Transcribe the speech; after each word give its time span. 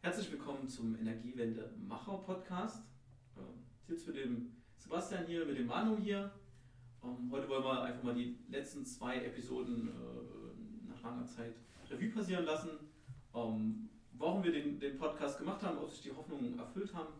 Herzlich 0.00 0.30
willkommen 0.30 0.68
zum 0.68 0.96
Energiewende 0.96 1.74
Macher 1.88 2.18
Podcast. 2.18 2.84
Ich 3.80 3.88
sitze 3.88 4.12
mit 4.12 4.24
dem 4.24 4.52
Sebastian 4.76 5.26
hier, 5.26 5.44
mit 5.44 5.58
dem 5.58 5.66
Manu 5.66 5.96
hier. 5.98 6.30
Ähm, 7.02 7.28
heute 7.32 7.48
wollen 7.48 7.64
wir 7.64 7.82
einfach 7.82 8.04
mal 8.04 8.14
die 8.14 8.38
letzten 8.48 8.86
zwei 8.86 9.16
Episoden 9.16 9.88
äh, 9.88 10.88
nach 10.88 11.02
langer 11.02 11.26
Zeit 11.26 11.52
Revue 11.90 12.10
passieren 12.10 12.44
lassen. 12.44 12.70
Ähm, 13.34 13.88
warum 14.12 14.44
wir 14.44 14.52
den, 14.52 14.78
Podcast 14.98 15.36
gemacht 15.36 15.64
haben, 15.64 15.78
ob 15.78 15.90
sich 15.90 16.02
die 16.02 16.12
Hoffnungen 16.12 16.56
erfüllt 16.56 16.94
haben, 16.94 17.14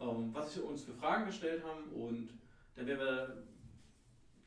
ähm, 0.00 0.34
was 0.34 0.52
sich 0.52 0.62
uns 0.62 0.82
für 0.82 0.94
Fragen 0.94 1.26
gestellt 1.26 1.62
haben 1.62 1.84
und 1.92 2.30
dann 2.74 2.86
werden 2.88 2.98
wir 2.98 3.42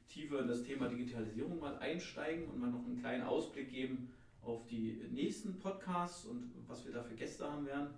tiefer 0.10 0.42
in 0.42 0.48
das 0.50 0.64
Thema 0.64 0.90
Digitalisierung 0.90 1.58
mal 1.58 1.78
einsteigen 1.78 2.50
und 2.50 2.60
mal 2.60 2.70
noch 2.70 2.86
einen 2.86 3.00
kleinen 3.00 3.24
Ausblick 3.24 3.72
geben 3.72 4.12
auf 4.42 4.66
die 4.66 5.08
nächsten 5.12 5.60
Podcasts 5.60 6.26
und 6.26 6.54
was 6.68 6.86
wir 6.86 6.94
da 6.94 7.04
für 7.04 7.16
Gäste 7.16 7.50
haben 7.50 7.66
werden. 7.66 7.94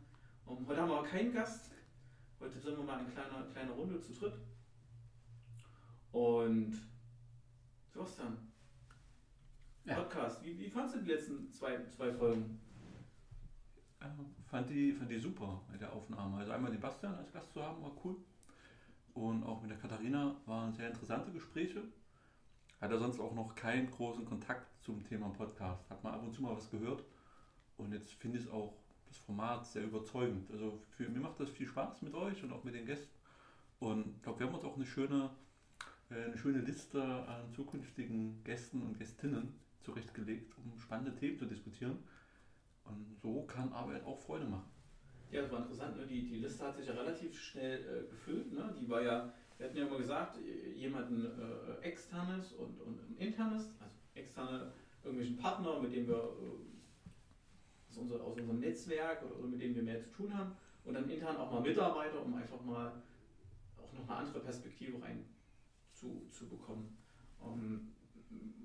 Um, 0.45 0.57
ähm, 0.57 0.67
heute 0.67 0.81
haben 0.81 0.89
wir 0.89 0.97
aber 0.97 1.07
keinen 1.07 1.33
Gast. 1.33 1.71
Heute 2.39 2.59
sind 2.59 2.77
wir 2.77 2.83
mal 2.83 2.99
in 2.99 3.11
kleiner, 3.11 3.45
kleiner 3.51 3.71
Runde 3.71 3.99
zu 4.01 4.13
dritt. 4.13 4.33
Und 6.11 6.73
Sebastian, 7.87 8.37
ja. 9.85 9.95
Podcast, 9.95 10.43
wie, 10.43 10.57
wie 10.57 10.69
fandest 10.69 10.95
du 10.95 11.01
die 11.01 11.11
letzten 11.11 11.51
zwei, 11.51 11.85
zwei 11.89 12.11
Folgen? 12.11 12.59
Ja, 14.01 14.13
fand, 14.45 14.69
die, 14.69 14.91
fand 14.91 15.09
die 15.09 15.17
super 15.17 15.61
mit 15.71 15.79
der 15.79 15.93
Aufnahme. 15.93 16.37
Also 16.37 16.51
einmal 16.51 16.71
den 16.71 16.81
Bastian 16.81 17.15
als 17.15 17.31
Gast 17.31 17.53
zu 17.53 17.63
haben, 17.63 17.81
war 17.81 17.95
cool. 18.03 18.17
Und 19.13 19.43
auch 19.43 19.61
mit 19.61 19.71
der 19.71 19.77
Katharina 19.77 20.35
waren 20.45 20.73
sehr 20.73 20.89
interessante 20.89 21.31
Gespräche 21.31 21.83
hat 22.83 22.91
er 22.91 22.99
sonst 22.99 23.21
auch 23.21 23.33
noch 23.33 23.55
keinen 23.55 23.89
großen 23.89 24.25
Kontakt 24.25 24.67
zum 24.83 25.01
Thema 25.05 25.29
Podcast. 25.29 25.89
Hat 25.89 26.03
man 26.03 26.15
ab 26.15 26.21
und 26.21 26.33
zu 26.33 26.41
mal 26.41 26.53
was 26.53 26.69
gehört. 26.69 27.01
Und 27.77 27.93
jetzt 27.93 28.11
finde 28.11 28.39
ich 28.39 28.51
auch 28.51 28.73
das 29.07 29.17
Format 29.19 29.65
sehr 29.65 29.85
überzeugend. 29.85 30.51
Also 30.51 30.81
für 30.89 31.07
mir 31.07 31.21
macht 31.21 31.39
das 31.39 31.49
viel 31.49 31.65
Spaß 31.65 32.01
mit 32.01 32.13
euch 32.13 32.43
und 32.43 32.51
auch 32.51 32.65
mit 32.65 32.75
den 32.75 32.85
Gästen. 32.85 33.07
Und 33.79 34.17
ich 34.17 34.21
glaube, 34.21 34.39
wir 34.39 34.47
haben 34.47 34.55
uns 34.55 34.65
auch 34.65 34.75
eine 34.75 34.85
schöne, 34.85 35.29
äh, 36.09 36.25
eine 36.25 36.37
schöne 36.37 36.59
Liste 36.59 37.01
an 37.01 37.53
zukünftigen 37.53 38.43
Gästen 38.43 38.81
und 38.81 38.99
Gästinnen 38.99 39.53
zurechtgelegt, 39.81 40.53
um 40.57 40.77
spannende 40.77 41.15
Themen 41.15 41.37
zu 41.37 41.45
diskutieren. 41.45 41.99
Und 42.83 43.15
so 43.21 43.43
kann 43.43 43.71
Arbeit 43.71 44.03
auch 44.03 44.19
Freude 44.19 44.45
machen. 44.45 44.69
Ja, 45.31 45.43
das 45.43 45.51
war 45.53 45.59
interessant. 45.59 45.95
Ne? 45.95 46.05
Die, 46.05 46.27
die 46.27 46.39
Liste 46.39 46.65
hat 46.65 46.75
sich 46.75 46.87
ja 46.87 46.93
relativ 46.93 47.39
schnell 47.39 47.79
äh, 47.79 48.09
gefüllt. 48.09 48.51
Ne? 48.51 48.75
Die 48.77 48.89
war 48.89 49.01
ja 49.01 49.33
wir 49.63 49.69
hatten 49.69 49.77
ja 49.77 49.85
immer 49.85 49.97
gesagt, 49.97 50.37
jemanden 50.75 51.25
äh, 51.25 51.81
externes 51.85 52.51
und, 52.51 52.81
und 52.81 52.99
internes, 53.17 53.69
also 53.79 53.95
externe 54.13 54.73
irgendwelchen 55.01 55.37
Partner, 55.37 55.79
mit 55.79 55.93
dem 55.93 56.05
wir 56.05 56.15
äh, 56.15 57.89
aus, 57.89 57.97
unser, 57.97 58.21
aus 58.21 58.37
unserem 58.37 58.59
Netzwerk 58.59 59.23
oder, 59.23 59.47
mit 59.47 59.61
dem 59.61 59.73
wir 59.73 59.83
mehr 59.83 60.01
zu 60.01 60.11
tun 60.11 60.37
haben 60.37 60.51
und 60.83 60.95
dann 60.95 61.09
intern 61.09 61.37
auch 61.37 61.49
mal 61.49 61.61
Mitarbeiter, 61.61 62.25
um 62.25 62.33
einfach 62.33 62.61
mal 62.61 63.01
auch 63.77 63.93
noch 63.93 64.09
eine 64.09 64.17
andere 64.17 64.41
Perspektive 64.41 65.01
rein 65.01 65.23
zu, 65.93 66.27
zu 66.29 66.49
bekommen. 66.49 66.97
Ähm, 67.41 67.93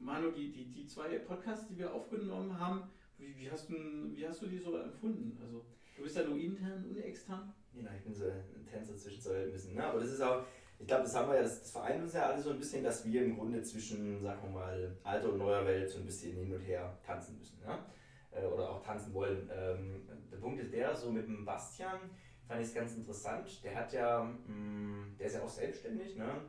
Manu, 0.01 0.33
die, 0.33 0.51
die, 0.51 0.73
die 0.73 0.87
zwei 0.87 1.17
Podcasts, 1.19 1.69
die 1.69 1.79
wir 1.79 1.95
aufgenommen 1.95 2.59
haben, 2.59 2.91
wie, 3.19 3.37
wie, 3.37 3.49
hast 3.49 3.71
du, 3.71 3.75
wie 4.17 4.27
hast 4.27 4.43
du 4.43 4.47
die 4.47 4.59
so 4.59 4.77
empfunden? 4.77 5.39
Also, 5.41 5.65
du 5.97 6.03
bist 6.03 6.17
ja 6.17 6.25
nur 6.25 6.39
intern 6.39 6.85
und 6.85 6.97
extern. 6.97 7.55
Ja, 7.75 7.91
ich 7.97 8.03
bin 8.03 8.15
so 8.15 8.25
ein 8.25 8.67
Tänzer 8.67 8.97
zwischen 8.97 9.21
zwei 9.21 9.45
ein 9.45 9.75
Ne? 9.75 9.85
Aber 9.85 10.01
das 10.01 10.11
ist 10.11 10.21
auch, 10.21 10.45
ich 10.79 10.87
glaube, 10.87 11.03
das 11.03 11.15
haben 11.15 11.29
wir 11.29 11.37
ja, 11.37 11.43
das, 11.43 11.61
das 11.61 11.71
vereint 11.73 12.03
uns 12.03 12.12
ja 12.15 12.27
alle 12.27 12.41
so 12.41 12.51
ein 12.51 12.59
bisschen, 12.59 12.84
dass 12.84 13.05
wir 13.05 13.25
im 13.25 13.37
Grunde 13.37 13.62
zwischen, 13.62 14.23
sagen 14.23 14.41
wir 14.45 14.51
mal, 14.51 14.97
alter 15.03 15.33
und 15.33 15.39
neuer 15.39 15.67
Welt 15.67 15.91
so 15.91 15.98
ein 15.98 16.07
bisschen 16.07 16.37
hin 16.37 16.53
und 16.53 16.61
her 16.61 16.97
tanzen 17.05 17.37
müssen. 17.39 17.61
Ja? 17.67 17.85
Äh, 18.31 18.47
oder 18.47 18.70
auch 18.70 18.83
tanzen 18.83 19.12
wollen. 19.12 19.51
Ähm, 19.53 20.09
der 20.31 20.37
Punkt 20.37 20.61
ist 20.61 20.73
der, 20.73 20.95
so 20.95 21.11
mit 21.11 21.27
dem 21.27 21.45
Bastian 21.45 21.98
fand 22.47 22.61
ich 22.61 22.69
es 22.69 22.75
ganz 22.75 22.95
interessant. 22.95 23.62
Der 23.65 23.75
hat 23.75 23.93
ja, 23.93 24.23
mh, 24.23 24.55
mm, 24.55 25.17
der 25.19 25.27
ist 25.27 25.35
ja 25.35 25.43
auch 25.43 25.48
selbstständig, 25.48 26.17
ne? 26.17 26.43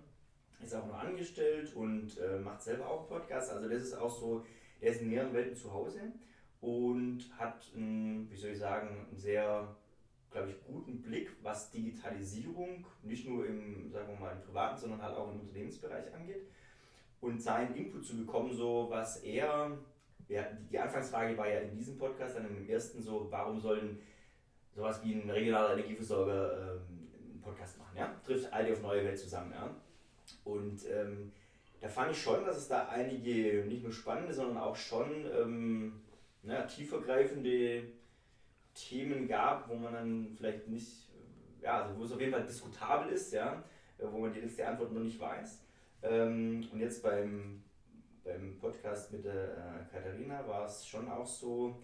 ist 0.61 0.75
auch 0.75 0.85
noch 0.85 0.99
angestellt 0.99 1.73
und 1.73 2.17
äh, 2.19 2.37
macht 2.37 2.61
selber 2.61 2.87
auch 2.87 3.07
Podcasts. 3.07 3.49
Also 3.49 3.69
das 3.69 3.81
ist 3.81 3.93
auch 3.93 4.09
so, 4.09 4.45
der 4.81 4.91
ist 4.91 5.01
in 5.01 5.09
mehreren 5.09 5.33
Welten 5.33 5.55
zu 5.55 5.73
Hause 5.73 6.01
und 6.61 7.23
hat, 7.37 7.71
ein, 7.75 8.29
wie 8.29 8.35
soll 8.35 8.51
ich 8.51 8.59
sagen, 8.59 9.07
ein 9.11 9.17
sehr 9.17 9.75
glaube 10.31 10.51
ich, 10.51 10.63
guten 10.63 11.01
Blick, 11.01 11.28
was 11.49 11.71
Digitalisierung 11.71 12.85
nicht 13.03 13.27
nur 13.27 13.45
im, 13.45 13.91
sagen 13.91 14.09
wir 14.09 14.19
mal, 14.19 14.33
im 14.33 14.41
privaten, 14.41 14.77
sondern 14.77 15.01
halt 15.01 15.15
auch 15.15 15.31
im 15.31 15.39
Unternehmensbereich 15.41 16.13
angeht. 16.13 16.43
Und 17.21 17.41
seinen 17.41 17.75
Input 17.75 18.05
zu 18.05 18.17
bekommen, 18.17 18.53
so 18.53 18.87
was 18.89 19.17
er, 19.17 19.77
ja, 20.27 20.43
die 20.71 20.79
Anfangsfrage 20.79 21.37
war 21.37 21.49
ja 21.49 21.59
in 21.61 21.75
diesem 21.75 21.97
Podcast, 21.97 22.37
dann 22.37 22.47
im 22.47 22.69
ersten 22.69 23.01
so, 23.01 23.27
warum 23.29 23.59
sollen 23.59 23.99
sowas 24.75 25.03
wie 25.03 25.15
ein 25.15 25.29
regionaler 25.29 25.73
Energieversorger 25.73 26.75
ähm, 26.75 27.09
einen 27.31 27.41
Podcast 27.41 27.77
machen, 27.79 27.97
ja? 27.97 28.15
Trifft 28.25 28.53
all 28.53 28.65
die 28.65 28.71
auf 28.71 28.81
neue 28.81 29.03
Welt 29.03 29.19
zusammen, 29.19 29.51
ja? 29.51 29.69
Und 30.45 30.85
ähm, 30.87 31.31
da 31.81 31.89
fand 31.89 32.11
ich 32.11 32.21
schon, 32.21 32.45
dass 32.45 32.57
es 32.57 32.67
da 32.67 32.87
einige 32.89 33.65
nicht 33.65 33.83
nur 33.83 33.91
spannende, 33.91 34.33
sondern 34.33 34.57
auch 34.57 34.75
schon 34.75 35.25
ähm, 35.35 36.01
na, 36.43 36.61
tiefergreifende 36.63 37.83
Themen 38.73 39.27
gab, 39.27 39.67
wo 39.67 39.75
man 39.75 39.93
dann 39.93 40.27
vielleicht 40.37 40.67
nicht, 40.67 41.08
ja, 41.69 41.83
also 41.83 41.99
wo 41.99 42.03
es 42.03 42.11
auf 42.11 42.19
jeden 42.19 42.31
Fall 42.31 42.45
diskutabel 42.45 43.13
ist, 43.13 43.31
ja, 43.31 43.63
wo 43.99 44.17
man 44.17 44.33
die 44.33 44.39
letzte 44.39 44.67
Antwort 44.67 44.91
noch 44.91 45.01
nicht 45.01 45.19
weiß. 45.19 45.61
Ähm, 46.01 46.67
und 46.71 46.79
jetzt 46.79 47.03
beim, 47.03 47.61
beim 48.23 48.57
Podcast 48.57 49.11
mit 49.11 49.23
der 49.23 49.51
äh, 49.57 49.93
Katharina 49.93 50.47
war 50.47 50.65
es 50.65 50.87
schon 50.87 51.07
auch 51.09 51.27
so, 51.27 51.79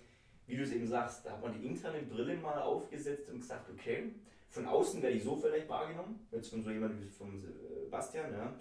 wie 0.48 0.58
du 0.58 0.64
es 0.64 0.72
eben 0.72 0.88
sagst, 0.88 1.26
da 1.26 1.32
hat 1.34 1.42
man 1.42 1.54
die 1.54 1.68
interne 1.68 2.02
Brille 2.02 2.36
mal 2.38 2.60
aufgesetzt 2.62 3.30
und 3.30 3.42
gesagt, 3.42 3.70
okay, 3.70 4.12
von 4.50 4.66
außen 4.66 5.02
werde 5.04 5.18
ich 5.18 5.24
so 5.24 5.36
vielleicht 5.36 5.70
wahrgenommen, 5.70 6.28
jetzt 6.32 6.50
von 6.50 6.64
so 6.64 6.72
jemandem 6.72 7.04
wie 7.04 7.10
vom 7.10 7.44
Bastian, 7.92 8.32
ja. 8.34 8.54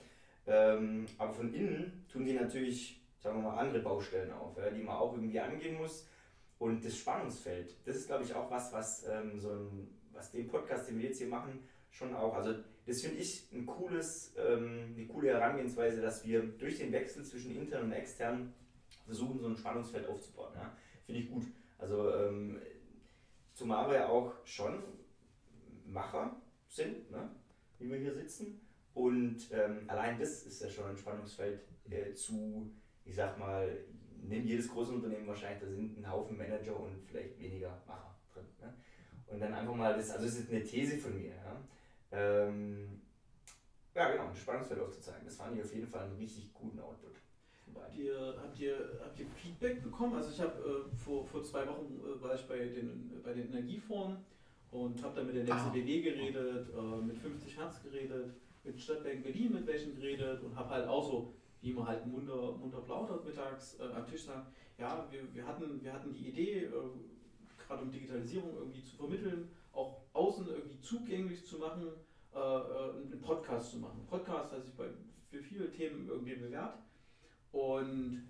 Ähm, 0.47 1.07
aber 1.17 1.33
von 1.33 1.55
innen 1.55 2.05
tun 2.13 2.27
die 2.27 2.35
natürlich, 2.35 3.01
sagen 3.19 3.39
wir 3.39 3.51
mal, 3.51 3.59
andere 3.59 3.81
Baustellen 3.81 4.31
auf, 4.33 4.59
ja, 4.59 4.69
die 4.69 4.83
man 4.83 4.97
auch 4.97 5.15
irgendwie 5.15 5.41
angehen 5.41 5.79
muss. 5.79 6.07
Und 6.59 6.85
das 6.85 6.99
Spannungsfeld, 6.99 7.75
das 7.87 7.97
ist, 7.97 8.09
glaube 8.09 8.25
ich, 8.25 8.35
auch 8.35 8.51
was, 8.51 8.73
was 8.73 9.07
ähm, 9.09 9.41
so 9.41 9.51
ein, 9.51 9.89
was 10.15 10.31
den 10.31 10.49
Podcast, 10.49 10.89
den 10.89 10.99
wir 10.99 11.09
jetzt 11.09 11.19
hier 11.19 11.29
machen, 11.29 11.61
schon 11.91 12.15
auch, 12.15 12.35
also 12.35 12.55
das 12.87 13.03
finde 13.03 13.19
ich 13.19 13.49
ein 13.53 13.67
cooles, 13.67 14.35
ähm, 14.37 14.95
eine 14.97 15.07
coole 15.07 15.29
Herangehensweise, 15.29 16.03
dass 16.03 16.25
wir 16.27 16.43
durch 16.43 16.79
den 16.79 16.93
Wechsel 16.93 17.25
zwischen 17.25 17.57
intern 17.57 17.85
und 17.85 17.93
extern 17.93 18.53
versuchen, 19.07 19.39
so 19.39 19.49
ein 19.49 19.57
Spannungsfeld 19.57 20.07
aufzubauen. 20.07 20.53
Ja? 20.55 20.77
Finde 21.07 21.21
ich 21.21 21.31
gut. 21.31 21.45
Also 21.79 22.15
ähm, 22.15 22.61
zumal 23.55 23.89
wir 23.89 23.97
ja 23.97 24.09
auch 24.09 24.35
schon 24.45 24.83
Macher 25.87 26.37
sind, 26.69 27.11
ne? 27.11 27.31
wie 27.79 27.91
wir 27.91 27.99
hier 27.99 28.15
sitzen. 28.15 28.61
Und 28.95 29.39
ähm, 29.53 29.85
allein 29.89 30.19
das 30.19 30.45
ist 30.45 30.63
ja 30.63 30.69
schon 30.69 30.91
ein 30.91 30.97
Spannungsfeld 30.97 31.61
äh, 31.91 32.13
zu, 32.15 32.71
ich 33.05 33.15
sag 33.15 33.39
mal, 33.39 33.85
nimm 34.23 34.47
jedes 34.47 34.69
große 34.69 34.93
Unternehmen 34.93 35.27
wahrscheinlich, 35.27 35.61
da 35.61 35.69
sind 35.69 35.99
ein 35.99 36.11
Haufen 36.11 36.37
Manager 36.37 36.79
und 36.79 37.03
vielleicht 37.07 37.39
weniger 37.39 37.83
Macher? 37.87 38.14
Und 39.27 39.41
dann 39.41 39.55
einfach 39.55 39.75
mal, 39.75 39.97
das, 39.97 40.11
also 40.11 40.27
das 40.27 40.39
ist 40.39 40.51
eine 40.51 40.63
These 40.63 40.99
von 40.99 41.17
mir. 41.17 41.31
Ja, 41.31 41.61
ähm, 42.13 43.01
ja 43.95 44.11
genau, 44.11 44.29
ein 44.29 44.37
Spannungsfeld 44.37 44.81
aufzuzeigen. 44.81 45.25
Das 45.25 45.37
fand 45.37 45.57
ich 45.57 45.65
auf 45.65 45.75
jeden 45.75 45.87
Fall 45.87 46.05
einen 46.05 46.17
richtig 46.17 46.53
guten 46.53 46.79
Output. 46.79 47.13
Habt 47.75 47.97
ihr, 47.97 48.35
habt, 48.41 48.59
ihr, 48.59 49.01
habt 49.03 49.19
ihr 49.19 49.27
Feedback 49.27 49.83
bekommen? 49.83 50.15
Also 50.15 50.31
ich 50.31 50.41
habe 50.41 50.89
äh, 50.93 50.97
vor, 50.97 51.27
vor 51.27 51.43
zwei 51.43 51.67
Wochen 51.67 52.01
äh, 52.01 52.23
war 52.23 52.35
ich 52.35 52.47
bei 52.47 52.59
den, 52.59 53.21
bei 53.23 53.33
den 53.33 53.49
Energieforen 53.49 54.19
und 54.71 55.03
habe 55.03 55.17
dann 55.17 55.27
mit 55.27 55.37
der 55.37 55.43
NCBW 55.43 56.01
ah. 56.01 56.03
geredet, 56.03 56.69
äh, 56.71 57.05
mit 57.05 57.17
50 57.19 57.57
Hertz 57.57 57.83
geredet, 57.83 58.35
mit 58.63 58.81
Stadtwerk 58.81 59.23
Berlin 59.23 59.55
mit 59.55 59.67
welchen 59.67 59.95
geredet 59.95 60.43
und 60.43 60.55
habe 60.57 60.71
halt 60.71 60.89
auch 60.89 61.05
so 61.09 61.35
wie 61.65 61.73
man 61.73 61.87
halt 61.87 62.07
munter, 62.07 62.53
munter 62.53 62.81
plaudert 62.83 63.25
mittags 63.25 63.81
äh, 63.81 63.85
am 63.85 64.07
Tisch, 64.07 64.25
sagen, 64.25 64.47
ja, 64.77 65.09
wir, 65.11 65.21
wir, 65.33 65.47
hatten, 65.47 65.83
wir 65.83 65.93
hatten 65.93 66.13
die 66.13 66.29
Idee, 66.29 66.65
äh, 66.65 66.71
gerade 67.75 67.85
um 67.85 67.91
Digitalisierung 67.91 68.57
irgendwie 68.57 68.83
zu 68.83 68.97
vermitteln, 68.97 69.49
auch 69.73 70.03
außen 70.13 70.49
irgendwie 70.49 70.81
zugänglich 70.81 71.45
zu 71.45 71.59
machen, 71.59 71.89
äh, 72.35 72.39
äh 72.39 72.91
einen 72.91 73.21
Podcast 73.21 73.73
zu 73.73 73.79
machen. 73.79 74.07
Podcast 74.09 74.53
hat 74.53 74.65
sich 74.65 74.75
bei, 74.75 74.87
für 75.31 75.43
viele 75.43 75.71
Themen 75.71 76.09
irgendwie 76.09 76.37
bewährt 76.37 76.79
und 77.53 78.29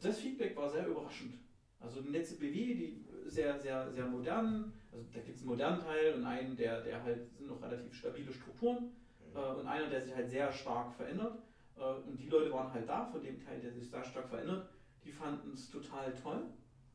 das 0.00 0.20
Feedback 0.20 0.56
war 0.56 0.68
sehr 0.68 0.86
überraschend. 0.86 1.34
Also 1.80 2.00
Netze 2.00 2.38
BW, 2.38 2.74
die 2.74 3.04
sehr, 3.26 3.58
sehr, 3.58 3.90
sehr 3.92 4.06
modern, 4.06 4.72
also 4.90 5.04
da 5.12 5.20
gibt 5.20 5.36
es 5.36 5.42
einen 5.42 5.50
modernen 5.50 5.82
Teil 5.82 6.14
und 6.14 6.24
einen, 6.24 6.56
der, 6.56 6.82
der 6.82 7.02
halt 7.02 7.28
sind 7.36 7.48
noch 7.48 7.60
relativ 7.60 7.92
stabile 7.92 8.32
Strukturen 8.32 8.84
mhm. 8.84 9.36
äh, 9.36 9.60
und 9.60 9.66
einer, 9.66 9.88
der 9.90 10.02
sich 10.02 10.14
halt 10.14 10.30
sehr 10.30 10.50
stark 10.52 10.94
verändert. 10.94 11.38
Äh, 11.76 12.08
und 12.08 12.18
die 12.18 12.28
Leute 12.28 12.52
waren 12.52 12.72
halt 12.72 12.88
da, 12.88 13.04
von 13.04 13.22
dem 13.22 13.38
Teil, 13.44 13.60
der 13.60 13.72
sich 13.72 13.90
da 13.90 14.02
stark 14.02 14.28
verändert. 14.28 14.68
Die 15.04 15.12
fanden 15.12 15.52
es 15.52 15.68
total 15.68 16.14
toll, 16.14 16.46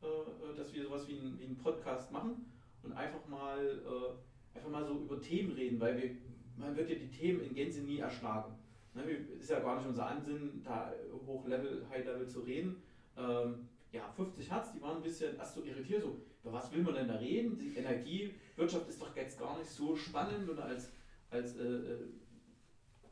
äh, 0.02 0.06
äh, 0.06 0.56
dass 0.56 0.72
wir 0.74 0.84
sowas 0.84 1.06
wie 1.08 1.18
einen, 1.18 1.38
wie 1.38 1.44
einen 1.44 1.58
Podcast 1.58 2.10
machen 2.10 2.46
und 2.82 2.92
einfach 2.92 3.26
mal, 3.28 3.78
einfach 4.54 4.70
mal 4.70 4.84
so 4.84 4.94
über 5.00 5.20
Themen 5.20 5.52
reden, 5.52 5.78
weil 5.78 6.00
wir, 6.00 6.10
man 6.56 6.74
wird 6.74 6.88
ja 6.88 6.96
die 6.96 7.10
Themen 7.10 7.42
in 7.42 7.54
Gänze 7.54 7.82
nie 7.82 7.98
erschlagen. 7.98 8.54
Ne, 8.94 9.02
ist 9.38 9.50
ja 9.50 9.60
gar 9.60 9.76
nicht 9.76 9.88
unser 9.88 10.06
Ansinnen, 10.06 10.62
da 10.64 10.92
hoch 11.26 11.46
Level, 11.46 11.84
High 11.90 12.04
Level 12.06 12.26
zu 12.26 12.40
reden. 12.40 12.82
Ähm, 13.16 13.68
ja, 13.92 14.08
50 14.08 14.50
Hertz, 14.50 14.72
die 14.72 14.80
waren 14.80 14.96
ein 14.96 15.02
bisschen 15.02 15.36
erst 15.36 15.54
so 15.54 15.62
irritiert, 15.62 16.02
so, 16.02 16.16
über 16.42 16.52
was 16.52 16.72
will 16.72 16.82
man 16.82 16.94
denn 16.94 17.08
da 17.08 17.16
reden? 17.16 17.58
Die 17.58 17.76
Energiewirtschaft 17.76 18.88
ist 18.88 19.00
doch 19.00 19.14
jetzt 19.14 19.38
gar 19.38 19.58
nicht 19.58 19.70
so 19.70 19.94
spannend 19.94 20.48
und 20.48 20.58
als, 20.58 20.90
als 21.30 21.56
äh, 21.56 21.64
äh 21.64 21.98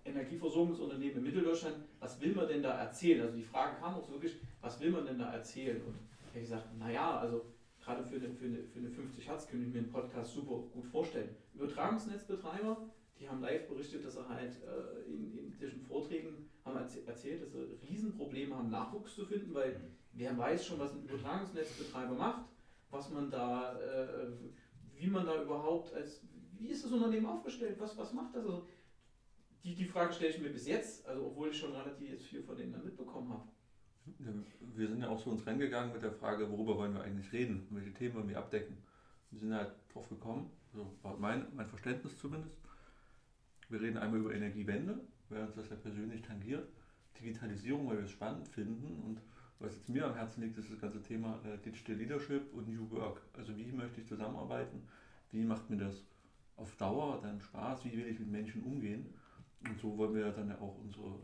Energieversorgungsunternehmen 0.05 1.19
in 1.19 1.23
Mitteldeutschland, 1.23 1.77
was 2.01 2.19
will 2.21 2.35
man 2.35 2.49
denn 2.49 2.63
da 2.63 2.79
erzählen? 2.79 3.21
Also 3.23 3.37
die 3.37 3.43
Frage 3.43 3.79
kam 3.79 3.95
auch 3.95 4.03
so 4.03 4.13
wirklich, 4.13 4.37
was 4.63 4.81
will 4.81 4.91
man 4.91 5.05
denn 5.05 5.19
da 5.19 5.33
erzählen? 5.33 5.83
Und 5.83 5.95
ich 6.29 6.35
habe 6.35 6.41
gesagt, 6.41 6.79
naja, 6.79 7.19
also 7.19 7.45
gerade 7.81 8.05
für 8.05 8.17
eine, 8.17 8.31
für, 8.31 8.45
eine, 8.45 8.63
für 8.65 8.79
eine 8.79 8.91
50 8.91 9.27
Hertz 9.27 9.49
könnte 9.49 9.67
ich 9.67 9.73
mir 9.73 9.81
einen 9.81 9.91
Podcast 9.91 10.35
super 10.35 10.59
gut 10.73 10.87
vorstellen. 10.87 11.35
Übertragungsnetzbetreiber, 11.55 12.91
die 13.19 13.29
haben 13.29 13.41
live 13.41 13.67
berichtet, 13.69 14.05
dass 14.05 14.15
sie 14.15 14.29
halt 14.29 14.53
äh, 14.63 15.11
in, 15.11 15.37
in 15.37 15.59
diesen 15.59 15.81
Vorträgen 15.81 16.51
haben 16.65 16.77
erzählt, 16.77 17.43
dass 17.43 17.53
sie 17.53 17.79
Riesenprobleme 17.89 18.55
haben, 18.55 18.71
Nachwuchs 18.71 19.15
zu 19.15 19.25
finden, 19.25 19.55
weil 19.55 19.73
mhm. 19.73 19.97
wer 20.13 20.37
weiß 20.37 20.67
schon, 20.67 20.79
was 20.79 20.93
ein 20.93 21.05
Übertragungsnetzbetreiber 21.05 22.15
macht, 22.15 22.45
was 22.91 23.11
man 23.11 23.31
da, 23.31 23.79
äh, 23.79 24.29
wie 24.95 25.09
man 25.09 25.27
da 25.27 25.43
überhaupt 25.43 25.93
als, 25.95 26.23
wie 26.59 26.69
ist 26.69 26.85
das 26.85 26.93
Unternehmen 26.93 27.27
aufgestellt, 27.27 27.77
was, 27.79 27.97
was 27.97 28.13
macht 28.13 28.35
das? 28.35 28.45
Also, 28.45 28.67
die, 29.65 29.75
die 29.75 29.85
Frage 29.85 30.13
stelle 30.13 30.31
ich 30.31 30.41
mir 30.41 30.51
bis 30.51 30.67
jetzt, 30.67 31.07
also 31.07 31.27
obwohl 31.27 31.49
ich 31.49 31.59
schon 31.59 31.73
relativ 31.73 32.23
viel 32.23 32.43
von 32.43 32.57
denen 32.57 32.73
dann 32.73 32.85
mitbekommen 32.85 33.33
habe. 33.33 33.49
Wir 34.75 34.89
sind 34.89 35.01
ja 35.01 35.09
auch 35.09 35.19
so 35.19 35.31
ins 35.31 35.47
Rennen 35.47 35.59
gegangen 35.59 35.93
mit 35.93 36.03
der 36.03 36.13
Frage, 36.13 36.51
worüber 36.51 36.77
wollen 36.77 36.95
wir 36.95 37.03
eigentlich 37.03 37.33
reden, 37.33 37.67
welche 37.71 37.93
Themen 37.93 38.15
wollen 38.15 38.29
wir 38.29 38.39
abdecken. 38.39 38.77
Wir 39.31 39.41
sind 39.41 39.55
halt 39.55 39.73
drauf 39.93 40.09
gekommen, 40.09 40.51
so 40.73 40.95
war 41.03 41.17
mein, 41.19 41.47
mein 41.55 41.67
Verständnis 41.67 42.19
zumindest. 42.19 42.57
Wir 43.69 43.81
reden 43.81 43.99
einmal 43.99 44.21
über 44.21 44.35
Energiewende, 44.35 45.01
weil 45.29 45.43
uns 45.43 45.55
das 45.55 45.69
ja 45.69 45.77
persönlich 45.77 46.23
tangiert. 46.23 46.69
Digitalisierung, 47.21 47.89
weil 47.89 47.99
wir 47.99 48.05
es 48.05 48.11
spannend 48.11 48.49
finden 48.49 49.03
und 49.03 49.21
was 49.61 49.75
jetzt 49.75 49.89
mir 49.89 50.07
am 50.07 50.15
Herzen 50.15 50.43
liegt, 50.43 50.57
ist 50.57 50.71
das 50.71 50.81
ganze 50.81 51.03
Thema 51.03 51.41
äh, 51.45 51.59
Digital 51.59 51.97
Leadership 51.97 52.55
und 52.55 52.69
New 52.69 52.89
Work. 52.93 53.21
Also 53.37 53.57
wie 53.57 53.73
möchte 53.73 54.01
ich 54.01 54.07
zusammenarbeiten? 54.07 54.87
Wie 55.33 55.43
macht 55.43 55.69
mir 55.69 55.79
das 55.79 56.05
auf 56.57 56.77
Dauer 56.77 57.21
dann 57.23 57.41
Spaß? 57.41 57.85
Wie 57.85 57.93
will 57.93 58.07
ich 58.07 58.21
mit 58.21 58.31
Menschen 58.31 58.63
umgehen? 58.63 59.13
Und 59.69 59.79
so 59.81 59.99
wollen 59.99 60.15
wir 60.15 60.31
dann 60.31 60.49
ja 60.49 60.61
auch 60.61 60.79
unsere 60.79 61.19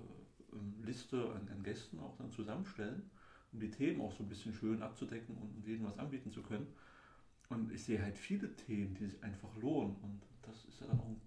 Liste 0.82 1.16
an, 1.30 1.48
an, 1.48 1.62
Gästen 1.62 1.98
auch 2.00 2.16
dann 2.16 2.30
zusammenstellen, 2.30 3.10
um 3.52 3.60
die 3.60 3.70
Themen 3.70 4.00
auch 4.00 4.12
so 4.12 4.22
ein 4.22 4.28
bisschen 4.28 4.52
schön 4.52 4.82
abzudecken 4.82 5.36
und 5.36 5.66
jedem 5.66 5.86
was 5.86 5.98
anbieten 5.98 6.30
zu 6.30 6.42
können. 6.42 6.66
Und 7.48 7.70
ich 7.72 7.84
sehe 7.84 8.02
halt 8.02 8.16
viele 8.16 8.54
Themen, 8.56 8.94
die 8.94 9.06
sich 9.06 9.22
einfach 9.22 9.54
lohnen. 9.56 9.96
Und 10.02 10.22
das 10.42 10.64
ist 10.64 10.80
ja 10.80 10.86
dann 10.86 11.00
auch 11.00 11.06
ein, 11.06 11.20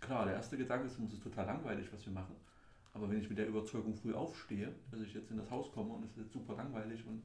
klar, 0.00 0.24
der 0.24 0.34
erste 0.34 0.56
Gedanke 0.56 0.86
ist, 0.86 0.98
es 0.98 1.12
ist 1.12 1.22
total 1.22 1.46
langweilig, 1.46 1.92
was 1.92 2.04
wir 2.04 2.12
machen. 2.12 2.34
Aber 2.94 3.08
wenn 3.10 3.20
ich 3.20 3.28
mit 3.28 3.38
der 3.38 3.46
Überzeugung 3.46 3.94
früh 3.94 4.14
aufstehe, 4.14 4.74
dass 4.90 5.00
ich 5.00 5.14
jetzt 5.14 5.30
in 5.30 5.36
das 5.36 5.50
Haus 5.50 5.70
komme 5.72 5.92
und 5.92 6.04
es 6.04 6.10
ist 6.12 6.18
jetzt 6.18 6.32
super 6.32 6.56
langweilig 6.56 7.04
und 7.06 7.22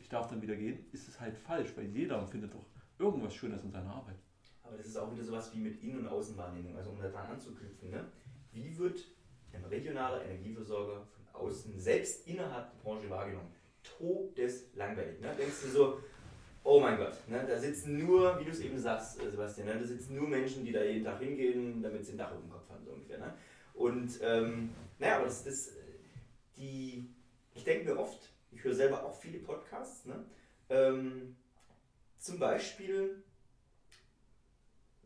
ich 0.00 0.08
darf 0.08 0.28
dann 0.28 0.40
wieder 0.40 0.56
gehen, 0.56 0.84
ist 0.92 1.08
es 1.08 1.20
halt 1.20 1.36
falsch, 1.36 1.76
weil 1.76 1.86
jeder 1.86 2.26
findet 2.26 2.54
doch 2.54 2.64
irgendwas 2.98 3.34
Schönes 3.34 3.62
in 3.62 3.70
seiner 3.70 3.94
Arbeit. 3.94 4.16
Aber 4.62 4.76
das 4.76 4.86
ist 4.86 4.96
auch 4.96 5.12
wieder 5.12 5.24
sowas 5.24 5.54
wie 5.54 5.58
mit 5.58 5.82
Innen- 5.82 6.00
und 6.00 6.08
Außenwahrnehmung, 6.08 6.76
also 6.76 6.90
um 6.90 6.98
daran 6.98 7.30
anzuknüpfen. 7.30 7.90
Ne? 7.90 8.04
Wie 8.52 8.76
wird 8.78 9.04
ein 9.56 9.64
regionaler 9.64 10.24
Energieversorger 10.24 11.06
von 11.06 11.42
außen, 11.42 11.78
selbst 11.78 12.26
innerhalb 12.26 12.70
der 12.70 12.82
Branche 12.82 13.10
wahrgenommen? 13.10 13.52
Todeslangweilig. 13.82 15.20
Ne? 15.20 15.34
Denkst 15.38 15.62
du 15.62 15.68
so, 15.68 16.00
oh 16.64 16.80
mein 16.80 16.98
Gott, 16.98 17.16
ne? 17.28 17.44
da 17.46 17.58
sitzen 17.58 17.98
nur, 17.98 18.38
wie 18.40 18.44
du 18.44 18.50
es 18.50 18.60
eben 18.60 18.78
sagst, 18.78 19.20
äh, 19.22 19.30
Sebastian, 19.30 19.68
ne? 19.68 19.78
da 19.78 19.84
sitzen 19.84 20.16
nur 20.16 20.28
Menschen, 20.28 20.64
die 20.64 20.72
da 20.72 20.82
jeden 20.82 21.04
Tag 21.04 21.20
hingehen, 21.20 21.82
damit 21.82 22.04
sie 22.04 22.12
ein 22.12 22.18
Dach 22.18 22.32
auf 22.32 22.40
dem 22.40 22.50
Kopf 22.50 22.68
haben, 22.68 22.84
so 22.84 22.92
ungefähr. 22.92 23.18
Ne? 23.18 23.34
Und 23.74 24.18
ähm, 24.22 24.70
naja, 24.98 25.16
aber 25.16 25.26
das 25.26 25.46
ist 25.46 25.72
die, 26.56 27.08
ich 27.54 27.64
denke 27.64 27.92
mir 27.92 27.98
oft, 27.98 28.32
ich 28.50 28.64
höre 28.64 28.74
selber 28.74 29.04
auch 29.04 29.14
viele 29.14 29.38
Podcasts, 29.38 30.06
ne? 30.06 30.24
Ähm, 30.68 31.36
zum 32.18 32.38
Beispiel 32.38 33.22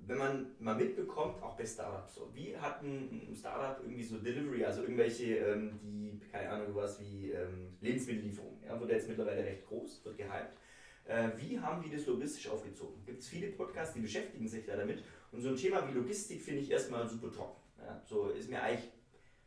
wenn 0.06 0.18
man 0.18 0.46
mal 0.58 0.74
mitbekommt, 0.74 1.42
auch 1.42 1.56
bei 1.56 1.64
Startups, 1.64 2.14
so, 2.14 2.30
wie 2.34 2.56
hat 2.56 2.82
ein 2.82 3.34
Startup 3.38 3.82
irgendwie 3.82 4.02
so 4.02 4.18
Delivery, 4.18 4.64
also 4.64 4.82
irgendwelche, 4.82 5.36
ähm, 5.36 5.78
die, 5.82 6.20
keine 6.30 6.50
Ahnung, 6.50 6.74
was 6.74 7.00
wie 7.00 7.30
ähm, 7.30 7.76
Lebensmittellieferung, 7.80 8.60
ja, 8.66 8.78
wird 8.80 8.90
jetzt 8.90 9.08
mittlerweile 9.08 9.44
recht 9.44 9.66
groß, 9.66 10.04
wird 10.04 10.16
gehypt. 10.16 10.56
Äh, 11.04 11.30
wie 11.36 11.58
haben 11.58 11.82
die 11.82 11.90
das 11.90 12.06
logistisch 12.06 12.48
aufgezogen? 12.48 13.04
Gibt 13.04 13.20
es 13.20 13.28
viele 13.28 13.48
Podcasts, 13.48 13.94
die 13.94 14.00
beschäftigen 14.00 14.46
sich 14.46 14.64
da 14.64 14.76
damit. 14.76 15.02
Und 15.32 15.40
so 15.42 15.50
ein 15.50 15.56
Thema 15.56 15.86
wie 15.88 15.96
Logistik 15.96 16.42
finde 16.42 16.60
ich 16.62 16.70
erstmal 16.70 17.08
super 17.08 17.32
trocken. 17.32 17.60
Ja, 17.78 18.02
so 18.04 18.30
ist 18.30 18.50
mir 18.50 18.62
eigentlich, 18.62 18.90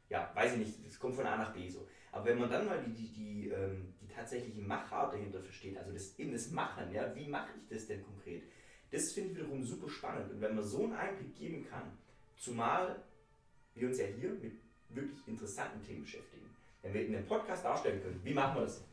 ja, 0.10 0.32
weiß 0.34 0.54
ich 0.54 0.60
nicht, 0.60 0.86
es 0.88 1.00
kommt 1.00 1.16
von 1.16 1.26
A 1.26 1.38
nach 1.38 1.54
B 1.54 1.70
so. 1.70 1.88
Aber 2.12 2.26
wenn 2.26 2.40
man 2.40 2.50
dann 2.50 2.66
mal 2.66 2.80
die, 2.86 2.94
die, 2.94 3.12
die, 3.12 3.50
ähm, 3.50 3.94
die 4.02 4.08
tatsächliche 4.08 4.62
Machart 4.62 5.14
dahinter 5.14 5.42
versteht, 5.42 5.78
also 5.78 5.92
das, 5.92 6.16
das 6.16 6.52
Machen, 6.52 6.92
ja, 6.94 7.14
wie 7.16 7.28
mache 7.28 7.50
ich 7.58 7.76
das 7.76 7.88
denn 7.88 8.04
konkret? 8.04 8.44
Das 8.94 9.12
finde 9.12 9.32
ich 9.32 9.38
wiederum 9.38 9.64
super 9.64 9.90
spannend. 9.90 10.32
Und 10.32 10.40
wenn 10.40 10.54
man 10.54 10.64
so 10.64 10.84
einen 10.84 10.94
Einblick 10.94 11.36
geben 11.36 11.66
kann, 11.68 11.98
zumal 12.38 13.02
wir 13.74 13.88
uns 13.88 13.98
ja 13.98 14.06
hier 14.06 14.30
mit 14.30 14.54
wirklich 14.90 15.28
interessanten 15.28 15.84
Themen 15.84 16.04
beschäftigen, 16.04 16.46
wenn 16.84 16.94
wir 16.94 17.08
in 17.08 17.16
einem 17.16 17.26
Podcast 17.26 17.66
darstellen 17.66 18.04
können, 18.04 18.22
wie 18.24 18.36
machen 18.36 18.56
wir 18.56 18.62
das? 18.66 18.84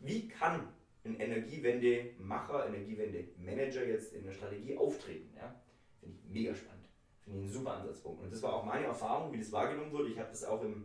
Wie 0.00 0.28
kann 0.28 0.68
ein 1.02 1.18
Energiewende-Macher, 1.18 2.66
Energiewende-Manager 2.66 3.86
jetzt 3.86 4.12
in 4.12 4.22
der 4.22 4.32
Strategie 4.32 4.76
auftreten? 4.76 5.34
Ja? 5.34 5.54
Finde 6.00 6.18
ich 6.18 6.30
mega 6.30 6.54
spannend. 6.54 6.84
Finde 7.22 7.38
ich 7.38 7.44
einen 7.46 7.54
super 7.54 7.76
Ansatzpunkt. 7.78 8.22
Und 8.22 8.30
das 8.30 8.42
war 8.42 8.52
auch 8.52 8.66
meine 8.66 8.84
Erfahrung, 8.84 9.32
wie 9.32 9.38
das 9.38 9.50
wahrgenommen 9.50 9.92
wurde. 9.92 10.10
Ich 10.10 10.18
habe 10.18 10.28
das 10.28 10.44
auch 10.44 10.62
im, 10.62 10.84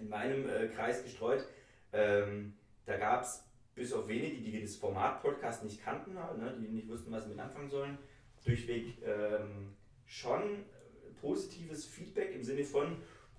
in 0.00 0.08
meinem 0.08 0.48
äh, 0.48 0.66
Kreis 0.66 1.04
gestreut. 1.04 1.46
Ähm, 1.92 2.54
da 2.84 2.96
gab 2.96 3.22
es 3.22 3.44
bis 3.74 3.92
auf 3.92 4.08
wenige, 4.08 4.42
die 4.42 4.60
das 4.60 4.76
Format 4.76 5.22
Podcast 5.22 5.64
nicht 5.64 5.82
kannten, 5.82 6.14
ne, 6.14 6.56
die 6.60 6.68
nicht 6.68 6.88
wussten, 6.88 7.10
was 7.10 7.24
sie 7.24 7.30
mit 7.30 7.38
anfangen 7.38 7.70
sollen, 7.70 7.98
durchweg 8.44 9.02
ähm, 9.04 9.74
schon 10.04 10.64
positives 11.20 11.86
Feedback 11.86 12.34
im 12.34 12.42
Sinne 12.42 12.64
von, 12.64 12.96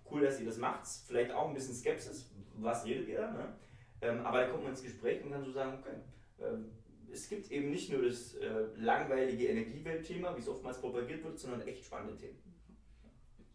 cool, 0.09 0.21
dass 0.21 0.39
ihr 0.39 0.45
das 0.45 0.57
macht, 0.57 0.87
vielleicht 1.07 1.31
auch 1.31 1.47
ein 1.47 1.53
bisschen 1.53 1.75
Skepsis, 1.75 2.31
was 2.55 2.85
redet 2.85 3.07
ihr, 3.09 3.19
ne? 3.19 3.55
Ähm, 4.01 4.19
aber 4.21 4.39
da 4.39 4.47
kommt 4.49 4.63
man 4.63 4.71
ins 4.71 4.83
Gespräch 4.83 5.23
und 5.23 5.31
kann 5.31 5.43
so 5.43 5.51
sagen, 5.51 5.77
okay, 5.79 5.95
ähm, 6.41 6.71
es 7.11 7.29
gibt 7.29 7.51
eben 7.51 7.69
nicht 7.69 7.91
nur 7.91 8.03
das 8.03 8.35
äh, 8.35 8.65
langweilige 8.75 9.47
Energieweltthema, 9.47 10.35
wie 10.35 10.41
es 10.41 10.49
oftmals 10.49 10.81
propagiert 10.81 11.23
wird, 11.23 11.37
sondern 11.39 11.61
echt 11.61 11.85
spannende 11.85 12.17
Themen. 12.17 12.37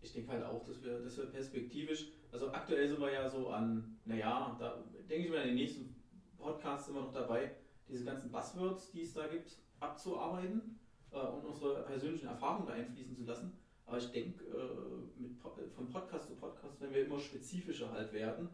Ich 0.01 0.13
denke 0.13 0.33
halt 0.33 0.45
auch, 0.45 0.65
dass 0.65 0.83
wir, 0.83 1.01
dass 1.01 1.19
wir 1.19 1.27
perspektivisch, 1.27 2.13
also 2.31 2.53
aktuell 2.53 2.89
sind 2.89 3.01
wir 3.01 3.13
ja 3.13 3.29
so 3.29 3.49
an, 3.49 3.99
naja, 4.05 4.57
da 4.59 4.85
denke 5.11 5.27
ich 5.27 5.31
mal 5.31 5.43
in 5.43 5.49
den 5.49 5.57
nächsten 5.57 5.98
Podcast 6.38 6.87
sind 6.87 6.94
wir 6.94 7.02
noch 7.02 7.12
dabei, 7.12 7.52
diese 7.88 8.05
ganzen 8.05 8.31
Buzzwords, 8.31 8.90
die 8.90 9.02
es 9.02 9.14
da 9.14 9.26
gibt, 9.26 9.58
abzuarbeiten 9.81 10.79
äh, 11.11 11.19
und 11.19 11.44
unsere 11.44 11.83
persönlichen 11.83 12.28
Erfahrungen 12.28 12.66
da 12.66 12.75
einfließen 12.75 13.16
zu 13.16 13.25
lassen. 13.25 13.59
Aber 13.87 13.99
ich 13.99 14.11
denke, 14.11 14.45
äh, 14.45 15.68
von 15.75 15.88
Podcast 15.88 16.28
zu 16.28 16.35
Podcast 16.35 16.80
werden 16.80 16.95
wir 16.95 17.07
immer 17.07 17.18
spezifischer 17.18 17.90
halt 17.90 18.12
werden 18.12 18.49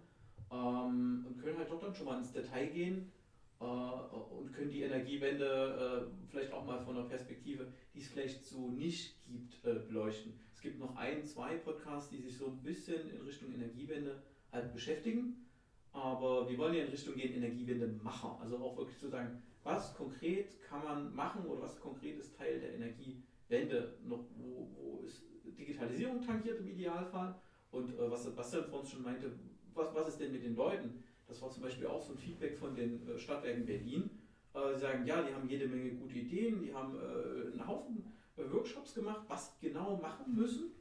ähm, 0.51 1.25
und 1.27 1.39
können 1.41 1.59
halt 1.59 1.71
doch 1.71 1.81
dann 1.81 1.95
schon 1.95 2.07
mal 2.07 2.19
ins 2.19 2.33
Detail 2.33 2.69
gehen 2.69 3.13
äh, 3.61 3.65
und 3.65 4.53
können 4.53 4.71
die 4.71 4.83
Energiewende 4.83 6.09
äh, 6.09 6.29
vielleicht 6.31 6.53
auch 6.53 6.65
mal 6.65 6.79
von 6.79 6.97
einer 6.97 7.09
Perspektive, 7.09 7.67
die 7.93 7.99
es 7.99 8.09
vielleicht 8.09 8.45
so 8.45 8.69
nicht 8.69 9.17
gibt, 9.27 9.65
äh, 9.65 9.75
beleuchten. 9.75 10.39
Es 10.53 10.61
gibt 10.61 10.79
noch 10.79 10.95
ein, 10.97 11.25
zwei 11.25 11.57
Podcasts, 11.57 12.11
die 12.11 12.19
sich 12.19 12.37
so 12.37 12.47
ein 12.47 12.63
bisschen 12.63 13.11
in 13.11 13.21
Richtung 13.23 13.53
Energiewende 13.53 14.23
halt 14.53 14.73
beschäftigen. 14.73 15.47
Aber 15.95 16.49
wir 16.51 16.59
wollen 16.59 16.75
ja 16.75 16.83
in 16.83 16.91
Richtung 16.91 17.15
gehen, 17.15 17.35
Energiewende-Macher. 17.35 18.39
Also 18.41 18.57
auch 18.57 18.77
wirklich 18.77 18.99
zu 18.99 19.07
sagen, 19.07 19.41
was 19.63 19.95
konkret 19.95 20.61
kann 20.61 20.83
man 20.83 21.15
machen 21.15 21.47
oder 21.47 21.63
was 21.63 21.79
konkret 21.79 22.19
ist 22.19 22.37
Teil 22.37 22.59
der 22.59 22.75
Energiewende, 22.75 23.95
noch, 24.03 24.25
wo, 24.37 24.69
wo 24.75 25.05
ist 25.07 25.23
Digitalisierung 25.57 26.21
tangiert 26.21 26.59
im 26.59 26.67
Idealfall 26.67 27.37
und 27.71 27.95
äh, 27.95 28.11
was 28.11 28.29
Bastian 28.35 28.65
vor 28.65 28.81
uns 28.81 28.91
schon 28.91 29.03
meinte, 29.03 29.31
was, 29.73 29.95
was 29.95 30.09
ist 30.09 30.21
denn 30.21 30.33
mit 30.33 30.43
den 30.43 30.57
Leuten? 30.57 31.05
Das 31.29 31.41
war 31.41 31.53
zum 31.53 31.63
Beispiel 31.63 31.87
auch 31.87 32.03
so 32.03 32.13
ein 32.13 32.19
Feedback 32.19 32.59
von 32.59 32.75
den 32.75 33.07
äh, 33.07 33.17
Stadtwerken 33.17 33.65
Berlin. 33.65 34.11
Äh, 34.53 34.75
sie 34.75 34.81
sagen, 34.81 35.07
ja, 35.07 35.23
die 35.23 35.33
haben 35.33 35.49
jede 35.49 35.69
Menge 35.69 35.93
gute 35.93 36.19
Ideen, 36.19 36.61
die 36.61 36.75
haben 36.75 36.97
äh, 36.97 37.53
einen 37.53 37.65
Haufen 37.69 38.13
äh, 38.37 38.43
Workshops 38.51 38.95
gemacht, 38.95 39.23
was 39.29 39.57
genau 39.61 39.97
machen 39.99 40.35
müssen 40.35 40.73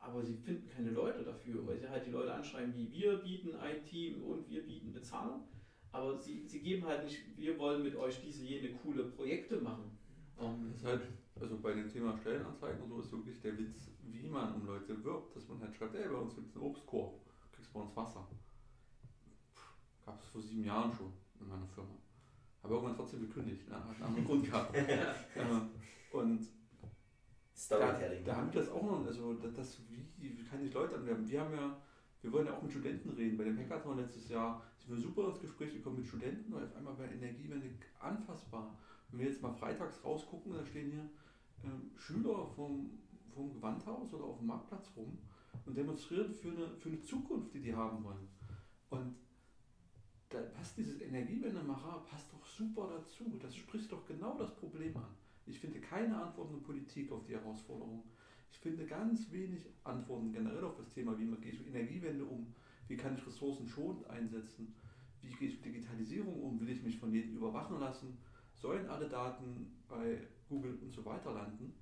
aber 0.00 0.22
sie 0.22 0.34
finden 0.34 0.68
keine 0.68 0.90
Leute 0.90 1.22
dafür, 1.22 1.66
weil 1.66 1.78
sie 1.78 1.88
halt 1.88 2.06
die 2.06 2.10
Leute 2.10 2.32
anschreiben, 2.32 2.74
wie 2.74 2.90
wir 2.90 3.18
bieten 3.18 3.54
ein 3.56 3.84
Team 3.84 4.22
und 4.22 4.48
wir 4.48 4.66
bieten 4.66 4.92
Bezahlung. 4.92 5.44
Aber 5.92 6.16
sie, 6.16 6.46
sie 6.46 6.60
geben 6.60 6.86
halt 6.86 7.04
nicht, 7.04 7.18
wir 7.36 7.58
wollen 7.58 7.82
mit 7.82 7.94
euch 7.96 8.20
diese 8.22 8.44
jene 8.44 8.72
coole 8.74 9.04
Projekte 9.04 9.60
machen. 9.60 9.98
Um, 10.36 10.68
das 10.68 10.76
ist 10.80 10.86
halt, 10.86 11.02
also 11.38 11.58
bei 11.58 11.74
dem 11.74 11.88
Thema 11.88 12.16
Stellenanzeigen 12.16 12.80
und 12.82 12.88
so 12.88 13.00
ist 13.00 13.12
wirklich 13.12 13.40
der 13.40 13.58
Witz, 13.58 13.90
wie 14.02 14.28
man 14.28 14.54
um 14.54 14.66
Leute 14.66 15.04
wirbt, 15.04 15.36
dass 15.36 15.46
man 15.48 15.60
halt 15.60 15.76
schreibt, 15.76 15.94
ey, 15.96 16.08
bei 16.08 16.14
uns 16.14 16.34
gibt 16.34 16.48
es 16.48 16.56
einen 16.56 16.64
Obstkorb, 16.64 17.20
kriegst 17.52 17.72
bei 17.72 17.80
uns 17.80 17.94
Wasser. 17.94 18.26
Gab 20.06 20.18
es 20.18 20.28
vor 20.28 20.40
sieben 20.40 20.64
Jahren 20.64 20.92
schon 20.94 21.12
in 21.40 21.48
meiner 21.48 21.66
Firma. 21.66 21.90
Habe 22.62 22.74
irgendwann 22.74 22.96
trotzdem 22.96 23.20
gekündigt, 23.20 23.68
ne? 23.68 23.74
hat 23.74 23.96
einen 23.96 24.02
anderen 24.02 24.24
Grund 24.24 24.44
gehabt. 24.44 24.74
und 26.12 26.46
Storytelling. 27.60 28.24
Da, 28.24 28.32
da 28.32 28.38
haben 28.38 28.52
wir 28.52 28.60
das 28.60 28.70
auch 28.70 28.82
noch, 28.82 29.06
also 29.06 29.34
das, 29.34 29.78
wie, 29.90 30.38
wie 30.38 30.44
kann 30.44 30.64
ich 30.64 30.72
Leute 30.72 30.96
anwerben? 30.96 31.28
Wir 31.28 31.40
haben 31.40 31.52
ja 31.54 31.76
Wir 32.22 32.32
wollen 32.32 32.46
ja 32.46 32.56
auch 32.56 32.62
mit 32.62 32.70
Studenten 32.70 33.10
reden. 33.10 33.36
Bei 33.38 33.44
dem 33.44 33.58
Hackathon 33.58 33.98
letztes 33.98 34.28
Jahr 34.28 34.62
sind 34.78 34.90
wir 34.94 35.00
super 35.00 35.28
ins 35.28 35.40
Gespräch 35.40 35.72
gekommen 35.72 35.98
mit 35.98 36.06
Studenten, 36.06 36.52
weil 36.52 36.64
auf 36.64 36.76
einmal 36.76 36.94
bei 36.94 37.06
Energiewende 37.06 37.70
anfassbar. 37.98 38.76
Wenn 39.10 39.20
wir 39.20 39.26
jetzt 39.28 39.42
mal 39.42 39.52
freitags 39.52 40.04
rausgucken, 40.04 40.52
da 40.52 40.64
stehen 40.64 40.90
hier 40.92 41.08
ähm, 41.64 41.90
Schüler 41.96 42.46
vom, 42.54 42.98
vom 43.34 43.52
Gewandhaus 43.54 44.12
oder 44.12 44.24
auf 44.24 44.38
dem 44.38 44.48
Marktplatz 44.48 44.90
rum 44.96 45.18
und 45.66 45.76
demonstrieren 45.76 46.32
für 46.34 46.50
eine, 46.50 46.68
für 46.78 46.90
eine 46.90 47.00
Zukunft, 47.00 47.54
die 47.54 47.60
die 47.60 47.74
haben 47.74 48.04
wollen. 48.04 48.28
Und 48.90 49.16
da 50.28 50.40
passt 50.40 50.76
dieses 50.76 51.00
Energiewendemacher 51.00 52.04
passt 52.08 52.32
doch 52.32 52.44
super 52.44 52.88
dazu. 52.96 53.38
Das 53.40 53.54
spricht 53.56 53.90
doch 53.90 54.06
genau 54.06 54.36
das 54.38 54.54
Problem 54.56 54.96
an. 54.96 55.19
Ich 55.50 55.58
finde 55.58 55.80
keine 55.80 56.16
Antworten 56.16 56.54
der 56.54 56.64
Politik 56.64 57.10
auf 57.10 57.24
die 57.24 57.34
Herausforderung. 57.34 58.04
Ich 58.52 58.58
finde 58.58 58.86
ganz 58.86 59.30
wenig 59.32 59.66
Antworten 59.82 60.32
generell 60.32 60.62
auf 60.64 60.76
das 60.76 60.88
Thema, 60.90 61.18
wie 61.18 61.26
gehe 61.26 61.52
ich 61.52 61.58
mit 61.58 61.74
Energiewende 61.74 62.24
um, 62.24 62.54
wie 62.86 62.96
kann 62.96 63.16
ich 63.16 63.26
Ressourcen 63.26 63.66
schonend 63.66 64.08
einsetzen, 64.08 64.74
wie 65.22 65.32
gehe 65.34 65.48
ich 65.48 65.56
mit 65.56 65.64
Digitalisierung 65.64 66.40
um, 66.40 66.60
will 66.60 66.70
ich 66.70 66.82
mich 66.82 66.98
von 66.98 67.12
jedem 67.12 67.36
überwachen 67.36 67.80
lassen, 67.80 68.16
sollen 68.54 68.88
alle 68.88 69.08
Daten 69.08 69.72
bei 69.88 70.22
Google 70.48 70.78
und 70.82 70.92
so 70.92 71.04
weiter 71.04 71.32
landen? 71.32 71.74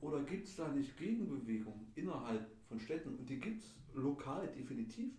Oder 0.00 0.24
gibt 0.24 0.48
es 0.48 0.56
da 0.56 0.68
nicht 0.68 0.96
Gegenbewegungen 0.96 1.92
innerhalb 1.94 2.50
von 2.68 2.80
Städten? 2.80 3.16
Und 3.16 3.30
die 3.30 3.38
gibt 3.38 3.62
es 3.62 3.76
lokal 3.94 4.48
definitiv. 4.48 5.12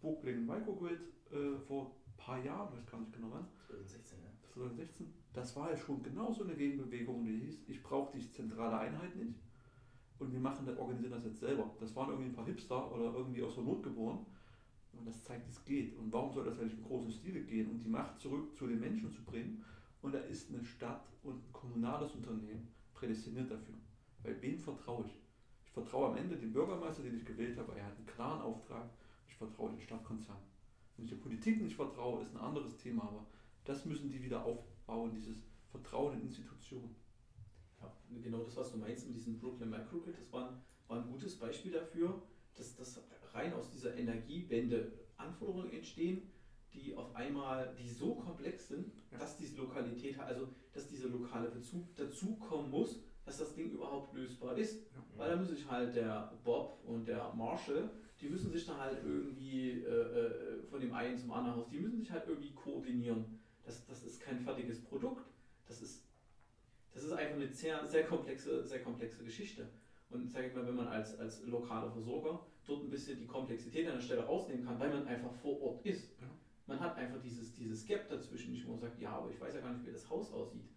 Brooklyn 0.00 0.44
Microgrid 0.44 1.00
äh, 1.30 1.56
vor 1.68 1.94
ein 2.06 2.16
paar 2.16 2.44
Jahren, 2.44 2.76
weiß 2.76 2.86
gar 2.86 2.98
nicht 2.98 3.12
genau 3.12 3.28
wann. 3.30 3.46
2016, 3.68 4.18
ja. 4.18 4.30
2016. 4.54 5.21
Das 5.32 5.56
war 5.56 5.70
ja 5.70 5.76
schon 5.76 6.02
genau 6.02 6.30
so 6.32 6.44
eine 6.44 6.54
Gegenbewegung, 6.54 7.24
die 7.24 7.38
hieß, 7.38 7.64
ich 7.66 7.82
brauche 7.82 8.16
die 8.16 8.30
zentrale 8.30 8.78
Einheit 8.78 9.16
nicht. 9.16 9.34
Und 10.18 10.32
wir 10.32 10.40
machen 10.40 10.66
das, 10.66 10.76
organisieren 10.78 11.12
das 11.12 11.24
jetzt 11.24 11.40
selber. 11.40 11.74
Das 11.80 11.96
waren 11.96 12.10
irgendwie 12.10 12.30
ein 12.30 12.34
paar 12.34 12.46
Hipster 12.46 12.92
oder 12.92 13.14
irgendwie 13.14 13.42
aus 13.42 13.54
der 13.54 13.64
Not 13.64 13.82
geboren. 13.82 14.24
Und 14.92 15.06
das 15.06 15.24
zeigt, 15.24 15.48
es 15.48 15.64
geht. 15.64 15.96
Und 15.98 16.12
warum 16.12 16.32
soll 16.32 16.44
das 16.44 16.58
eigentlich 16.58 16.78
im 16.78 16.84
großen 16.84 17.10
Stile 17.10 17.40
gehen? 17.40 17.70
Und 17.70 17.82
die 17.82 17.88
Macht 17.88 18.20
zurück 18.20 18.54
zu 18.56 18.66
den 18.66 18.78
Menschen 18.78 19.10
zu 19.10 19.22
bringen. 19.24 19.64
Und 20.02 20.12
da 20.12 20.18
ist 20.18 20.50
eine 20.50 20.62
Stadt 20.64 21.08
und 21.22 21.36
ein 21.36 21.52
kommunales 21.52 22.12
Unternehmen 22.12 22.68
prädestiniert 22.92 23.50
dafür. 23.50 23.74
Weil 24.22 24.40
wem 24.42 24.58
vertraue 24.58 25.06
ich? 25.06 25.18
Ich 25.64 25.72
vertraue 25.72 26.10
am 26.10 26.16
Ende 26.16 26.36
dem 26.36 26.52
Bürgermeister, 26.52 27.02
den 27.02 27.16
ich 27.16 27.24
gewählt 27.24 27.56
habe, 27.58 27.74
er 27.76 27.86
hat 27.86 27.96
einen 27.96 28.06
klaren 28.06 28.42
Auftrag. 28.42 28.90
Ich 29.26 29.34
vertraue 29.34 29.70
den 29.70 29.80
Stadtkonzern. 29.80 30.36
Wenn 30.96 31.06
ich 31.06 31.10
der 31.10 31.18
Politik 31.18 31.62
nicht 31.62 31.74
vertraue, 31.74 32.22
ist 32.22 32.34
ein 32.34 32.40
anderes 32.40 32.76
Thema, 32.76 33.04
aber 33.04 33.26
das 33.64 33.86
müssen 33.86 34.10
die 34.10 34.22
wieder 34.22 34.44
aufbauen, 34.82 35.12
dieses 35.14 35.42
Vertrauen 35.70 36.14
in 36.14 36.26
Institutionen. 36.26 36.94
Ja, 37.80 37.92
genau 38.22 38.42
das, 38.42 38.56
was 38.56 38.72
du 38.72 38.78
meinst 38.78 39.06
mit 39.06 39.16
diesem 39.16 39.38
Brooklyn 39.38 39.70
Microgrid, 39.70 40.16
das 40.18 40.32
war 40.32 40.50
ein, 40.50 40.56
war 40.88 40.98
ein 40.98 41.10
gutes 41.10 41.36
Beispiel 41.36 41.72
dafür, 41.72 42.22
dass 42.54 42.76
das 42.76 43.02
rein 43.32 43.52
aus 43.54 43.70
dieser 43.70 43.96
Energiewende 43.96 44.92
Anforderungen 45.16 45.72
entstehen, 45.72 46.30
die 46.74 46.94
auf 46.96 47.14
einmal, 47.14 47.74
die 47.78 47.88
so 47.88 48.14
komplex 48.14 48.68
sind, 48.68 48.92
dass 49.10 49.36
diese 49.36 49.56
Lokalität, 49.56 50.18
also 50.18 50.48
dass 50.72 50.88
dieser 50.88 51.08
lokale 51.08 51.50
Bezug 51.50 51.94
dazukommen 51.96 52.70
muss, 52.70 53.00
dass 53.24 53.38
das 53.38 53.54
Ding 53.54 53.70
überhaupt 53.70 54.14
lösbar 54.14 54.56
ist. 54.56 54.82
Ja. 54.92 55.04
Weil 55.16 55.30
da 55.30 55.36
muss 55.36 55.48
sich 55.48 55.68
halt 55.70 55.94
der 55.94 56.32
Bob 56.44 56.82
und 56.86 57.06
der 57.06 57.32
Marshall 57.34 57.90
die 58.22 58.28
müssen 58.28 58.52
sich 58.52 58.64
dann 58.64 58.78
halt 58.78 58.98
irgendwie 59.04 59.82
äh, 59.82 59.88
äh, 59.88 60.62
von 60.70 60.80
dem 60.80 60.94
einen 60.94 61.18
zum 61.18 61.32
anderen 61.32 61.56
Haus, 61.56 61.68
die 61.70 61.80
müssen 61.80 61.98
sich 61.98 62.10
halt 62.10 62.28
irgendwie 62.28 62.52
koordinieren. 62.52 63.40
Das, 63.72 63.86
das 63.86 64.04
ist 64.04 64.20
kein 64.20 64.38
fertiges 64.38 64.82
Produkt. 64.82 65.24
Das 65.66 65.80
ist, 65.80 66.04
das 66.92 67.04
ist 67.04 67.12
einfach 67.12 67.36
eine 67.36 67.48
sehr, 67.48 67.86
sehr, 67.86 68.04
komplexe, 68.04 68.64
sehr 68.64 68.82
komplexe 68.82 69.24
Geschichte. 69.24 69.66
Und 70.10 70.30
sage 70.30 70.48
ich 70.48 70.54
mal, 70.54 70.66
wenn 70.66 70.76
man 70.76 70.88
als, 70.88 71.18
als 71.18 71.42
lokaler 71.46 71.90
Versorger 71.90 72.44
dort 72.66 72.84
ein 72.84 72.90
bisschen 72.90 73.18
die 73.18 73.26
Komplexität 73.26 73.88
an 73.88 73.94
der 73.94 74.02
Stelle 74.02 74.26
rausnehmen 74.26 74.66
kann, 74.66 74.78
weil 74.78 74.90
man 74.90 75.06
einfach 75.06 75.32
vor 75.32 75.60
Ort 75.62 75.86
ist. 75.86 76.10
Ja. 76.20 76.26
Man 76.66 76.80
hat 76.80 76.96
einfach 76.96 77.20
dieses, 77.22 77.54
dieses 77.54 77.86
Gap 77.86 78.08
dazwischen, 78.10 78.52
nicht 78.52 78.66
wo 78.66 78.72
man 78.72 78.80
sagt, 78.80 79.00
ja, 79.00 79.10
aber 79.10 79.30
ich 79.30 79.40
weiß 79.40 79.54
ja 79.54 79.60
gar 79.60 79.72
nicht, 79.72 79.86
wie 79.86 79.92
das 79.92 80.08
Haus 80.10 80.30
aussieht. 80.32 80.68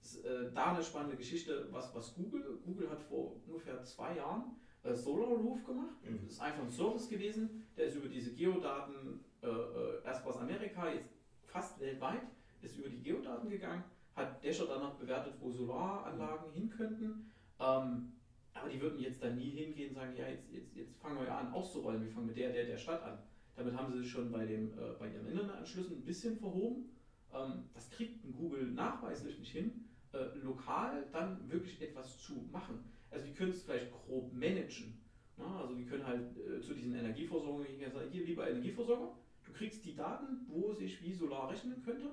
Das 0.00 0.14
ist 0.14 0.24
äh, 0.24 0.50
da 0.54 0.72
eine 0.72 0.82
spannende 0.82 1.16
Geschichte, 1.16 1.68
was, 1.70 1.94
was 1.94 2.14
Google, 2.14 2.60
Google 2.64 2.88
hat 2.88 3.02
vor 3.02 3.36
ungefähr 3.46 3.82
zwei 3.84 4.16
Jahren 4.16 4.56
äh, 4.84 4.94
Solar 4.94 5.28
Roof 5.28 5.64
gemacht. 5.64 6.02
Mhm. 6.02 6.20
Das 6.22 6.32
ist 6.32 6.40
einfach 6.40 6.62
ein 6.62 6.70
Service 6.70 7.08
gewesen, 7.08 7.66
der 7.76 7.86
ist 7.86 7.96
über 7.96 8.08
diese 8.08 8.32
Geodaten, 8.32 9.20
äh, 9.42 9.46
äh, 9.48 10.02
erst 10.04 10.24
aus 10.24 10.38
Amerika, 10.38 10.90
jetzt 10.90 11.18
fast 11.48 11.78
weltweit, 11.80 12.22
ist 12.62 12.76
über 12.76 12.88
die 12.88 13.02
Geodaten 13.02 13.48
gegangen, 13.48 13.84
hat 14.14 14.44
Dasher 14.44 14.66
danach 14.66 14.94
bewertet, 14.94 15.34
wo 15.40 15.50
Solaranlagen 15.50 16.52
hin 16.52 16.70
könnten. 16.70 17.30
Ähm, 17.60 18.12
aber 18.54 18.68
die 18.68 18.80
würden 18.80 18.98
jetzt 19.00 19.22
dann 19.22 19.36
nie 19.36 19.50
hingehen 19.50 19.90
und 19.90 19.94
sagen, 19.94 20.16
ja, 20.16 20.26
jetzt, 20.28 20.50
jetzt, 20.52 20.74
jetzt 20.74 20.96
fangen 21.00 21.18
wir 21.18 21.26
ja 21.26 21.38
an 21.38 21.52
auszurollen, 21.52 22.02
wir 22.02 22.10
fangen 22.10 22.26
mit 22.26 22.36
der, 22.36 22.52
der, 22.52 22.66
der 22.66 22.78
Stadt 22.78 23.02
an. 23.02 23.18
Damit 23.56 23.74
haben 23.74 23.92
sie 23.92 24.00
sich 24.00 24.10
schon 24.10 24.30
bei, 24.30 24.46
dem, 24.46 24.72
äh, 24.72 24.92
bei 24.98 25.12
ihren 25.12 25.26
Internetanschlüssen 25.26 25.98
ein 25.98 26.04
bisschen 26.04 26.36
verhoben. 26.36 26.90
Ähm, 27.32 27.64
das 27.74 27.90
kriegt 27.90 28.22
Google 28.36 28.66
nachweislich 28.72 29.38
nicht 29.38 29.52
hin, 29.52 29.84
äh, 30.12 30.38
lokal 30.42 31.06
dann 31.12 31.48
wirklich 31.50 31.80
etwas 31.82 32.18
zu 32.18 32.48
machen. 32.52 32.84
Also 33.10 33.26
die 33.26 33.34
können 33.34 33.50
es 33.52 33.62
vielleicht 33.62 33.92
grob 33.92 34.32
managen. 34.32 35.00
Ne? 35.36 35.44
Also 35.44 35.74
die 35.74 35.84
können 35.84 36.06
halt 36.06 36.36
äh, 36.36 36.60
zu 36.60 36.74
diesen 36.74 36.94
Energieversorgern 36.94 37.92
sagen, 37.92 38.10
hier 38.10 38.24
lieber 38.24 38.48
Energieversorger, 38.48 39.16
du 39.44 39.52
kriegst 39.52 39.84
die 39.84 39.94
Daten, 39.94 40.46
wo 40.48 40.72
sich 40.72 41.02
wie 41.02 41.12
Solar 41.12 41.50
rechnen 41.50 41.82
könnte, 41.82 42.10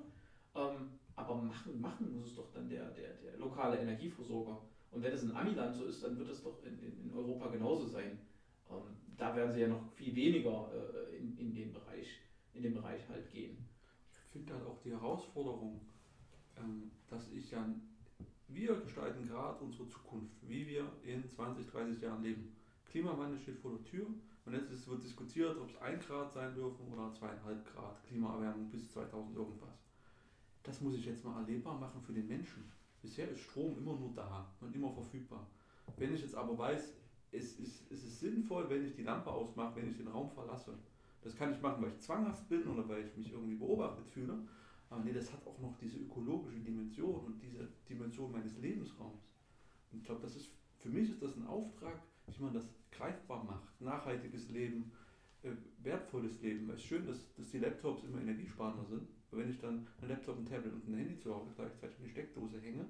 ähm, 0.55 0.89
aber 1.15 1.35
machen, 1.35 1.79
machen 1.81 2.11
muss 2.13 2.29
es 2.29 2.35
doch 2.35 2.51
dann 2.51 2.69
der, 2.69 2.89
der, 2.91 3.13
der 3.15 3.37
lokale 3.37 3.79
Energieversorger. 3.79 4.61
Und 4.91 5.03
wenn 5.03 5.13
es 5.13 5.23
in 5.23 5.35
Amiland 5.35 5.75
so 5.75 5.85
ist, 5.85 6.03
dann 6.03 6.17
wird 6.17 6.29
es 6.29 6.43
doch 6.43 6.63
in, 6.63 6.79
in, 6.79 7.09
in 7.09 7.13
Europa 7.13 7.47
genauso 7.47 7.85
sein. 7.85 8.17
Ähm, 8.69 8.95
da 9.17 9.35
werden 9.35 9.51
sie 9.51 9.61
ja 9.61 9.67
noch 9.67 9.91
viel 9.93 10.15
weniger 10.15 10.69
äh, 10.73 11.17
in, 11.17 11.37
in, 11.37 11.53
den 11.53 11.73
Bereich, 11.73 12.07
in 12.53 12.63
den 12.63 12.73
Bereich 12.73 13.07
halt 13.09 13.29
gehen. 13.31 13.57
Ich 14.11 14.31
finde 14.31 14.53
halt 14.53 14.65
auch 14.65 14.79
die 14.81 14.91
Herausforderung, 14.91 15.81
ähm, 16.57 16.91
dass 17.09 17.31
ich 17.31 17.51
ja 17.51 17.65
wir 18.47 18.75
gestalten 18.75 19.27
gerade 19.27 19.63
unsere 19.63 19.87
Zukunft, 19.87 20.35
wie 20.41 20.67
wir 20.67 20.91
in 21.03 21.27
20, 21.27 21.67
30 21.67 22.01
Jahren 22.01 22.21
leben. 22.21 22.55
Klimawandel 22.85 23.39
steht 23.39 23.57
vor 23.57 23.71
der 23.71 23.83
Tür 23.83 24.07
und 24.45 24.53
jetzt 24.53 24.87
wird 24.87 25.03
diskutiert, 25.03 25.57
ob 25.57 25.69
es 25.69 25.77
1 25.77 26.05
Grad 26.05 26.31
sein 26.31 26.53
dürfen 26.53 26.87
oder 26.93 27.11
2,5 27.13 27.63
Grad 27.63 28.03
Klimaerwärmung 28.03 28.69
bis 28.69 28.87
2000 28.91 29.35
irgendwas. 29.35 29.84
Das 30.65 30.81
muss 30.81 30.95
ich 30.95 31.05
jetzt 31.05 31.23
mal 31.23 31.39
erlebbar 31.41 31.79
machen 31.79 32.01
für 32.01 32.13
den 32.13 32.27
Menschen. 32.27 32.63
Bisher 33.01 33.29
ist 33.29 33.41
Strom 33.41 33.77
immer 33.77 33.95
nur 33.95 34.11
da 34.15 34.51
und 34.59 34.75
immer 34.75 34.91
verfügbar. 34.91 35.45
Wenn 35.97 36.13
ich 36.13 36.21
jetzt 36.21 36.35
aber 36.35 36.57
weiß, 36.57 36.93
es 37.31 37.59
ist, 37.59 37.91
es 37.91 38.03
ist 38.03 38.19
sinnvoll, 38.19 38.67
wenn 38.69 38.83
ich 38.85 38.95
die 38.95 39.03
Lampe 39.03 39.29
ausmache, 39.29 39.75
wenn 39.75 39.89
ich 39.89 39.97
den 39.97 40.07
Raum 40.07 40.29
verlasse. 40.31 40.73
Das 41.21 41.35
kann 41.35 41.53
ich 41.53 41.61
machen, 41.61 41.83
weil 41.83 41.91
ich 41.91 41.99
zwanghaft 41.99 42.47
bin 42.49 42.67
oder 42.67 42.87
weil 42.89 43.05
ich 43.05 43.15
mich 43.15 43.31
irgendwie 43.31 43.55
beobachtet 43.55 44.07
fühle. 44.07 44.39
Aber 44.89 45.03
nee, 45.03 45.13
das 45.13 45.31
hat 45.31 45.45
auch 45.45 45.59
noch 45.59 45.77
diese 45.77 45.97
ökologische 45.97 46.59
Dimension 46.59 47.25
und 47.25 47.41
diese 47.41 47.67
Dimension 47.87 48.31
meines 48.31 48.57
Lebensraums. 48.57 49.23
Und 49.91 49.99
ich 49.99 50.05
glaube, 50.05 50.21
das 50.21 50.35
ist, 50.35 50.49
für 50.79 50.89
mich 50.89 51.09
ist 51.09 51.21
das 51.21 51.35
ein 51.35 51.45
Auftrag, 51.47 52.01
wie 52.27 52.43
man 52.43 52.53
das 52.53 52.67
greifbar 52.91 53.43
macht. 53.43 53.81
Nachhaltiges 53.81 54.49
Leben, 54.49 54.91
äh, 55.43 55.51
wertvolles 55.83 56.41
Leben. 56.41 56.69
Es 56.69 56.77
ist 56.77 56.85
schön, 56.85 57.05
dass, 57.05 57.33
dass 57.35 57.51
die 57.51 57.59
Laptops 57.59 58.03
immer 58.03 58.21
energiesparender 58.21 58.85
sind. 58.85 59.07
Aber 59.35 59.43
wenn 59.43 59.51
ich 59.51 59.59
dann 59.59 59.85
ein 60.01 60.07
Laptop, 60.07 60.37
ein 60.37 60.45
Tablet 60.45 60.71
und 60.71 60.87
ein 60.87 60.97
Handy 60.97 61.19
zu 61.19 61.35
Hause 61.35 61.51
gleichzeitig 61.57 61.97
in 61.99 62.05
die 62.05 62.11
Steckdose 62.11 62.61
hänge, 62.61 62.85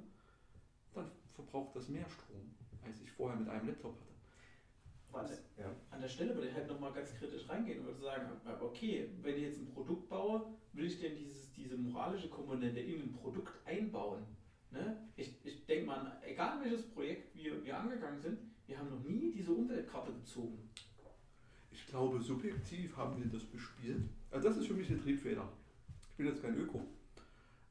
dann 0.93 1.09
verbraucht 1.33 1.75
das 1.75 1.89
mehr 1.89 2.05
Strom, 2.07 2.53
als 2.85 3.01
ich 3.01 3.11
vorher 3.11 3.39
mit 3.39 3.49
einem 3.49 3.67
Laptop 3.67 3.95
hatte. 3.95 4.13
An 5.13 5.27
der, 5.27 5.65
ja. 5.65 5.71
an 5.89 6.01
der 6.01 6.09
Stelle 6.09 6.35
würde 6.35 6.49
ich 6.49 6.53
halt 6.53 6.67
nochmal 6.67 6.91
ganz 6.93 7.15
kritisch 7.15 7.49
reingehen 7.49 7.79
und 7.79 7.85
würde 7.85 8.01
sagen, 8.01 8.29
okay, 8.61 9.09
wenn 9.21 9.35
ich 9.37 9.41
jetzt 9.43 9.59
ein 9.59 9.73
Produkt 9.73 10.07
baue, 10.07 10.45
will 10.73 10.85
ich 10.85 10.99
denn 10.99 11.15
dieses, 11.15 11.51
diese 11.53 11.77
moralische 11.77 12.29
Komponente 12.29 12.79
in 12.79 13.01
ein 13.01 13.13
Produkt 13.13 13.53
einbauen? 13.65 14.23
Ne? 14.69 14.97
Ich, 15.15 15.33
ich 15.45 15.65
denke 15.65 15.87
mal, 15.87 16.21
egal 16.23 16.61
welches 16.61 16.83
Projekt 16.89 17.33
wir, 17.33 17.63
wir 17.63 17.79
angegangen 17.79 18.19
sind, 18.19 18.37
wir 18.67 18.77
haben 18.77 18.89
noch 18.89 19.03
nie 19.03 19.31
diese 19.31 19.51
Umweltkarte 19.51 20.11
gezogen. 20.11 20.69
Ich 21.71 21.87
glaube, 21.87 22.21
subjektiv 22.21 22.95
haben 22.97 23.23
wir 23.23 23.31
das 23.31 23.45
bespielt. 23.45 24.03
Also 24.29 24.49
das 24.49 24.57
ist 24.57 24.67
für 24.67 24.73
mich 24.73 24.89
eine 24.89 25.01
Triebfeder. 25.01 25.49
Ich 26.15 26.17
bin 26.17 26.27
jetzt 26.27 26.41
kein 26.41 26.55
Öko. 26.55 26.81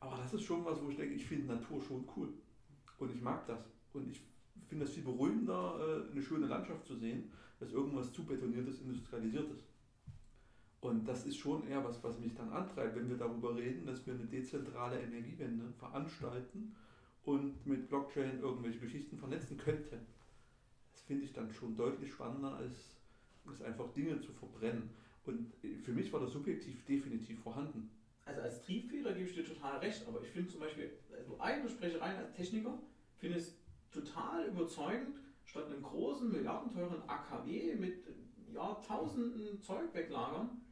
Aber 0.00 0.18
das 0.18 0.34
ist 0.34 0.42
schon 0.42 0.66
was, 0.66 0.78
wo 0.84 0.90
ich 0.90 0.98
denke, 0.98 1.14
ich 1.14 1.24
finde 1.24 1.54
Natur 1.54 1.80
schon 1.80 2.06
cool. 2.14 2.28
Und 2.98 3.10
ich 3.10 3.22
mag 3.22 3.46
das. 3.46 3.64
Und 3.94 4.10
ich 4.10 4.20
finde 4.68 4.84
es 4.84 4.90
viel 4.90 5.02
beruhigender, 5.02 5.78
äh, 5.80 6.12
eine 6.12 6.20
schöne 6.20 6.46
Landschaft 6.46 6.84
zu 6.84 6.94
sehen, 6.94 7.32
als 7.58 7.72
irgendwas 7.72 8.12
zu 8.12 8.22
betoniertes, 8.22 8.82
industrialisiertes. 8.82 9.64
Und 10.82 11.08
das 11.08 11.24
ist 11.24 11.38
schon 11.38 11.66
eher 11.66 11.82
was, 11.86 12.04
was 12.04 12.20
mich 12.20 12.34
dann 12.34 12.50
antreibt, 12.50 12.96
wenn 12.96 13.08
wir 13.08 13.16
darüber 13.16 13.56
reden, 13.56 13.86
dass 13.86 14.06
wir 14.06 14.12
eine 14.12 14.26
dezentrale 14.26 15.00
Energiewende 15.00 15.72
veranstalten 15.78 16.76
und 17.24 17.64
mit 17.64 17.88
Blockchain 17.88 18.40
irgendwelche 18.40 18.80
Geschichten 18.80 19.16
vernetzen 19.16 19.56
könnten. 19.56 20.00
Das 20.92 21.00
finde 21.00 21.24
ich 21.24 21.32
dann 21.32 21.50
schon 21.50 21.78
deutlich 21.78 22.12
spannender, 22.12 22.56
als, 22.56 22.98
als 23.46 23.62
einfach 23.62 23.90
Dinge 23.94 24.20
zu 24.20 24.34
verbrennen. 24.34 24.90
Und 25.24 25.50
für 25.82 25.92
mich 25.92 26.12
war 26.12 26.20
das 26.20 26.32
subjektiv 26.32 26.84
definitiv 26.84 27.40
vorhanden. 27.40 27.88
Also 28.24 28.40
als 28.40 28.62
Triebfeder 28.62 29.12
gebe 29.12 29.28
ich 29.28 29.34
dir 29.34 29.44
total 29.44 29.78
recht, 29.78 30.06
aber 30.06 30.22
ich 30.22 30.28
finde 30.28 30.50
zum 30.50 30.60
Beispiel, 30.60 30.90
also 31.16 31.38
eigene 31.40 31.68
Sprechereien 31.68 32.16
als 32.16 32.32
Techniker, 32.32 32.78
finde 33.16 33.38
es 33.38 33.56
total 33.90 34.46
überzeugend, 34.46 35.18
statt 35.44 35.66
einem 35.66 35.82
großen, 35.82 36.32
milliardenteuren 36.32 37.02
AKW 37.06 37.74
mit 37.76 38.04
Jahrtausenden 38.52 39.60
Zeug 39.60 39.92
weglagern. 39.92 40.62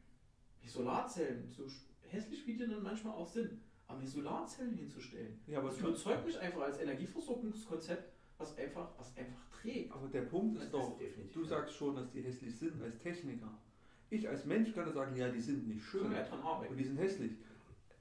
Die 0.63 0.67
Solarzellen, 0.69 1.49
so 1.49 1.65
hässlich 2.07 2.47
wie 2.47 2.53
die 2.53 2.67
dann 2.67 2.81
manchmal 2.81 3.13
auch 3.13 3.27
sind, 3.27 3.59
aber 3.87 3.99
die 3.99 4.07
Solarzellen 4.07 4.73
hinzustellen. 4.75 5.39
Ja, 5.47 5.59
aber 5.59 5.69
das 5.69 5.79
überzeugt 5.79 6.25
mich 6.25 6.39
einfach 6.39 6.61
als 6.61 6.79
Energieversorgungskonzept, 6.79 8.13
was 8.37 8.57
einfach, 8.57 8.89
was 8.97 9.15
einfach 9.17 9.49
trägt. 9.49 9.91
Aber 9.91 10.07
der 10.07 10.21
Punkt 10.21 10.57
ist 10.57 10.63
Das 10.65 10.71
doch, 10.71 10.97
definitiv, 10.97 11.33
du 11.33 11.41
ja. 11.41 11.47
sagst 11.47 11.75
schon, 11.75 11.95
dass 11.95 12.09
die 12.11 12.21
hässlich 12.21 12.57
sind 12.57 12.81
als 12.81 12.97
Techniker. 12.99 13.59
Ich 14.13 14.29
als 14.29 14.45
Mensch 14.45 14.73
kann 14.73 14.91
sagen, 14.93 15.15
ja, 15.15 15.27
die 15.29 15.41
sind 15.41 15.67
nicht 15.67 15.83
schön 15.83 16.05
und 16.69 16.77
die 16.77 16.83
sind 16.83 16.97
hässlich. 16.97 17.31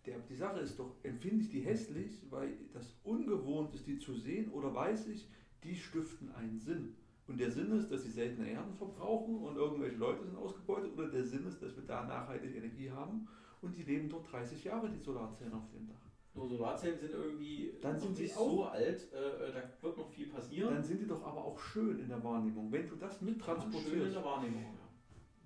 Der, 0.04 0.18
die 0.28 0.34
Sache 0.34 0.60
ist 0.60 0.78
doch, 0.78 0.96
empfinde 1.04 1.42
ich 1.42 1.48
die 1.50 1.60
hässlich, 1.60 2.20
weil 2.28 2.52
das 2.74 2.94
ungewohnt 3.04 3.74
ist, 3.74 3.86
die 3.86 3.98
zu 3.98 4.14
sehen, 4.14 4.50
oder 4.50 4.74
weiß 4.74 5.06
ich, 5.08 5.26
die 5.64 5.74
stiften 5.74 6.30
einen 6.34 6.58
Sinn. 6.58 6.96
Und 7.28 7.38
der 7.40 7.50
Sinn 7.50 7.70
ist, 7.72 7.90
dass 7.90 8.02
sie 8.02 8.10
seltene 8.10 8.50
Erden 8.50 8.74
verbrauchen 8.74 9.36
und 9.36 9.56
irgendwelche 9.56 9.96
Leute 9.96 10.24
sind 10.24 10.36
ausgebeutet, 10.36 10.92
oder 10.94 11.08
der 11.08 11.24
Sinn 11.24 11.46
ist, 11.46 11.62
dass 11.62 11.74
wir 11.76 11.84
da 11.84 12.04
nachhaltig 12.04 12.54
Energie 12.56 12.90
haben 12.90 13.26
und 13.62 13.74
die 13.76 13.84
leben 13.84 14.08
dort 14.10 14.30
30 14.30 14.64
Jahre, 14.64 14.90
die 14.90 14.98
Solarzellen 14.98 15.54
auf 15.54 15.70
dem 15.70 15.86
Dach. 15.86 15.94
Nur 16.34 16.48
Solarzellen 16.48 16.98
sind 16.98 17.12
irgendwie 17.12 17.72
Dann 17.80 17.98
sind 17.98 18.16
sie 18.16 18.32
auch- 18.32 18.50
so 18.50 18.64
alt, 18.64 19.12
äh, 19.12 19.52
da 19.52 19.62
wird 19.86 19.96
noch 19.98 20.10
viel 20.10 20.26
passieren. 20.28 20.74
Dann 20.74 20.82
sind 20.82 21.00
die 21.00 21.06
doch 21.06 21.24
aber 21.24 21.44
auch 21.44 21.58
schön 21.60 22.00
in 22.00 22.08
der 22.08 22.22
Wahrnehmung. 22.24 22.72
Wenn 22.72 22.88
du 22.88 22.96
das 22.96 23.18
schön 23.18 23.28
in 23.28 23.34
mittransportierst, 23.34 24.16
der 24.16 24.24
Wahrnehmung. 24.24 24.64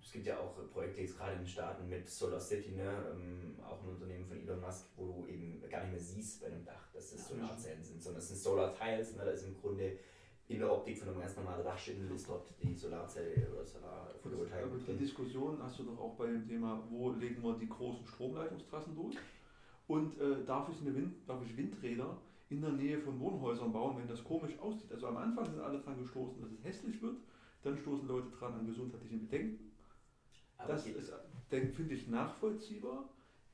Es 0.07 0.13
gibt 0.13 0.25
ja 0.25 0.39
auch 0.39 0.55
Projekte 0.73 1.01
jetzt 1.01 1.19
gerade 1.19 1.33
in 1.33 1.39
den 1.41 1.49
Staaten 1.49 1.89
mit 1.89 2.09
Solar 2.09 2.39
City, 2.39 2.71
ne? 2.71 2.93
ähm, 3.11 3.57
auch 3.61 3.83
ein 3.83 3.89
Unternehmen 3.89 4.25
von 4.25 4.39
Elon 4.39 4.61
Musk, 4.61 4.87
wo 4.97 5.05
du 5.07 5.27
eben 5.27 5.61
gar 5.69 5.83
nicht 5.83 5.91
mehr 5.91 6.01
siehst 6.01 6.41
bei 6.41 6.47
einem 6.47 6.65
Dach, 6.65 6.89
dass 6.95 7.11
das 7.11 7.29
Ja. 7.29 7.37
Solarzellen 7.37 7.83
sind, 7.83 8.01
sondern 8.01 8.23
es 8.23 8.29
sind 8.29 8.39
Solar 8.39 8.73
Tiles. 8.73 9.17
Ne? 9.17 9.25
Da 9.25 9.33
ist 9.33 9.43
im 9.49 9.61
Grunde 9.61 9.99
in 10.47 10.61
der 10.61 10.73
Optik 10.73 10.97
von 10.97 11.09
einem 11.09 11.19
ganz 11.19 11.37
normalen 11.37 11.65
Dachschindeln 11.65 12.15
ist 12.15 12.29
dort 12.29 12.55
die 12.63 12.73
Solarzelle 12.73 13.49
oder 13.53 13.65
Solar-Photovoltaik 13.65 14.63
aber 14.63 14.77
die. 14.79 14.97
Diskussion 14.97 15.61
hast 15.61 15.81
du 15.81 15.83
doch 15.83 15.99
auch 15.99 16.15
bei 16.15 16.29
dem 16.29 16.47
Thema, 16.47 16.81
wo 16.89 17.11
legen 17.11 17.43
wir 17.43 17.59
die 17.59 17.69
großen 17.69 18.07
Stromleitungstrassen 18.07 18.95
durch? 18.95 19.17
Und 19.89 20.21
äh, 20.21 20.45
darf, 20.45 20.69
ich 20.69 20.81
eine 20.83 20.95
Wind, 20.95 21.29
darf 21.29 21.43
ich 21.45 21.57
Windräder 21.57 22.17
in 22.49 22.61
der 22.61 22.71
Nähe 22.71 23.01
von 23.01 23.19
Wohnhäusern 23.19 23.73
bauen, 23.73 23.97
wenn 23.99 24.07
das 24.07 24.23
komisch 24.23 24.57
aussieht? 24.61 24.93
Also 24.93 25.09
am 25.09 25.17
Anfang 25.17 25.47
sind 25.47 25.61
alle 25.61 25.81
dran 25.81 25.99
gestoßen, 25.99 26.41
dass 26.41 26.53
es 26.53 26.63
hässlich 26.63 27.03
wird. 27.03 27.17
Dann 27.65 27.77
stoßen 27.77 28.07
Leute 28.07 28.31
dran 28.31 28.55
an 28.55 28.67
gesundheitlichen 28.69 29.23
Bedenken. 29.23 29.73
Aber 30.59 30.73
Das 30.73 30.87
ist, 30.87 31.13
denke 31.51 31.73
finde 31.73 31.95
ich, 31.95 32.09
nachvollziehbar. 32.09 33.09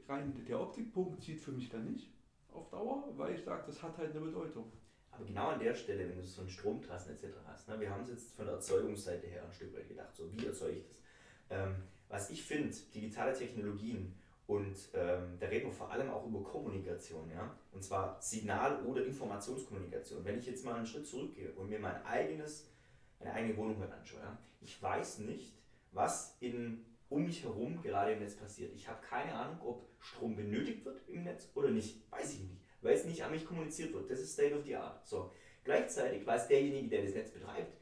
Rein 0.08 0.44
der 0.48 0.60
Optikpunkt 0.60 1.22
zieht 1.22 1.40
für 1.40 1.52
mich 1.52 1.68
dann 1.68 1.90
nicht 1.92 2.12
auf 2.52 2.68
Dauer, 2.70 3.12
weil 3.16 3.34
ich 3.34 3.44
sage, 3.44 3.62
das 3.66 3.82
hat 3.82 3.96
halt 3.98 4.10
eine 4.10 4.20
Bedeutung. 4.20 4.70
Aber 5.10 5.24
genau 5.24 5.48
an 5.48 5.60
der 5.60 5.74
Stelle, 5.74 6.08
wenn 6.08 6.16
du 6.16 6.22
so 6.22 6.40
von 6.40 6.48
Stromtrassen 6.48 7.12
etc. 7.12 7.36
hast, 7.46 7.68
ne, 7.68 7.78
wir 7.78 7.90
haben 7.90 8.02
es 8.02 8.10
jetzt 8.10 8.34
von 8.34 8.46
der 8.46 8.54
Erzeugungsseite 8.54 9.26
her 9.26 9.44
ein 9.44 9.52
Stück 9.52 9.74
weit 9.76 9.88
gedacht, 9.88 10.14
so 10.16 10.32
wie 10.32 10.46
erzeuge 10.46 10.78
ich 10.78 10.88
das? 10.88 10.96
Ähm, 11.50 11.74
was 12.08 12.30
ich 12.30 12.42
finde, 12.42 12.74
digitale 12.94 13.32
Technologien 13.34 14.14
und 14.46 14.76
ähm, 14.94 15.38
da 15.38 15.46
reden 15.46 15.66
wir 15.66 15.72
vor 15.72 15.90
allem 15.90 16.10
auch 16.10 16.26
über 16.26 16.42
Kommunikation, 16.42 17.30
ja, 17.30 17.54
und 17.72 17.82
zwar 17.82 18.20
Signal- 18.20 18.84
oder 18.84 19.04
Informationskommunikation. 19.04 20.24
Wenn 20.24 20.38
ich 20.38 20.46
jetzt 20.46 20.64
mal 20.64 20.74
einen 20.74 20.86
Schritt 20.86 21.06
zurückgehe 21.06 21.52
und 21.52 21.70
mir 21.70 21.78
mein 21.78 22.04
eigenes, 22.04 22.68
meine 23.18 23.32
eigene 23.32 23.56
Wohnung 23.56 23.82
anschaue, 23.82 24.20
ja, 24.20 24.38
ich 24.60 24.82
weiß 24.82 25.20
nicht, 25.20 25.54
was 25.92 26.36
in, 26.40 26.84
um 27.12 27.24
mich 27.24 27.42
herum 27.44 27.80
gerade 27.82 28.12
im 28.12 28.20
Netz 28.20 28.36
passiert. 28.36 28.72
Ich 28.74 28.88
habe 28.88 29.00
keine 29.02 29.34
Ahnung, 29.34 29.58
ob 29.62 29.88
Strom 30.00 30.34
benötigt 30.34 30.84
wird 30.84 31.00
im 31.08 31.24
Netz 31.24 31.50
oder 31.54 31.70
nicht. 31.70 32.10
Weiß 32.10 32.34
ich 32.34 32.40
nicht 32.40 32.62
weil 32.82 32.94
es 32.94 33.04
nicht 33.04 33.24
an 33.24 33.30
mich 33.30 33.46
kommuniziert 33.46 33.94
wird. 33.94 34.10
Das 34.10 34.20
ist 34.20 34.32
State 34.32 34.56
of 34.56 34.64
the 34.64 34.76
Art. 34.76 35.06
So. 35.06 35.32
Gleichzeitig 35.64 36.26
weiß 36.26 36.48
derjenige, 36.48 36.88
der 36.88 37.04
das 37.04 37.14
Netz 37.14 37.30
betreibt, 37.30 37.72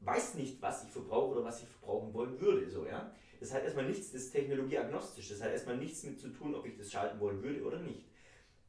weiß 0.00 0.34
nicht, 0.34 0.60
was 0.62 0.84
ich 0.84 0.90
verbrauche 0.90 1.32
oder 1.32 1.44
was 1.44 1.62
ich 1.62 1.68
verbrauchen 1.68 2.14
wollen 2.14 2.40
würde. 2.40 2.68
So, 2.70 2.86
ja? 2.86 3.12
Das 3.38 3.52
hat 3.52 3.62
erstmal 3.62 3.86
nichts, 3.86 4.10
das 4.10 4.22
ist 4.22 4.32
technologieagnostisch, 4.32 5.28
das 5.28 5.42
hat 5.42 5.52
erstmal 5.52 5.76
nichts 5.76 6.02
mit 6.02 6.18
zu 6.18 6.30
tun, 6.30 6.54
ob 6.54 6.66
ich 6.66 6.76
das 6.76 6.90
schalten 6.90 7.20
wollen 7.20 7.42
würde 7.42 7.62
oder 7.62 7.78
nicht. 7.78 8.06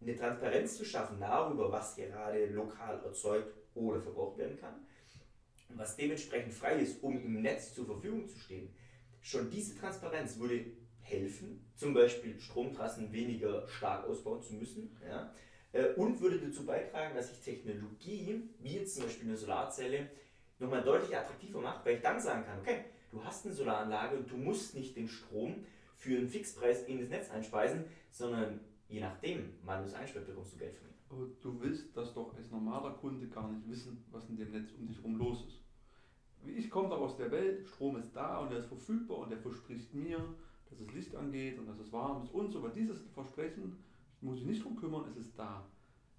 Eine 0.02 0.16
Transparenz 0.16 0.78
zu 0.78 0.86
schaffen 0.86 1.20
darüber, 1.20 1.72
was 1.72 1.96
gerade 1.96 2.46
lokal 2.48 3.02
erzeugt 3.04 3.54
oder 3.74 4.00
verbraucht 4.02 4.38
werden 4.38 4.60
kann, 4.60 4.86
was 5.70 5.96
dementsprechend 5.96 6.54
frei 6.54 6.80
ist, 6.80 7.02
um 7.02 7.18
im 7.18 7.42
Netz 7.42 7.74
zur 7.74 7.86
Verfügung 7.86 8.28
zu 8.28 8.38
stehen. 8.38 8.74
Schon 9.22 9.50
diese 9.50 9.78
Transparenz 9.78 10.40
würde 10.40 10.66
helfen, 11.02 11.66
zum 11.76 11.94
Beispiel 11.94 12.40
Stromtrassen 12.40 13.12
weniger 13.12 13.68
stark 13.68 14.08
ausbauen 14.08 14.42
zu 14.42 14.54
müssen. 14.54 14.96
Ja? 15.08 15.34
Äh, 15.72 15.94
und 15.96 16.20
würde 16.22 16.40
dazu 16.40 16.66
beitragen, 16.66 17.16
dass 17.16 17.32
ich 17.32 17.40
Technologie, 17.40 18.50
wie 18.60 18.76
jetzt 18.76 18.96
zum 18.96 19.04
Beispiel 19.04 19.28
eine 19.28 19.38
Solarzelle, 19.38 20.10
nochmal 20.60 20.84
deutlich 20.84 21.16
attraktiver 21.16 21.62
macht, 21.62 21.86
weil 21.86 21.96
ich 21.96 22.02
dann 22.02 22.20
sagen 22.20 22.44
kann, 22.46 22.60
okay, 22.60 22.86
du 23.12 23.24
hast 23.24 23.46
eine 23.46 23.56
Solaranlage 23.56 24.18
und 24.18 24.30
du 24.30 24.38
musst 24.38 24.76
nicht 24.76 24.96
den 24.96 25.08
Strom 25.08 25.64
für 25.96 26.18
einen 26.18 26.30
Fixpreis 26.30 26.84
in 26.84 27.00
das 27.00 27.10
Netz 27.10 27.30
einspeisen, 27.30 27.86
sondern 28.12 28.60
je 28.88 29.00
nachdem, 29.00 29.54
wann 29.64 29.82
du 29.82 29.88
es 29.88 29.94
einspeist, 29.94 30.28
bekommst 30.28 30.54
du 30.54 30.58
Geld 30.58 30.76
von 30.76 30.88
mir. 30.88 30.94
Aber 31.10 31.28
du 31.42 31.62
willst 31.62 31.96
das 31.96 32.14
doch 32.14 32.36
als 32.36 32.52
normaler 32.52 32.92
Kunde 32.96 33.28
gar 33.28 33.52
nicht 33.52 33.68
wissen, 33.68 34.06
was 34.12 34.30
in 34.30 34.38
dem 34.38 34.52
Netz 34.52 34.72
um 34.78 34.88
dich 34.88 34.98
herum 34.98 35.18
los 35.18 35.46
ist. 35.48 35.64
Ich 36.46 36.70
komme 36.70 36.90
doch 36.90 37.02
aus 37.02 37.18
der 37.18 37.32
Welt, 37.32 37.68
Strom 37.68 37.98
ist 37.98 38.16
da 38.16 38.40
und 38.40 38.52
er 38.52 38.60
ist 38.60 38.68
verfügbar 38.68 39.20
und 39.20 39.32
er 39.32 39.38
verspricht 39.38 39.94
mir, 39.94 40.20
dass 40.70 40.80
es 40.80 40.92
Licht 40.94 41.16
angeht 41.16 41.60
und 41.60 41.68
dass 41.68 41.80
es 41.80 41.92
warm 41.92 42.24
ist 42.24 42.34
und 42.34 42.52
so 42.52 42.64
weiter. 42.64 42.76
Dieses 42.76 43.02
Versprechen 43.14 43.78
muss 44.22 44.38
ich 44.38 44.46
nicht 44.46 44.64
drum 44.64 44.76
kümmern, 44.76 45.06
es 45.10 45.18
ist 45.18 45.38
da. 45.38 45.66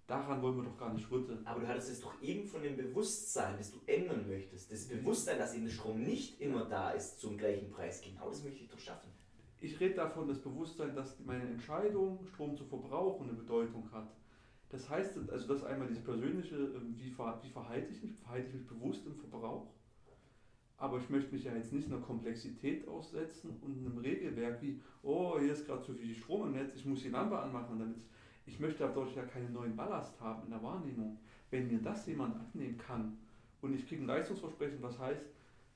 Daran 0.07 0.43
wollen 0.43 0.57
wir 0.57 0.65
doch 0.65 0.77
gar 0.77 0.93
nicht 0.93 1.09
rütteln. 1.11 1.47
Aber 1.47 1.61
du 1.61 1.69
hattest 1.69 1.91
es 1.91 2.01
doch 2.01 2.21
eben 2.21 2.45
von 2.45 2.63
dem 2.63 2.77
Bewusstsein, 2.77 3.57
das 3.57 3.71
du 3.71 3.79
ändern 3.87 4.27
möchtest. 4.29 4.73
Das 4.73 4.89
Bewusstsein, 4.89 5.39
dass 5.39 5.55
eben 5.55 5.67
der 5.67 5.73
Strom 5.73 6.03
nicht 6.03 6.41
immer 6.41 6.65
da 6.65 6.91
ist 6.91 7.21
zum 7.21 7.39
gleichen 7.39 7.71
Preis. 7.71 8.01
Genau 8.03 8.29
das 8.29 8.43
möchte 8.43 8.65
ich 8.65 8.69
doch 8.69 8.79
schaffen. 8.79 9.09
Ich 9.61 9.79
rede 9.79 9.95
davon, 9.95 10.27
das 10.27 10.41
Bewusstsein, 10.41 10.97
dass 10.97 11.21
meine 11.21 11.45
Entscheidung, 11.45 12.27
Strom 12.33 12.57
zu 12.57 12.65
verbrauchen, 12.65 13.29
eine 13.29 13.39
Bedeutung 13.39 13.89
hat. 13.93 14.11
Das 14.71 14.89
heißt, 14.89 15.17
also 15.31 15.47
das 15.47 15.63
einmal 15.65 15.87
diese 15.87 16.01
persönliche, 16.01 16.57
ähm, 16.57 16.95
wie, 16.97 17.11
ver, 17.11 17.39
wie 17.43 17.51
verhalte 17.51 17.93
ich 17.93 18.03
mich? 18.03 18.17
Verhalte 18.17 18.49
ich 18.49 18.55
mich 18.55 18.67
bewusst 18.67 19.07
im 19.07 19.15
Verbrauch? 19.15 19.69
Aber 20.81 20.99
ich 20.99 21.11
möchte 21.11 21.35
mich 21.35 21.45
ja 21.45 21.55
jetzt 21.55 21.75
nicht 21.75 21.89
einer 21.89 22.01
Komplexität 22.01 22.89
aussetzen 22.89 23.51
und 23.61 23.79
einem 23.79 23.99
Regelwerk 23.99 24.63
wie, 24.63 24.81
oh, 25.03 25.39
hier 25.39 25.53
ist 25.53 25.67
gerade 25.67 25.83
zu 25.83 25.93
viel 25.93 26.15
Strom 26.15 26.47
im 26.47 26.53
Netz, 26.53 26.75
ich 26.75 26.87
muss 26.87 27.03
die 27.03 27.11
Lampe 27.11 27.39
anmachen, 27.39 27.79
damit 27.79 27.99
ich 28.47 28.59
möchte 28.59 28.79
dadurch 28.79 29.15
ja 29.15 29.23
keinen 29.25 29.53
neuen 29.53 29.77
Ballast 29.77 30.19
haben 30.21 30.43
in 30.45 30.51
der 30.51 30.63
Wahrnehmung. 30.63 31.19
Wenn 31.51 31.69
mir 31.69 31.81
das 31.81 32.07
jemand 32.07 32.35
abnehmen 32.35 32.79
kann 32.79 33.19
und 33.61 33.75
ich 33.75 33.87
kriege 33.87 34.03
ein 34.03 34.07
Leistungsversprechen, 34.07 34.79
was 34.81 34.99
heißt, 34.99 35.27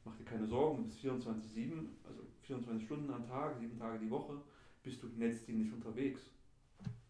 mach 0.06 0.16
dir 0.16 0.24
keine 0.24 0.46
Sorgen, 0.46 0.84
bis 0.84 0.96
24-7, 1.00 1.86
also 2.08 2.22
24 2.40 2.86
Stunden 2.86 3.12
am 3.12 3.26
Tag, 3.28 3.58
sieben 3.58 3.78
Tage 3.78 3.98
die 3.98 4.10
Woche, 4.10 4.40
bist 4.82 5.02
du 5.02 5.08
netzdienlich 5.18 5.70
unterwegs. 5.70 6.22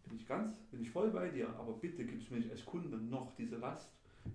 Bin 0.05 0.17
ich 0.17 0.27
ganz, 0.27 0.57
bin 0.73 0.83
ich 0.83 0.91
voll 0.91 1.11
bei 1.11 1.29
dir, 1.29 1.49
aber 1.51 1.75
bitte 1.75 2.05
gibst 2.05 2.33
mir 2.33 2.39
nicht 2.39 2.51
als 2.51 2.65
Kunde 2.65 2.97
noch 2.97 3.37
diese 3.37 3.57
Last 3.57 3.89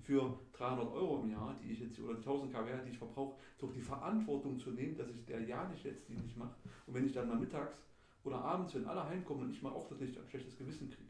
für 0.04 0.40
300 0.54 0.92
Euro 0.94 1.22
im 1.24 1.32
Jahr, 1.32 1.56
die 1.64 1.72
ich 1.72 1.80
jetzt, 1.80 2.00
oder 2.00 2.16
1000 2.16 2.54
kWh, 2.54 2.86
die 2.86 2.92
ich 2.92 2.98
verbrauche, 2.98 3.40
doch 3.58 3.72
die 3.72 3.82
Verantwortung 3.82 4.60
zu 4.60 4.72
nehmen, 4.72 4.96
dass 4.98 5.10
ich 5.10 5.26
der 5.26 5.42
ja 5.42 5.68
nicht 5.68 5.86
netzdienlich 5.86 6.36
mache. 6.36 6.56
Und 6.86 6.94
wenn 6.94 7.06
ich 7.06 7.14
dann 7.14 7.28
mal 7.28 7.38
mittags 7.40 7.78
oder 8.24 8.38
abends, 8.38 8.76
wenn 8.76 8.86
alle 8.86 9.08
heimkommen 9.08 9.46
und 9.46 9.52
ich 9.52 9.62
mal 9.62 9.72
auch 9.72 9.88
das 9.88 10.00
Licht 10.00 10.18
ein 10.18 10.28
schlechtes 10.28 10.58
Gewissen 10.58 10.90
kriege. 10.90 11.10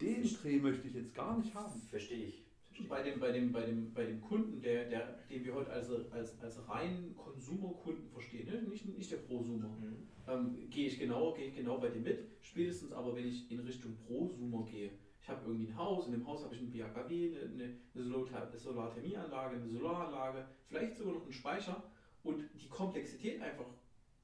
Den 0.00 0.22
Dreh 0.22 0.58
möchte 0.58 0.88
ich 0.88 0.94
jetzt 0.94 1.14
gar 1.14 1.36
nicht 1.36 1.54
haben. 1.54 1.80
Verstehe 1.88 2.26
ich. 2.26 2.44
Verstehe. 2.64 2.88
Bei 2.88 3.02
dem, 3.02 3.20
bei 3.20 3.32
dem, 3.32 3.52
bei 3.52 3.62
dem, 3.66 3.92
bei 3.92 4.04
dem 4.04 4.20
Kunden, 4.20 4.60
der, 4.62 4.84
der, 4.88 5.18
den 5.28 5.44
wir 5.44 5.54
heute 5.54 5.70
als, 5.70 5.90
als, 6.12 6.40
als 6.40 6.68
reinen 6.68 7.14
Konsumerkunden 7.16 8.08
verstehen, 8.08 8.46
ne? 8.46 8.62
nicht, 8.62 8.86
nicht 8.86 9.10
der 9.10 9.18
Prosumer, 9.18 9.68
Mhm. 9.68 10.06
ähm, 10.28 10.70
gehe 10.70 10.86
ich 10.86 10.98
genau, 10.98 11.32
gehe 11.32 11.48
ich 11.48 11.54
genau 11.54 11.78
bei 11.78 11.88
dir 11.88 12.00
mit. 12.00 12.28
Spätestens 12.40 12.92
aber, 12.92 13.14
wenn 13.16 13.26
ich 13.26 13.50
in 13.50 13.60
Richtung 13.60 13.96
Prosumer 14.06 14.64
gehe, 14.64 14.92
ich 15.22 15.28
habe 15.28 15.42
irgendwie 15.46 15.68
ein 15.68 15.76
Haus, 15.76 16.06
in 16.06 16.12
dem 16.12 16.26
Haus 16.26 16.44
habe 16.44 16.54
ich 16.54 16.60
ein 16.62 16.70
BHKW, 16.70 17.36
eine, 17.36 17.52
eine, 17.52 17.76
eine 17.94 18.04
Solar- 18.04 18.48
eine 18.48 18.58
Solarthermieanlage, 18.58 19.56
eine 19.56 19.68
Solaranlage, 19.68 20.46
vielleicht 20.66 20.96
sogar 20.96 21.14
noch 21.14 21.22
einen 21.22 21.32
Speicher 21.32 21.82
und 22.22 22.44
die 22.60 22.68
Komplexität 22.68 23.40
einfach, 23.40 23.66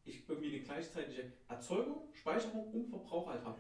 ich 0.05 0.29
irgendwie 0.29 0.55
eine 0.55 0.65
gleichzeitige 0.65 1.33
Erzeugung, 1.49 2.09
Speicherung 2.13 2.73
und 2.73 2.89
Verbrauch 2.89 3.29
halt 3.29 3.45
habe. 3.45 3.59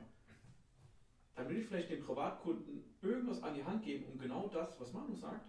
Dann 1.34 1.48
will 1.48 1.58
ich 1.58 1.66
vielleicht 1.66 1.90
dem 1.90 2.02
Privatkunden 2.02 2.84
irgendwas 3.02 3.42
an 3.42 3.54
die 3.54 3.64
Hand 3.64 3.82
geben, 3.84 4.06
um 4.10 4.18
genau 4.18 4.48
das, 4.48 4.80
was 4.80 4.92
Manu 4.92 5.14
sagt, 5.14 5.46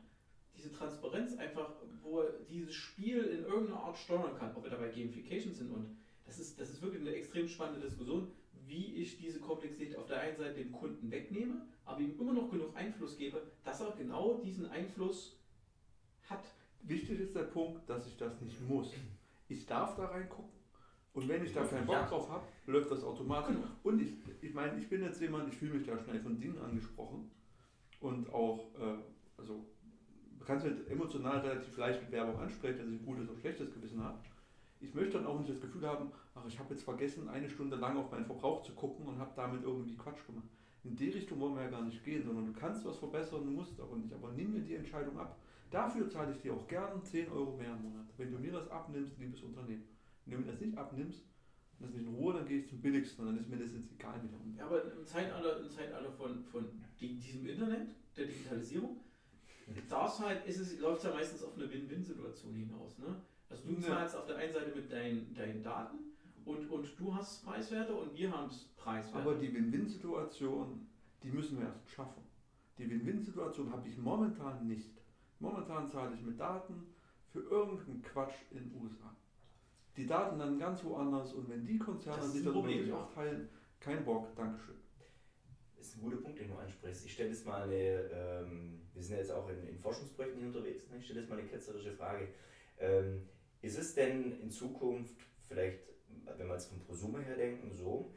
diese 0.55 0.71
Transparenz 0.73 1.37
einfach, 1.37 1.71
wo 2.01 2.21
er 2.21 2.31
dieses 2.49 2.73
Spiel 2.73 3.23
in 3.23 3.43
irgendeiner 3.45 3.81
Art 3.83 3.97
steuern 3.97 4.35
kann, 4.37 4.55
ob 4.55 4.63
wir 4.63 4.71
dabei 4.71 4.89
Gamification 4.89 5.53
sind 5.53 5.71
und 5.71 5.97
das 6.25 6.39
ist, 6.39 6.59
das 6.59 6.69
ist 6.71 6.81
wirklich 6.81 7.01
eine 7.01 7.13
extrem 7.15 7.47
spannende 7.47 7.79
Diskussion, 7.79 8.31
wie 8.65 8.95
ich 8.95 9.17
diese 9.17 9.39
Komplexität 9.39 9.95
auf 9.95 10.07
der 10.07 10.19
einen 10.19 10.35
Seite 10.35 10.55
dem 10.55 10.73
Kunden 10.73 11.09
wegnehme, 11.09 11.67
aber 11.97 12.05
ihm 12.05 12.19
immer 12.19 12.33
noch 12.33 12.49
genug 12.49 12.75
Einfluss 12.75 13.17
gebe, 13.17 13.41
dass 13.63 13.81
er 13.81 13.91
genau 13.91 14.35
diesen 14.43 14.67
Einfluss 14.69 15.35
hat. 16.29 16.43
Wichtig 16.83 17.19
ist 17.19 17.35
der 17.35 17.43
Punkt, 17.43 17.89
dass 17.89 18.07
ich 18.07 18.15
das 18.17 18.39
nicht 18.41 18.61
muss. 18.69 18.93
Ich 19.49 19.65
darf 19.65 19.95
da 19.95 20.05
reingucken. 20.05 20.51
Und 21.13 21.27
wenn 21.27 21.43
ich 21.43 21.53
da 21.53 21.63
keinen 21.63 21.87
Bock 21.87 21.95
Ja. 21.95 22.07
drauf 22.07 22.29
habe, 22.29 22.45
läuft 22.67 22.91
das 22.91 23.03
automatisch. 23.03 23.55
Genau. 23.55 23.67
Und 23.83 24.01
ich, 24.01 24.13
ich 24.41 24.53
meine, 24.53 24.77
ich 24.79 24.87
bin 24.87 25.01
jetzt 25.01 25.19
jemand, 25.19 25.51
ich 25.51 25.57
fühle 25.57 25.73
mich 25.79 25.87
da 25.87 25.97
schnell 25.97 26.19
von 26.19 26.39
Dingen 26.39 26.59
angesprochen. 26.59 27.31
Und 27.99 28.31
auch, 28.31 28.69
äh, 28.79 28.97
also, 29.37 29.65
du 30.37 30.45
kannst 30.45 30.65
mich 30.67 30.87
emotional 30.87 31.39
relativ 31.39 31.75
leicht 31.77 32.01
mit 32.03 32.11
Werbung 32.11 32.39
ansprechen, 32.39 32.77
dass 32.77 32.87
ich 32.87 33.01
ein 33.01 33.05
gutes 33.05 33.27
oder 33.27 33.39
schlechtes 33.39 33.73
Gewissen 33.73 34.03
habe. 34.03 34.19
ich 34.79 34.93
möchte 34.93 35.13
dann 35.17 35.25
auch 35.25 35.39
nicht 35.39 35.49
das 35.49 35.59
Gefühl 35.59 35.87
haben, 35.87 36.11
ach, 36.35 36.45
ich 36.47 36.59
habe 36.59 36.71
jetzt 36.75 36.83
vergessen, 36.83 37.27
eine 37.29 37.49
Stunde 37.49 37.77
lang 37.77 37.97
auf 37.97 38.11
meinen 38.11 38.27
Verbrauch 38.27 38.61
zu 38.61 38.73
gucken 38.73 39.07
und 39.07 39.17
habe 39.17 39.31
damit 39.35 39.63
irgendwie 39.63 39.95
Quatsch 39.97 40.23
gemacht. 40.27 40.45
In 40.87 40.95
die 40.95 41.09
Richtung 41.09 41.39
wollen 41.39 41.55
wir 41.55 41.63
ja 41.63 41.69
gar 41.69 41.83
nicht 41.83 42.03
gehen, 42.03 42.23
sondern 42.23 42.45
du 42.45 42.53
kannst 42.53 42.85
was 42.85 42.97
verbessern, 42.97 43.45
du 43.45 43.51
musst 43.51 43.79
aber 43.79 43.97
nicht. 43.97 44.13
Aber 44.13 44.31
nimm 44.31 44.53
mir 44.53 44.61
die 44.61 44.75
Entscheidung 44.75 45.17
ab. 45.19 45.37
Dafür 45.69 46.09
zahle 46.09 46.31
ich 46.31 46.41
dir 46.41 46.53
auch 46.53 46.65
gern 46.67 47.03
10 47.03 47.29
Euro 47.29 47.57
mehr 47.57 47.73
im 47.73 47.83
Monat. 47.83 48.05
Wenn 48.17 48.31
du 48.31 48.39
mir 48.39 48.53
das 48.53 48.69
abnimmst, 48.69 49.19
liebes 49.19 49.41
Unternehmen. 49.41 49.83
Wenn 50.25 50.37
du 50.37 50.45
mir 50.45 50.51
das 50.51 50.61
nicht 50.61 50.77
abnimmst, 50.77 51.23
das 51.79 51.91
nicht 51.91 52.07
in 52.07 52.15
Ruhe, 52.15 52.33
dann 52.33 52.47
gehe 52.47 52.59
ich 52.59 52.69
zum 52.69 52.81
billigsten 52.81 53.27
und 53.27 53.33
dann 53.33 53.43
ist 53.43 53.49
mir 53.49 53.57
das 53.57 53.73
jetzt 53.73 53.91
egal 53.91 54.15
wieder. 54.23 54.37
Ja, 54.57 54.65
aber 54.65 54.83
im 54.91 55.05
Zeitalter, 55.05 55.59
im 55.59 55.69
Zeitalter 55.69 56.11
von, 56.11 56.43
von 56.45 56.65
diesem 56.99 57.45
Internet, 57.45 57.89
der 58.15 58.25
Digitalisierung, 58.25 59.01
halt 60.19 60.45
ist 60.47 60.59
es, 60.59 60.79
läuft 60.79 60.99
es 60.99 61.03
ja 61.03 61.13
meistens 61.13 61.43
auf 61.43 61.55
eine 61.55 61.69
Win-Win-Situation 61.69 62.53
hinaus. 62.53 62.97
Ne? 62.97 63.21
Also 63.49 63.67
du 63.67 63.79
zahlst 63.81 64.15
auf 64.15 64.25
der 64.25 64.37
einen 64.37 64.53
Seite 64.53 64.73
mit 64.73 64.91
deinen, 64.91 65.33
deinen 65.35 65.61
Daten 65.61 66.06
und, 66.47 66.69
und 66.69 66.99
du 66.99 67.13
hast 67.13 67.43
Preiswerte 67.45 67.93
und 67.93 68.15
wir 68.15 68.31
haben 68.31 68.49
Preiswerte. 68.77 69.19
Aber 69.19 69.35
die 69.35 69.53
Win-Win-Situation, 69.53 70.87
die 71.23 71.29
müssen 71.29 71.59
wir 71.59 71.67
erst 71.67 71.89
schaffen. 71.89 72.23
Die 72.77 72.89
Win-Win-Situation 72.89 73.71
habe 73.71 73.87
ich 73.87 73.97
momentan 73.97 74.67
nicht. 74.67 74.91
Momentan 75.39 75.89
zahle 75.89 76.15
ich 76.15 76.21
mit 76.21 76.39
Daten 76.39 76.95
für 77.31 77.41
irgendeinen 77.41 78.01
Quatsch 78.01 78.35
in 78.51 78.57
den 78.57 78.81
USA. 78.81 79.15
Die 79.97 80.05
Daten 80.05 80.39
dann 80.39 80.57
ganz 80.57 80.83
woanders 80.83 81.33
und 81.33 81.49
wenn 81.49 81.65
die 81.65 81.77
Konzerne 81.77 82.23
sich 82.23 82.43
darüber 82.43 82.67
nicht 82.67 82.91
aufteilen, 82.91 83.49
kein 83.79 84.05
Bock, 84.05 84.35
Dankeschön. 84.35 84.75
Das 85.75 85.87
ist 85.87 85.97
ein 85.97 86.01
guter 86.01 86.17
Punkt, 86.17 86.39
den 86.39 86.49
du 86.49 86.55
ansprichst. 86.55 87.05
Ich 87.05 87.13
stelle 87.13 87.29
jetzt 87.29 87.45
mal 87.45 87.63
eine, 87.63 87.75
ähm, 87.75 88.81
wir 88.93 89.03
sind 89.03 89.15
ja 89.15 89.21
jetzt 89.21 89.31
auch 89.31 89.49
in, 89.49 89.67
in 89.67 89.77
Forschungsprojekten 89.77 90.39
hier 90.39 90.47
unterwegs, 90.47 90.89
ne? 90.89 90.97
ich 90.97 91.05
stelle 91.05 91.21
jetzt 91.21 91.29
mal 91.29 91.39
eine 91.39 91.47
ketzerische 91.47 91.91
Frage. 91.91 92.29
Ähm, 92.79 93.23
ist 93.61 93.77
es 93.77 93.95
denn 93.95 94.39
in 94.39 94.49
Zukunft 94.49 95.15
vielleicht, 95.47 95.79
wenn 96.37 96.47
wir 96.47 96.53
jetzt 96.53 96.69
vom 96.69 96.79
Prosumer 96.79 97.19
her 97.19 97.35
denken, 97.35 97.71
so, 97.71 98.11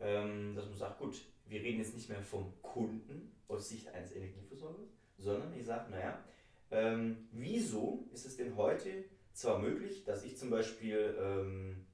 ähm, 0.00 0.54
dass 0.54 0.66
man 0.66 0.76
sagt, 0.76 0.98
gut, 0.98 1.20
wir 1.46 1.60
reden 1.60 1.78
jetzt 1.78 1.94
nicht 1.94 2.08
mehr 2.08 2.22
vom 2.22 2.52
Kunden 2.62 3.32
aus 3.48 3.68
Sicht 3.68 3.88
eines 3.88 4.14
Energieversorgers, 4.14 4.88
sondern 5.18 5.52
ich 5.54 5.64
sage, 5.64 5.90
naja, 5.90 6.22
ähm, 6.70 7.28
wieso 7.32 8.08
ist 8.12 8.26
es 8.26 8.36
denn 8.36 8.56
heute 8.56 9.04
zwar 9.32 9.58
möglich, 9.58 10.04
dass 10.04 10.24
ich 10.24 10.36
zum 10.36 10.50
Beispiel, 10.50 11.16
ähm, 11.20 11.86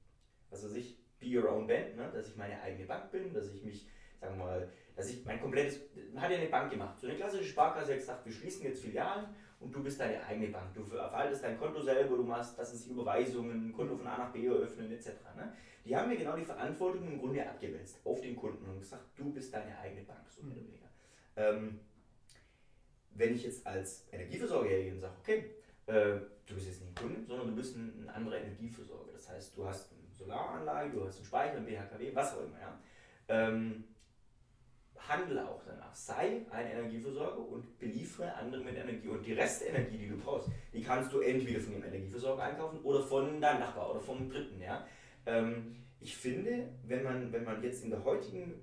was 0.49 0.63
weiß 0.63 0.75
ich, 0.75 0.97
be 1.19 1.37
your 1.37 1.49
own 1.51 1.67
band, 1.67 1.95
ne? 1.95 2.11
dass 2.13 2.29
ich 2.29 2.35
meine 2.35 2.59
eigene 2.61 2.85
Bank 2.85 3.11
bin, 3.11 3.33
dass 3.33 3.53
ich 3.53 3.63
mich, 3.63 3.87
sagen 4.19 4.37
wir 4.37 4.45
mal, 4.45 4.69
dass 4.95 5.09
ich 5.09 5.23
mein 5.25 5.39
komplettes, 5.39 5.79
man 6.11 6.23
hat 6.23 6.31
ja 6.31 6.37
eine 6.37 6.49
Bank 6.49 6.71
gemacht, 6.71 6.99
so 6.99 7.07
eine 7.07 7.15
klassische 7.15 7.45
Sparkasse 7.45 7.91
hat 7.91 7.99
gesagt, 7.99 8.25
wir 8.25 8.33
schließen 8.33 8.63
jetzt 8.63 8.83
Filialen 8.83 9.27
und 9.63 9.73
du 9.73 9.81
bist 9.81 9.99
deine 9.99 10.23
eigene 10.25 10.47
Bank. 10.47 10.73
Du 10.73 10.83
verwaltest 10.83 11.43
dein 11.43 11.57
Konto 11.57 11.81
selber, 11.81 12.17
du 12.17 12.23
machst, 12.23 12.57
das 12.59 12.73
ist 12.73 12.87
Überweisungen, 12.87 13.69
ein 13.69 13.73
Konto 13.73 13.95
von 13.95 14.07
A 14.07 14.17
nach 14.17 14.31
B 14.31 14.45
eröffnen 14.45 14.91
etc. 14.91 15.09
Ne? 15.35 15.53
Die 15.85 15.95
haben 15.95 16.09
mir 16.09 16.17
genau 16.17 16.35
die 16.35 16.45
Verantwortung 16.45 17.07
im 17.07 17.19
Grunde 17.19 17.47
abgewälzt 17.47 17.99
auf 18.03 18.21
den 18.21 18.35
Kunden 18.35 18.65
und 18.69 18.79
gesagt, 18.79 19.03
du 19.15 19.31
bist 19.31 19.53
deine 19.53 19.77
eigene 19.79 20.03
Bank, 20.03 20.29
so 20.29 20.43
mehr 20.43 20.55
oder 20.55 20.65
weniger. 20.65 20.89
Ähm, 21.35 21.79
wenn 23.15 23.35
ich 23.35 23.43
jetzt 23.43 23.65
als 23.65 24.07
Energieversorger 24.11 24.69
hergehe 24.69 24.93
und 24.93 24.99
sage, 24.99 25.13
okay, 25.21 25.51
äh, 25.85 26.19
du 26.45 26.55
bist 26.55 26.67
jetzt 26.67 26.81
nicht 26.81 26.91
ein 26.91 26.95
Kunde, 26.95 27.25
sondern 27.27 27.47
du 27.47 27.55
bist 27.55 27.75
ein, 27.75 28.03
ein, 28.03 28.09
anderer 28.09 28.37
Energieversorger. 28.37 29.11
Das 29.13 29.29
heißt, 29.29 29.55
du 29.57 29.65
hast 29.65 29.91
eine 29.91 30.13
Solaranlage, 30.13 30.91
du 30.91 31.05
hast 31.05 31.17
einen 31.17 31.25
Speicher, 31.25 31.57
ein 31.57 31.65
BHKW, 31.65 32.15
was 32.15 32.33
auch 32.35 32.41
immer. 32.41 32.59
Ja? 32.59 32.79
Ähm, 33.27 33.83
handle 35.07 35.47
auch 35.47 35.61
danach. 35.65 35.93
Sei 35.95 36.45
ein 36.49 36.67
Energieversorger 36.67 37.39
und 37.39 37.77
beliefere 37.79 38.33
andere 38.33 38.63
mit 38.63 38.75
Energie. 38.75 39.07
Und 39.07 39.25
die 39.25 39.33
Restenergie, 39.33 39.97
die 39.97 40.09
du 40.09 40.17
brauchst, 40.17 40.49
die 40.73 40.81
kannst 40.81 41.11
du 41.13 41.19
entweder 41.19 41.59
von 41.59 41.73
dem 41.73 41.83
Energieversorger 41.83 42.43
einkaufen 42.43 42.79
oder 42.81 43.03
von 43.03 43.39
deinem 43.41 43.59
Nachbar 43.59 43.91
oder 43.91 44.01
vom 44.01 44.29
Dritten. 44.29 44.61
Ja? 44.61 44.85
Ähm, 45.25 45.75
ich 45.99 46.15
finde, 46.15 46.69
wenn 46.85 47.03
man, 47.03 47.31
wenn 47.31 47.43
man 47.43 47.63
jetzt 47.63 47.83
in 47.83 47.89
der 47.89 48.03
heutigen 48.03 48.61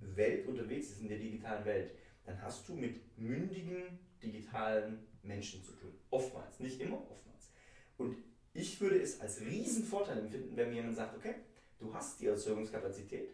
Welt 0.00 0.46
unterwegs 0.46 0.90
ist, 0.90 1.00
in 1.00 1.08
der 1.08 1.18
digitalen 1.18 1.64
Welt, 1.64 1.92
dann 2.24 2.40
hast 2.42 2.68
du 2.68 2.74
mit 2.74 3.00
mündigen 3.18 3.98
digitalen 4.22 5.06
Menschen 5.22 5.62
zu 5.62 5.72
tun. 5.72 5.92
Oftmals, 6.10 6.60
nicht 6.60 6.80
immer, 6.80 6.98
oftmals. 7.10 7.52
Und 7.96 8.16
ich 8.52 8.80
würde 8.80 9.00
es 9.00 9.20
als 9.20 9.40
Riesenvorteil 9.40 10.18
empfinden, 10.18 10.56
wenn 10.56 10.70
mir 10.70 10.76
jemand 10.76 10.96
sagt, 10.96 11.16
okay, 11.16 11.34
du 11.78 11.92
hast 11.94 12.20
die 12.20 12.26
Erzeugungskapazität, 12.26 13.30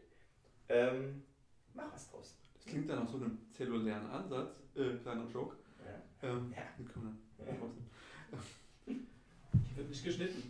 ähm, 0.68 1.22
mach 1.72 1.92
was 1.92 2.10
draus. 2.10 2.36
Das 2.64 2.72
klingt 2.72 2.88
dann 2.88 3.05
nach 3.05 3.09
so 3.09 3.18
einem 3.18 3.38
zellulären 3.53 4.07
Ansatz, 4.07 4.55
äh, 4.74 4.94
kleiner 5.03 5.29
Joke. 5.29 5.57
Ja. 5.85 6.31
Ähm, 6.31 6.53
ja. 6.53 6.62
ja. 7.44 7.53
Hier 8.87 9.77
wird 9.77 9.88
nicht 9.90 10.05
geschnitten. 10.05 10.42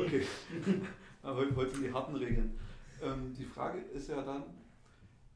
Okay. 0.00 0.26
Aber 1.22 1.44
heute 1.54 1.70
sind 1.72 1.84
die 1.84 1.92
harten 1.92 2.16
Regeln. 2.16 2.58
Ähm, 3.02 3.34
die 3.34 3.44
Frage 3.44 3.80
ist 3.80 4.08
ja 4.08 4.22
dann, 4.22 4.44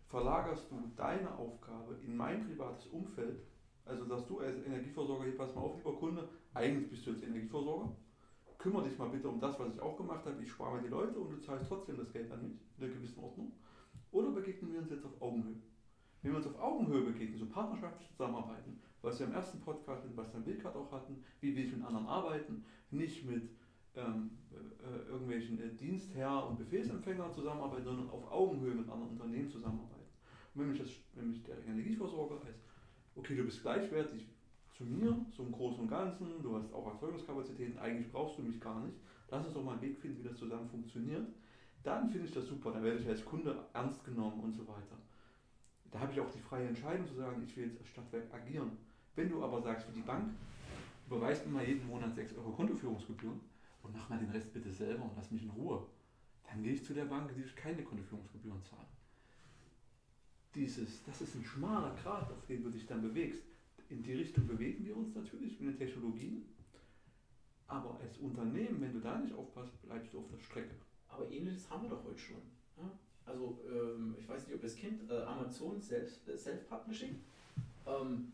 verlagerst 0.08 0.70
du 0.70 0.90
deine 0.96 1.36
Aufgabe 1.36 1.96
in 2.02 2.16
mein 2.16 2.46
privates 2.46 2.86
Umfeld, 2.86 3.42
also 3.84 4.06
dass 4.06 4.26
du 4.26 4.40
als 4.40 4.64
Energieversorger, 4.64 5.24
hier 5.24 5.36
pass 5.36 5.54
mal 5.54 5.62
auf, 5.62 5.76
lieber 5.76 5.96
Kunde, 5.96 6.28
eigentlich 6.54 6.88
bist 6.90 7.06
du 7.06 7.10
jetzt 7.10 7.24
Energieversorger, 7.24 7.94
kümmere 8.58 8.88
dich 8.88 8.98
mal 8.98 9.10
bitte 9.10 9.28
um 9.28 9.40
das, 9.40 9.58
was 9.58 9.74
ich 9.74 9.80
auch 9.80 9.96
gemacht 9.96 10.24
habe, 10.24 10.42
ich 10.42 10.50
spare 10.50 10.76
mir 10.76 10.82
die 10.82 10.88
Leute 10.88 11.18
und 11.18 11.30
du 11.30 11.40
zahlst 11.40 11.68
trotzdem 11.68 11.98
das 11.98 12.12
Geld 12.12 12.30
an 12.30 12.42
mich, 12.42 12.58
in 12.78 12.84
einer 12.84 12.94
gewissen 12.94 13.22
Ordnung. 13.22 13.52
Oder 14.12 14.30
begegnen 14.30 14.72
wir 14.72 14.80
uns 14.80 14.90
jetzt 14.90 15.04
auf 15.04 15.20
Augenhöhe? 15.20 15.56
Wenn 16.22 16.32
wir 16.32 16.38
uns 16.38 16.46
auf 16.46 16.60
Augenhöhe 16.60 17.02
begegnen, 17.02 17.38
so 17.38 17.46
partnerschaftlich 17.46 18.08
zusammenarbeiten, 18.10 18.80
was 19.02 19.18
wir 19.18 19.26
im 19.26 19.32
ersten 19.32 19.60
Podcast 19.60 20.04
mit 20.04 20.14
Bastian 20.14 20.46
Wilkert 20.46 20.76
auch 20.76 20.92
hatten, 20.92 21.22
wie 21.40 21.50
ich 21.50 21.72
mit 21.72 21.84
anderen 21.84 22.06
arbeiten, 22.06 22.64
nicht 22.90 23.24
mit 23.28 23.50
ähm, 23.96 24.30
äh, 24.52 25.10
irgendwelchen 25.10 25.60
äh, 25.60 25.74
Dienstherr- 25.74 26.48
und 26.48 26.58
Befehlsempfängern 26.58 27.32
zusammenarbeiten, 27.32 27.84
sondern 27.84 28.10
auf 28.10 28.30
Augenhöhe 28.30 28.74
mit 28.74 28.88
anderen 28.88 29.10
Unternehmen 29.10 29.50
zusammenarbeiten. 29.50 30.06
Und 30.54 30.60
wenn 30.60 30.70
mich, 30.70 30.78
das, 30.78 30.90
wenn 31.14 31.28
mich 31.28 31.42
der 31.42 31.58
Energieversorger 31.66 32.36
als, 32.46 32.56
okay, 33.16 33.36
du 33.36 33.44
bist 33.44 33.60
gleichwertig 33.62 34.28
zu 34.76 34.84
mir, 34.84 35.26
so 35.30 35.42
im 35.42 35.52
Großen 35.52 35.80
und 35.80 35.88
Ganzen, 35.88 36.42
du 36.42 36.56
hast 36.56 36.72
auch 36.72 36.86
Erzeugungskapazitäten, 36.86 37.78
eigentlich 37.78 38.10
brauchst 38.10 38.38
du 38.38 38.42
mich 38.42 38.60
gar 38.60 38.80
nicht, 38.80 38.96
lass 39.28 39.44
uns 39.44 39.54
doch 39.54 39.64
mal 39.64 39.72
einen 39.72 39.82
Weg 39.82 39.98
finden, 39.98 40.22
wie 40.22 40.28
das 40.28 40.38
zusammen 40.38 40.68
funktioniert, 40.68 41.26
dann 41.82 42.08
finde 42.08 42.28
ich 42.28 42.32
das 42.32 42.46
super, 42.46 42.70
dann 42.70 42.84
werde 42.84 43.00
ich 43.00 43.08
als 43.08 43.24
Kunde 43.24 43.56
ernst 43.72 44.04
genommen 44.04 44.40
und 44.40 44.52
so 44.52 44.66
weiter. 44.68 44.96
Da 45.92 46.00
habe 46.00 46.12
ich 46.12 46.20
auch 46.20 46.30
die 46.30 46.40
freie 46.40 46.66
Entscheidung 46.66 47.06
zu 47.06 47.14
sagen, 47.14 47.42
ich 47.46 47.56
will 47.56 47.66
jetzt 47.66 47.78
als 47.78 47.88
Stadtwerk 47.88 48.32
agieren. 48.34 48.72
Wenn 49.14 49.28
du 49.28 49.44
aber 49.44 49.62
sagst, 49.62 49.86
für 49.86 49.92
die 49.92 50.00
Bank, 50.00 50.30
überweist 51.06 51.46
mir 51.46 51.52
mal 51.52 51.68
jeden 51.68 51.86
Monat 51.86 52.14
6 52.14 52.36
Euro 52.38 52.50
Kontoführungsgebühren 52.50 53.40
und 53.82 53.94
mach 53.94 54.08
mal 54.08 54.18
den 54.18 54.30
Rest 54.30 54.52
bitte 54.52 54.72
selber 54.72 55.04
und 55.04 55.12
lass 55.16 55.30
mich 55.30 55.44
in 55.44 55.50
Ruhe, 55.50 55.86
dann 56.48 56.62
gehe 56.62 56.72
ich 56.72 56.84
zu 56.84 56.94
der 56.94 57.04
Bank, 57.04 57.30
die 57.36 57.42
ich 57.42 57.54
keine 57.54 57.82
Kontoführungsgebühren 57.84 58.62
zahle 58.64 58.88
dieses, 60.54 61.02
das 61.04 61.20
ist 61.20 61.34
ein 61.34 61.44
schmaler 61.44 61.94
Grat, 62.02 62.30
auf 62.30 62.46
den 62.46 62.62
du 62.62 62.70
dich 62.70 62.86
dann 62.86 63.02
bewegst. 63.02 63.42
In 63.88 64.02
die 64.02 64.14
Richtung 64.14 64.46
bewegen 64.46 64.84
wir 64.84 64.96
uns 64.96 65.14
natürlich 65.14 65.60
mit 65.60 65.70
den 65.70 65.78
Technologien, 65.78 66.44
aber 67.66 67.98
als 68.00 68.18
Unternehmen, 68.18 68.80
wenn 68.80 68.92
du 68.92 69.00
da 69.00 69.18
nicht 69.18 69.34
aufpasst, 69.34 69.80
bleibst 69.82 70.12
du 70.12 70.18
auf 70.18 70.28
der 70.28 70.38
Strecke. 70.38 70.74
Aber 71.08 71.30
ähnliches 71.30 71.68
haben 71.70 71.84
wir 71.84 71.90
doch 71.90 72.04
heute 72.04 72.18
schon. 72.18 72.42
Ja? 72.76 72.90
Also 73.32 73.58
ähm, 73.68 74.14
ich 74.18 74.28
weiß 74.28 74.46
nicht, 74.46 74.56
ob 74.56 74.62
ihr 74.62 74.66
es 74.66 74.76
kennt, 74.76 75.10
äh, 75.10 75.22
Amazon 75.22 75.80
Self-Publishing. 75.80 77.20
Ähm, 77.86 78.32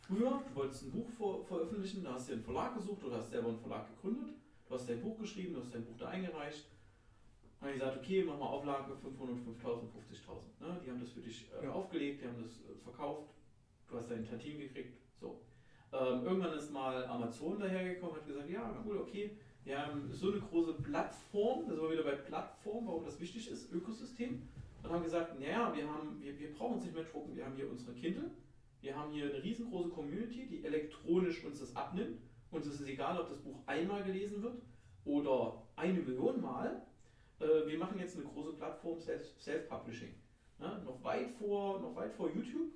früher, 0.00 0.42
du 0.48 0.54
wolltest 0.54 0.84
ein 0.84 0.90
Buch 0.90 1.08
ver 1.08 1.44
veröffentlichen, 1.44 2.02
da 2.02 2.14
hast 2.14 2.28
du 2.28 2.34
einen 2.34 2.42
Verlag 2.42 2.74
gesucht 2.74 3.04
oder 3.04 3.18
hast 3.18 3.30
selber 3.30 3.48
einen 3.48 3.60
Verlag 3.60 3.86
gegründet, 3.94 4.34
du 4.68 4.74
hast 4.74 4.88
dein 4.88 5.00
Buch 5.00 5.18
geschrieben, 5.18 5.54
du 5.54 5.60
hast 5.60 5.74
dein 5.74 5.84
Buch 5.84 5.96
da 5.98 6.08
eingereicht 6.08 6.66
dann 7.60 7.68
habe 7.68 7.76
ich 7.76 7.82
gesagt, 7.82 7.98
okay, 7.98 8.24
mach 8.24 8.38
mal 8.38 8.46
Auflage 8.46 8.96
500, 8.96 9.38
5000, 9.38 9.90
50.000. 9.92 10.66
Ne? 10.66 10.80
Die 10.82 10.90
haben 10.90 11.00
das 11.00 11.10
für 11.10 11.20
dich 11.20 11.46
äh, 11.52 11.64
ja. 11.64 11.72
aufgelegt, 11.72 12.22
die 12.22 12.26
haben 12.26 12.42
das 12.42 12.56
äh, 12.60 12.74
verkauft, 12.82 13.28
du 13.86 13.98
hast 13.98 14.10
dein 14.10 14.26
Tantin 14.26 14.58
gekriegt. 14.58 14.96
So. 15.20 15.42
Ähm, 15.92 16.24
irgendwann 16.24 16.54
ist 16.56 16.72
mal 16.72 17.04
Amazon 17.04 17.58
dahergekommen 17.58 18.14
und 18.14 18.20
hat 18.22 18.26
gesagt, 18.26 18.48
ja, 18.48 18.82
cool, 18.86 18.96
okay, 18.96 19.36
wir 19.64 19.78
haben 19.78 20.10
so 20.12 20.32
eine 20.32 20.40
große 20.40 20.74
Plattform, 20.74 21.68
da 21.68 21.74
sind 21.74 21.82
wir 21.82 21.92
wieder 21.92 22.04
bei 22.04 22.16
Plattform, 22.16 22.86
warum 22.86 23.04
das 23.04 23.20
wichtig 23.20 23.50
ist, 23.50 23.72
Ökosystem. 23.72 24.42
Und 24.82 24.90
haben 24.90 25.02
gesagt, 25.02 25.38
naja, 25.38 25.72
wir, 25.74 25.86
haben, 25.86 26.20
wir, 26.20 26.38
wir 26.38 26.54
brauchen 26.54 26.76
uns 26.76 26.84
nicht 26.84 26.94
mehr 26.94 27.04
drucken, 27.04 27.36
wir 27.36 27.44
haben 27.44 27.54
hier 27.54 27.70
unsere 27.70 27.92
Kindle, 27.92 28.30
wir 28.80 28.96
haben 28.96 29.12
hier 29.12 29.26
eine 29.26 29.42
riesengroße 29.42 29.90
Community, 29.90 30.46
die 30.46 30.64
elektronisch 30.64 31.44
uns 31.44 31.60
das 31.60 31.76
abnimmt. 31.76 32.18
Uns 32.50 32.66
ist 32.66 32.80
es 32.80 32.86
egal, 32.86 33.20
ob 33.20 33.28
das 33.28 33.38
Buch 33.38 33.58
einmal 33.66 34.02
gelesen 34.02 34.42
wird 34.42 34.62
oder 35.04 35.62
eine 35.76 36.00
Million 36.00 36.40
Mal 36.40 36.82
äh, 37.40 37.66
wir 37.66 37.78
machen 37.78 37.98
jetzt 37.98 38.16
eine 38.16 38.26
große 38.26 38.52
Plattform 38.52 38.98
Self-Publishing. 39.00 40.14
Ne? 40.58 40.82
Noch, 40.84 41.02
weit 41.02 41.30
vor, 41.30 41.80
noch 41.80 41.96
weit 41.96 42.12
vor 42.12 42.30
YouTube, 42.30 42.72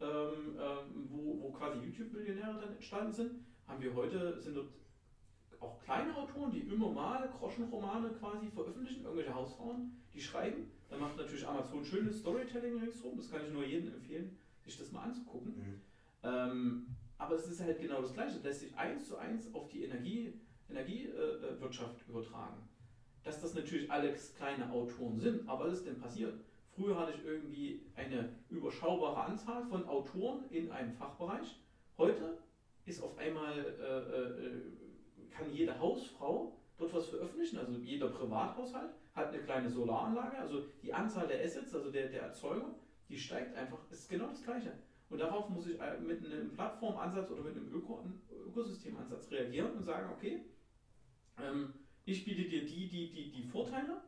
ähm, 0.00 0.56
ähm, 0.58 1.08
wo, 1.10 1.42
wo 1.42 1.52
quasi 1.52 1.78
YouTube-Millionäre 1.84 2.60
dann 2.60 2.72
entstanden 2.72 3.12
sind, 3.12 3.32
haben 3.66 3.82
wir 3.82 3.94
heute, 3.94 4.40
sind 4.40 4.56
dort 4.56 4.68
auch 5.60 5.80
kleine 5.80 6.14
Autoren, 6.16 6.50
die 6.52 6.60
immer 6.60 6.90
mal 6.90 7.28
Groschenromane 7.38 8.10
quasi 8.10 8.48
veröffentlichen, 8.48 9.04
irgendwelche 9.04 9.34
Hausfrauen, 9.34 9.92
die 10.12 10.20
schreiben. 10.20 10.70
Da 10.88 10.96
macht 10.96 11.16
natürlich 11.16 11.46
Amazon 11.46 11.84
schönes 11.84 12.20
Storytelling 12.20 12.78
ringsherum, 12.78 13.16
das 13.16 13.30
kann 13.30 13.44
ich 13.44 13.52
nur 13.52 13.64
jedem 13.64 13.94
empfehlen, 13.94 14.38
sich 14.62 14.76
das 14.78 14.92
mal 14.92 15.02
anzugucken. 15.02 15.56
Mhm. 15.56 15.80
Ähm, 16.22 16.86
aber 17.18 17.34
es 17.34 17.48
ist 17.48 17.60
halt 17.60 17.80
genau 17.80 18.00
das 18.00 18.14
Gleiche, 18.14 18.34
das 18.34 18.44
lässt 18.44 18.60
sich 18.60 18.76
eins 18.76 19.06
zu 19.08 19.16
eins 19.16 19.52
auf 19.54 19.68
die 19.68 19.84
Energie, 19.84 20.40
Energiewirtschaft 20.70 22.06
äh, 22.06 22.10
übertragen. 22.10 22.68
dass 23.24 23.40
das 23.40 23.54
natürlich 23.54 23.90
alles 23.90 24.34
kleine 24.34 24.70
Autoren 24.70 25.18
sind. 25.18 25.48
Aber 25.48 25.66
was 25.66 25.74
ist 25.74 25.86
denn 25.86 25.98
passiert? 25.98 26.34
Früher 26.74 26.98
hatte 26.98 27.12
ich 27.18 27.24
irgendwie 27.24 27.82
eine 27.96 28.30
überschaubare 28.48 29.24
Anzahl 29.24 29.64
von 29.64 29.86
Autoren 29.86 30.44
in 30.50 30.70
einem 30.70 30.92
Fachbereich. 30.92 31.60
Heute 31.98 32.38
ist 32.86 33.02
auf 33.02 33.18
einmal, 33.18 33.52
äh, 33.58 33.82
äh, 33.82 34.62
kann 35.30 35.52
jede 35.52 35.78
Hausfrau 35.78 36.58
dort 36.78 36.94
was 36.94 37.08
veröffentlichen, 37.08 37.58
also 37.58 37.72
jeder 37.72 38.08
Privathaushalt 38.08 38.94
hat 39.14 39.28
eine 39.28 39.42
kleine 39.42 39.68
Solaranlage, 39.68 40.38
also 40.38 40.64
die 40.82 40.94
Anzahl 40.94 41.26
der 41.26 41.44
Assets, 41.44 41.74
also 41.74 41.90
der, 41.90 42.08
der 42.08 42.22
Erzeuger, 42.22 42.74
die 43.08 43.18
steigt 43.18 43.56
einfach, 43.56 43.78
ist 43.90 44.08
genau 44.08 44.28
das 44.28 44.42
Gleiche. 44.42 44.72
Und 45.10 45.18
darauf 45.18 45.48
muss 45.48 45.66
ich 45.66 45.80
äh, 45.80 45.98
mit 45.98 46.24
einem 46.24 46.52
Plattformansatz 46.52 47.30
oder 47.30 47.42
mit 47.42 47.56
einem 47.56 47.72
Öko 47.72 48.04
Ökosystemansatz 48.46 49.30
reagieren 49.30 49.72
und 49.72 49.82
sagen, 49.82 50.12
okay, 50.12 50.44
ähm, 51.38 51.72
ich 52.04 52.24
biete 52.24 52.48
dir 52.48 52.64
die, 52.64 52.88
die, 52.88 53.10
die, 53.10 53.30
die 53.32 53.42
Vorteile, 53.42 54.02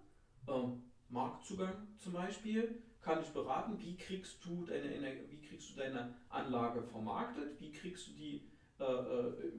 ähm, 0.48 0.82
Marktzugang 1.08 1.88
zum 1.96 2.12
Beispiel, 2.12 2.82
kann 3.00 3.20
ich 3.22 3.28
beraten, 3.30 3.78
wie 3.80 3.96
kriegst 3.96 4.44
du 4.44 4.64
deine, 4.64 4.90
wie 5.28 5.40
kriegst 5.40 5.70
du 5.70 5.76
deine 5.76 6.14
Anlage 6.28 6.82
vermarktet, 6.82 7.58
wie 7.60 7.72
kriegst 7.72 8.08
du 8.08 8.12
die 8.12 8.49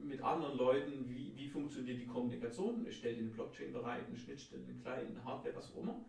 mit 0.02 0.22
anderen 0.22 0.58
Leuten, 0.58 1.08
wie, 1.08 1.32
wie 1.36 1.48
funktioniert 1.48 2.00
die 2.00 2.06
Kommunikation, 2.06 2.86
ich 2.86 2.96
stelle 2.96 3.16
den 3.16 3.32
Blockchain 3.32 3.72
bereit, 3.72 4.06
eine 4.06 4.16
Schnittstelle, 4.16 4.64
eine 4.64 4.74
kleine 4.74 5.24
Hardware, 5.24 5.54
was 5.54 5.72
auch 5.72 5.82
immer. 5.82 6.04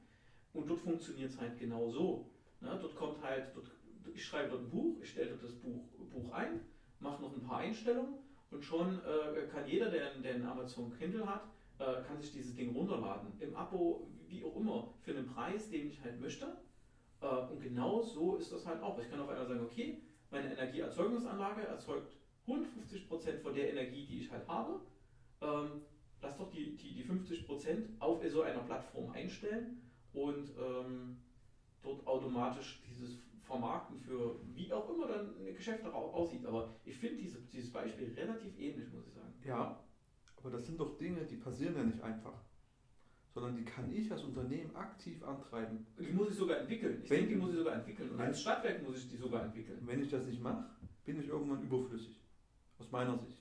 Und 0.54 0.70
dort 0.70 0.80
funktioniert 0.80 1.32
es 1.32 1.40
halt 1.40 1.58
genau 1.60 1.90
so. 1.90 2.30
Ne? 2.62 2.78
Dort 2.82 2.96
kommt 2.96 3.22
halt, 3.22 3.56
dort 3.56 3.70
ich 4.14 4.26
schreibe 4.26 4.50
dort 4.50 4.64
ein 4.64 4.70
Buch, 4.70 4.98
ich 5.02 5.10
stelle 5.10 5.30
dort 5.30 5.44
das 5.44 5.56
Buch, 5.56 5.84
Buch 6.12 6.32
ein, 6.32 6.62
mache 7.00 7.22
noch 7.22 7.34
ein 7.34 7.44
paar 7.44 7.60
Einstellungen 7.60 8.16
und 8.52 8.64
schon 8.64 9.00
äh, 9.00 9.48
kann 9.52 9.68
jeder, 9.68 9.90
der, 9.90 10.14
der 10.16 10.36
einen 10.36 10.46
Amazon 10.46 10.92
Kindle 10.98 11.26
hat, 11.26 11.44
äh, 11.80 12.04
kann 12.04 12.20
sich 12.20 12.32
dieses 12.32 12.56
Ding 12.56 12.76
runterladen. 12.76 13.34
Im 13.40 13.56
Abo, 13.56 14.08
wie 14.28 14.44
auch 14.44 14.56
immer, 14.56 14.94
für 15.02 15.12
einen 15.12 15.26
Preis, 15.28 15.70
den 15.70 15.88
ich 15.88 16.02
halt 16.04 16.20
möchte. 16.20 16.58
Äh, 17.22 17.26
und 17.26 17.62
genau 17.62 18.02
so 18.02 18.36
ist 18.36 18.52
das 18.52 18.66
halt 18.66 18.82
auch. 18.82 19.00
Ich 19.00 19.10
kann 19.10 19.20
auf 19.20 19.30
einmal 19.30 19.48
sagen, 19.48 19.64
okay, 19.64 20.02
meine 20.30 20.52
Energieerzeugungsanlage 20.54 21.62
erzeugt 21.64 22.12
150% 22.48 23.42
von 23.42 23.54
der 23.54 23.72
Energie, 23.72 24.06
die 24.06 24.20
ich 24.22 24.32
halt 24.32 24.48
habe. 24.48 24.82
Ähm, 25.42 25.82
lass 26.22 26.38
doch 26.38 26.52
die, 26.52 26.76
die, 26.76 26.94
die 26.94 27.04
50% 27.04 28.00
auf 28.00 28.22
so 28.30 28.42
einer 28.42 28.62
Plattform 28.62 29.12
einstellen 29.12 29.82
und 30.14 30.50
ähm, 30.58 31.18
dort 31.82 32.06
automatisch 32.08 32.82
dieses 32.88 33.18
vermarkten 33.42 34.00
für 34.00 34.40
wie 34.54 34.72
auch 34.72 34.90
immer 34.90 35.08
dann 35.08 35.36
ein 35.38 35.54
Geschäft 35.54 35.86
aussieht. 35.86 36.46
Aber 36.46 36.76
ich 36.86 36.96
finde 36.96 37.22
diese, 37.22 37.40
dieses 37.52 37.72
Beispiel 37.72 38.14
relativ 38.14 38.58
ähnlich, 38.58 38.92
muss 38.92 39.06
ich 39.08 39.14
sagen. 39.14 39.34
Ja, 39.44 39.84
aber 40.38 40.52
das 40.52 40.66
sind 40.66 40.80
doch 40.80 40.98
Dinge, 40.98 41.26
die 41.26 41.36
passieren 41.36 41.76
ja 41.76 41.84
nicht 41.84 42.02
einfach. 42.02 42.42
Sondern 43.34 43.56
die 43.56 43.66
kann 43.66 43.92
ich 43.92 44.12
als 44.12 44.24
Unternehmen 44.24 44.76
aktiv 44.76 45.24
antreiben. 45.24 45.88
Die 46.00 46.12
muss 46.12 46.30
ich 46.30 46.36
sogar 46.36 46.60
entwickeln. 46.60 47.00
Ich 47.02 47.10
denke, 47.10 47.30
die 47.30 47.36
muss 47.36 47.52
ich 47.52 47.58
sogar 47.58 47.76
entwickeln. 47.76 48.12
Und 48.12 48.22
als 48.22 48.42
Stadtwerk 48.42 48.84
muss 48.84 48.98
ich 48.98 49.10
die 49.10 49.18
sogar 49.18 49.44
entwickeln. 49.44 49.80
Wenn 49.86 50.04
ich 50.04 50.10
das 50.10 50.26
nicht 50.26 50.42
mache, 50.42 50.70
bin 51.04 51.20
ich 51.20 51.28
irgendwann 51.28 51.64
überflüssig. 51.64 52.23
Aus 52.80 52.92
meiner 52.92 53.18
Sicht. 53.18 53.38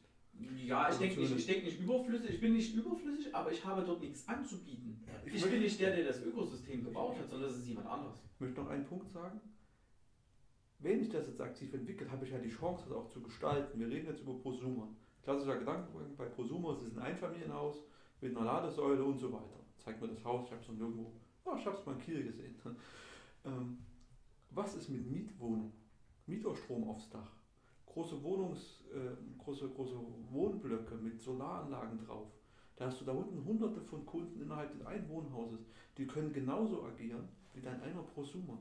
Ja, 0.67 0.91
ich 0.91 0.97
denke 0.97 1.21
nicht, 1.21 1.49
denk 1.49 1.65
nicht 1.65 1.81
überflüssig, 1.81 2.31
ich 2.31 2.41
bin 2.41 2.55
nicht 2.55 2.75
überflüssig, 2.75 3.35
aber 3.35 3.53
ich 3.53 3.65
habe 3.65 3.83
dort 3.83 4.01
nichts 4.01 4.27
anzubieten. 4.27 5.05
Ich, 5.27 5.35
ich 5.35 5.43
bin 5.45 5.61
nicht 5.61 5.79
der, 5.79 5.95
der 5.95 6.07
das 6.07 6.23
Ökosystem 6.23 6.85
gebaut 6.85 7.19
hat, 7.19 7.29
sondern 7.29 7.51
das 7.51 7.59
ist 7.59 7.67
jemand 7.67 7.87
anderes. 7.87 8.17
Ich 8.35 8.41
möchte 8.41 8.61
noch 8.61 8.71
einen 8.71 8.85
Punkt 8.85 9.11
sagen 9.11 9.41
wenn 10.83 11.01
ich 11.01 11.11
das 11.11 11.29
jetzt 11.29 11.41
aktiv 11.41 11.73
entwickle, 11.75 12.11
habe 12.11 12.25
ich 12.25 12.33
ja 12.33 12.39
die 12.39 12.51
Chance, 12.51 12.85
das 12.89 12.97
auch 12.97 13.09
zu 13.09 13.23
gestalten. 13.23 13.79
Wir 13.79 13.89
reden 13.89 14.07
jetzt 14.07 14.23
über 14.23 14.35
Prosumer. 14.35 14.89
Klassischer 15.23 15.59
Gedankengang 15.59 16.17
bei 16.17 16.27
Prosumer, 16.27 16.73
es 16.73 16.83
ist 16.83 16.99
ein 16.99 17.03
Einfamilienhaus 17.05 17.77
mit 18.21 18.37
einer 18.37 18.45
Ladesäule 18.45 19.05
und 19.05 19.19
so 19.19 19.33
weiter. 19.33 19.61
Zeigt 19.79 20.01
mir 20.01 20.09
das 20.09 20.25
Haus, 20.25 20.47
ich 20.47 20.51
habe 20.51 20.61
es 20.61 20.69
noch 20.69 20.75
nirgendwo, 20.75 21.13
ja, 21.47 21.57
ich 21.57 21.67
habe 21.67 21.77
es 21.77 21.87
mal 21.87 21.93
in 21.93 22.01
Kiel 22.01 22.25
gesehen. 22.25 22.57
Ähm, 23.45 23.79
was 24.51 24.77
ist 24.77 24.89
mit 24.89 25.05
Mietwohnung? 25.11 25.73
Mieterstrom 26.27 26.89
aufs 26.89 27.11
Dach. 27.11 27.33
Große 27.93 28.23
Wohnungs, 28.23 28.81
äh, 28.93 29.43
große, 29.43 29.69
große 29.69 29.97
Wohnblöcke 30.31 30.95
mit 30.95 31.21
Solaranlagen 31.21 31.99
drauf. 31.99 32.29
Da 32.77 32.87
hast 32.87 33.01
du 33.01 33.05
da 33.05 33.13
unten 33.13 33.45
hunderte 33.45 33.81
von 33.83 34.07
Kunden 34.07 34.41
innerhalb 34.41 34.73
des 34.73 34.85
einen 34.87 35.09
Wohnhauses, 35.09 35.61
die 35.99 36.07
können 36.07 36.33
genauso 36.33 36.85
agieren 36.85 37.29
wie 37.53 37.61
dein 37.61 37.83
einer 37.83 38.03
Prosumer 38.03 38.59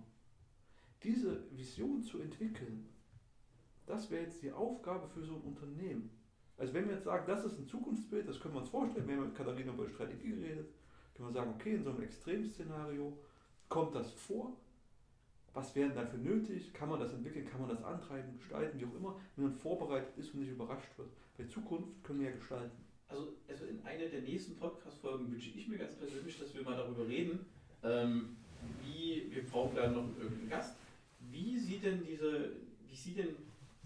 diese 1.03 1.43
Vision 1.51 2.01
zu 2.01 2.19
entwickeln, 2.19 2.87
das 3.85 4.09
wäre 4.11 4.23
jetzt 4.23 4.41
die 4.41 4.51
Aufgabe 4.51 5.07
für 5.09 5.23
so 5.23 5.35
ein 5.35 5.41
Unternehmen. 5.41 6.11
Also 6.57 6.73
wenn 6.73 6.87
wir 6.87 6.95
jetzt 6.95 7.05
sagen, 7.05 7.25
das 7.27 7.43
ist 7.43 7.57
ein 7.57 7.67
Zukunftsbild, 7.67 8.27
das 8.27 8.39
können 8.39 8.53
wir 8.53 8.61
uns 8.61 8.69
vorstellen, 8.69 9.07
wir 9.07 9.15
haben 9.15 9.25
mit 9.25 9.35
Katharina 9.35 9.73
über 9.73 9.89
Strategie 9.89 10.29
geredet, 10.29 10.69
können 11.15 11.29
wir 11.29 11.33
sagen, 11.33 11.53
okay, 11.55 11.75
in 11.75 11.83
so 11.83 11.89
einem 11.89 12.03
Extremszenario 12.03 13.17
kommt 13.67 13.95
das 13.95 14.11
vor, 14.11 14.55
was 15.61 15.75
wäre 15.75 15.91
dafür 15.91 16.17
nötig, 16.17 16.73
kann 16.73 16.89
man 16.89 16.99
das 16.99 17.13
entwickeln, 17.13 17.47
kann 17.47 17.61
man 17.61 17.69
das 17.69 17.83
antreiben, 17.83 18.35
gestalten, 18.35 18.79
wie 18.79 18.85
auch 18.85 18.95
immer, 18.95 19.15
wenn 19.35 19.45
man 19.45 19.53
vorbereitet 19.53 20.17
ist 20.17 20.33
und 20.33 20.39
nicht 20.39 20.51
überrascht 20.51 20.89
wird. 20.97 21.09
Bei 21.37 21.43
Zukunft 21.43 22.03
können 22.03 22.21
wir 22.21 22.31
ja 22.31 22.35
gestalten. 22.35 22.83
Also, 23.07 23.33
also 23.47 23.65
in 23.65 23.79
einer 23.85 24.07
der 24.07 24.21
nächsten 24.21 24.55
Podcast-Folgen 24.55 25.31
wünsche 25.31 25.51
ich 25.51 25.67
mir 25.67 25.77
ganz 25.77 25.93
persönlich, 25.95 26.39
dass 26.39 26.55
wir 26.55 26.63
mal 26.63 26.75
darüber 26.75 27.07
reden, 27.07 27.45
ähm, 27.83 28.37
wie, 28.83 29.27
wir 29.29 29.45
brauchen 29.45 29.75
da 29.75 29.87
noch 29.87 30.07
irgendeinen 30.17 30.49
Gast, 30.49 30.75
wie 31.29 31.59
sieht 31.59 31.83
denn 31.83 32.03
diese, 32.03 32.53
wie 32.87 32.95
sieht 32.95 33.19
denn 33.19 33.35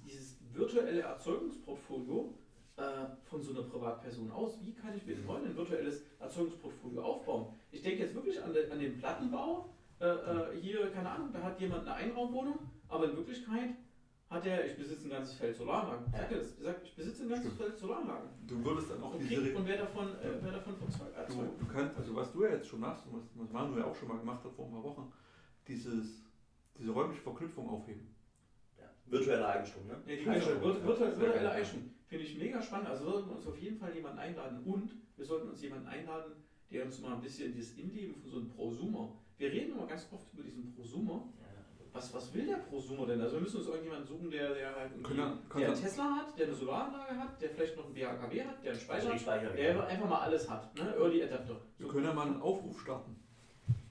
dieses 0.05 0.37
virtuelle 0.53 1.01
Erzeugungsportfolio 1.01 2.33
äh, 2.77 2.83
von 3.25 3.41
so 3.41 3.51
einer 3.51 3.63
Privatperson 3.63 4.31
aus? 4.31 4.59
Wie 4.63 4.73
kann 4.73 4.95
ich 4.95 5.05
mir 5.05 5.17
heute 5.27 5.47
ein 5.47 5.57
virtuelles 5.57 6.03
Erzeugungsportfolio 6.19 7.03
aufbauen? 7.03 7.47
Ich 7.71 7.81
denke 7.81 8.03
jetzt 8.03 8.15
wirklich 8.15 8.41
an, 8.41 8.53
de, 8.53 8.69
an 8.69 8.79
den 8.79 8.97
Plattenbau. 8.97 9.69
Äh, 9.99 10.05
äh, 10.05 10.59
hier, 10.59 10.91
keine 10.91 11.09
Ahnung, 11.09 11.29
da 11.31 11.41
hat 11.41 11.59
jemand 11.59 11.87
eine 11.87 11.95
Einraumwohnung, 11.95 12.59
aber 12.87 13.05
in 13.05 13.15
Wirklichkeit 13.15 13.75
hat 14.29 14.45
er, 14.45 14.65
ich 14.65 14.75
besitze 14.75 15.07
ein 15.07 15.11
ganzes 15.11 15.35
Feld 15.35 15.55
Solaranlagen. 15.55 16.11
Sagt 16.11 16.31
er 16.31 16.37
das? 16.39 16.57
Er 16.57 16.63
sagt, 16.63 16.83
ich 16.83 16.95
besitze 16.95 17.23
ein 17.23 17.29
ganzes 17.29 17.53
Stimmt. 17.53 17.61
Feld 17.61 17.77
Solaranlagen. 17.79 18.29
Du 18.47 18.65
würdest 18.65 18.89
dann 18.89 19.03
auch 19.03 19.13
und 19.13 19.21
diese 19.21 19.55
Und 19.55 19.67
wer 19.67 19.77
davon, 19.77 20.07
äh, 20.15 20.41
wer 20.41 20.51
davon 20.51 20.75
erzeugt? 20.81 21.29
Du, 21.29 21.65
du 21.65 21.71
kannst, 21.71 21.97
also 21.97 22.15
was 22.15 22.31
du 22.31 22.43
ja 22.43 22.49
jetzt 22.51 22.67
schon 22.67 22.79
machst, 22.79 23.05
was, 23.11 23.23
was 23.35 23.51
Manu 23.51 23.77
ja 23.77 23.85
auch 23.85 23.95
schon 23.95 24.09
mal 24.09 24.17
gemacht 24.17 24.43
hat 24.43 24.51
vor 24.51 24.65
ein 24.65 24.71
paar 24.71 24.83
Wochen, 24.83 25.13
dieses 25.67 26.25
diese 26.77 26.91
räumliche 26.91 27.21
Verknüpfung 27.21 27.69
aufheben. 27.69 28.07
Ja. 28.77 28.85
Virtuelle 29.05 29.47
Eigentum, 29.47 29.87
ne? 29.87 30.01
Ja, 30.05 30.15
die 30.15 30.29
Eigentum. 30.29 30.61
Virtuelle, 30.83 31.19
virtuelle 31.19 31.51
Eigentum. 31.51 31.91
Finde 32.07 32.25
ich 32.25 32.37
mega 32.37 32.61
spannend. 32.61 32.89
Also 32.89 33.05
sollten 33.05 33.29
wir 33.29 33.35
uns 33.35 33.47
auf 33.47 33.57
jeden 33.57 33.77
Fall 33.77 33.95
jemanden 33.95 34.19
einladen 34.19 34.63
und 34.63 34.91
wir 35.15 35.25
sollten 35.25 35.49
uns 35.49 35.61
jemanden 35.61 35.87
einladen, 35.87 36.33
der 36.71 36.85
uns 36.85 36.99
mal 36.99 37.13
ein 37.13 37.21
bisschen 37.21 37.55
das 37.57 37.71
Innenleben 37.71 38.15
von 38.15 38.29
so 38.29 38.37
einem 38.37 38.49
Prosumer. 38.49 39.21
Wir 39.37 39.51
reden 39.51 39.73
immer 39.73 39.87
ganz 39.87 40.07
oft 40.11 40.33
über 40.33 40.43
diesen 40.43 40.73
Prosumer. 40.73 41.27
Was, 41.91 42.13
was 42.13 42.33
will 42.33 42.45
der 42.45 42.57
Prosumer 42.57 43.07
denn? 43.07 43.21
Also 43.21 43.35
wir 43.35 43.41
müssen 43.43 43.57
uns 43.57 43.67
irgendjemanden 43.67 44.05
suchen, 44.05 44.29
der, 44.29 44.53
der 44.53 44.75
halt 44.75 45.01
können, 45.01 45.39
der 45.57 45.67
einen 45.67 45.81
Tesla 45.81 46.03
hat, 46.17 46.37
der 46.37 46.47
eine 46.47 46.55
Solaranlage 46.55 47.17
hat, 47.17 47.41
der 47.41 47.49
vielleicht 47.51 47.77
noch 47.77 47.85
einen 47.85 47.93
BHKW 47.93 48.43
hat, 48.43 48.63
der 48.63 48.71
einen 48.71 48.81
Speicher 48.81 49.49
hat, 49.49 49.57
der 49.57 49.87
einfach 49.87 50.09
mal 50.09 50.19
alles 50.19 50.49
hat. 50.49 50.75
Ne? 50.75 50.93
Early 50.97 51.23
Adapter. 51.23 51.55
Wir 51.77 51.87
können 51.87 52.03
ja 52.03 52.13
mal 52.13 52.27
einen 52.27 52.41
Aufruf 52.41 52.81
starten. 52.81 53.15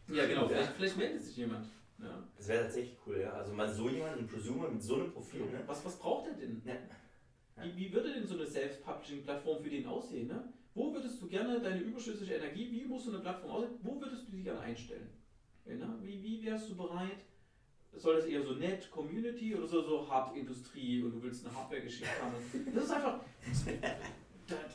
Ja 0.09 0.26
genau, 0.26 0.46
vielleicht, 0.48 0.72
vielleicht 0.72 0.98
meldet 0.98 1.22
sich 1.22 1.37
jemand. 1.38 1.66
Ja. 1.98 2.22
Das 2.37 2.48
wäre 2.48 2.64
tatsächlich 2.64 2.98
cool, 3.07 3.20
ja. 3.20 3.33
Also 3.33 3.54
mal 3.54 3.72
so 3.72 3.88
jemanden, 3.88 4.18
einen 4.18 4.28
Prosumer 4.28 4.68
mit 4.68 4.83
so 4.83 4.96
einem 4.96 5.11
Profil. 5.11 5.46
Ne? 5.46 5.62
Was, 5.66 5.83
was 5.87 5.98
braucht 5.98 6.26
er 6.26 6.35
denn? 6.35 6.61
Ja. 6.66 6.74
Wie, 7.64 7.74
wie 7.74 7.92
würde 7.92 8.12
denn 8.12 8.26
so 8.26 8.35
eine 8.35 8.46
Self-Publishing-Plattform 8.46 9.62
für 9.62 9.70
den 9.70 9.87
aussehen? 9.87 10.28
Ne? 10.28 10.52
Wo 10.74 10.92
würdest 10.92 11.22
du 11.22 11.26
gerne 11.26 11.59
deine 11.61 11.80
überschüssige 11.80 12.35
Energie, 12.35 12.70
wie 12.70 12.85
muss 12.85 13.04
so 13.04 13.12
eine 13.12 13.20
Plattform 13.20 13.50
aussehen? 13.50 13.78
Wo 13.80 13.98
würdest 13.98 14.26
du 14.28 14.33
die 14.33 14.42
gerne 14.42 14.61
einstellen? 14.61 15.09
Ja, 15.66 15.74
ne? 15.74 15.98
wie, 16.03 16.22
wie 16.22 16.44
wärst 16.44 16.70
du 16.70 16.77
bereit? 16.77 17.24
Soll 17.96 18.16
das 18.16 18.27
eher 18.27 18.42
so 18.42 18.55
nett, 18.55 18.90
Community 18.90 19.55
oder 19.55 19.66
so, 19.66 19.83
so 19.83 20.09
Hard-Industrie 20.09 21.03
und 21.03 21.12
du 21.12 21.22
willst 21.22 21.46
eine 21.46 21.55
Hardware-Geschichte 21.55 22.09
haben? 22.20 22.35
Das 22.74 22.85
ist 22.85 22.90
einfach. 22.90 23.20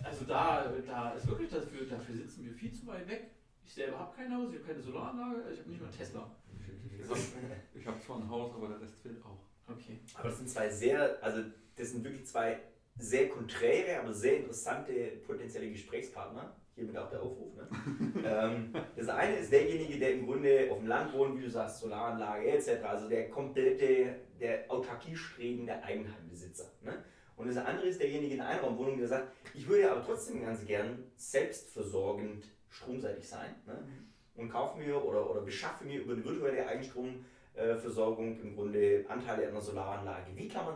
also 0.04 0.26
da, 0.26 0.72
da 0.86 1.12
ist 1.12 1.28
wirklich 1.28 1.50
dafür, 1.50 1.86
dafür 1.86 2.16
sitzen 2.16 2.46
wir 2.46 2.54
viel 2.54 2.72
zu 2.72 2.88
weit 2.88 3.08
weg. 3.10 3.32
Ich 3.66 3.74
selber 3.74 4.00
habe 4.00 4.16
kein 4.16 4.34
Haus, 4.34 4.50
ich 4.50 4.56
habe 4.60 4.68
keine 4.68 4.82
Solaranlage, 4.82 5.52
ich 5.52 5.60
habe 5.60 5.70
nicht 5.70 5.82
mal 5.82 5.92
Tesla. 5.92 6.32
Ich 7.76 7.88
habe 7.88 8.00
zwar 8.00 8.18
ein 8.18 8.30
Haus, 8.30 8.54
aber 8.54 8.70
der 8.70 8.82
Rest 8.82 8.96
fehlt 9.02 9.24
auch. 9.24 9.40
Okay. 9.68 10.00
Aber 10.16 10.30
das 10.30 10.38
sind 10.38 10.50
zwei 10.50 10.70
sehr, 10.70 11.22
also 11.22 11.44
das 11.76 11.92
sind 11.92 12.04
wirklich 12.04 12.26
zwei 12.26 12.60
sehr 12.98 13.30
konträre, 13.30 14.00
aber 14.02 14.14
sehr 14.14 14.38
interessante 14.38 14.94
potenzielle 15.26 15.70
Gesprächspartner. 15.70 16.56
Hiermit 16.80 16.98
auch 16.98 17.10
der 17.10 17.22
Aufruf. 17.22 17.54
Ne? 17.56 17.68
ähm, 18.26 18.74
das 18.96 19.10
eine 19.10 19.36
ist 19.36 19.52
derjenige, 19.52 20.00
der 20.00 20.14
im 20.14 20.26
Grunde 20.26 20.70
auf 20.72 20.80
dem 20.80 20.88
Land 20.88 21.14
wohnt, 21.14 21.38
wie 21.38 21.44
du 21.44 21.50
sagst, 21.50 21.82
Solaranlage 21.82 22.50
etc. 22.52 22.84
Also 22.84 23.10
der 23.10 23.30
komplette, 23.30 24.16
der 24.40 24.64
autarkiestrebende 24.70 25.84
Eigenheimbesitzer. 25.84 26.72
Ne? 26.84 27.04
Und 27.36 27.48
das 27.48 27.58
andere 27.58 27.88
ist 27.88 28.02
derjenige 28.02 28.34
in 28.34 28.40
der 28.40 28.48
Einraumwohnung, 28.48 28.98
der 28.98 29.08
sagt, 29.08 29.32
ich 29.54 29.68
würde 29.68 29.92
aber 29.92 30.04
trotzdem 30.04 30.42
ganz 30.42 30.66
gern 30.66 31.04
selbstversorgend 31.16 32.46
stromseitig 32.70 33.28
sein. 33.28 33.56
Ne? 33.66 33.78
Und 34.36 34.50
kaufe 34.50 34.78
mir 34.78 35.04
oder, 35.04 35.30
oder 35.30 35.42
beschaffe 35.42 35.84
mir 35.86 36.02
über 36.02 36.14
eine 36.14 36.24
virtuelle 36.24 36.66
Eigenstromversorgung 36.66 38.40
im 38.42 38.56
Grunde 38.56 39.06
Anteile 39.08 39.44
an 39.44 39.50
einer 39.50 39.62
Solaranlage. 39.62 40.36
Wie 40.36 40.48
kann 40.48 40.66
man, 40.66 40.76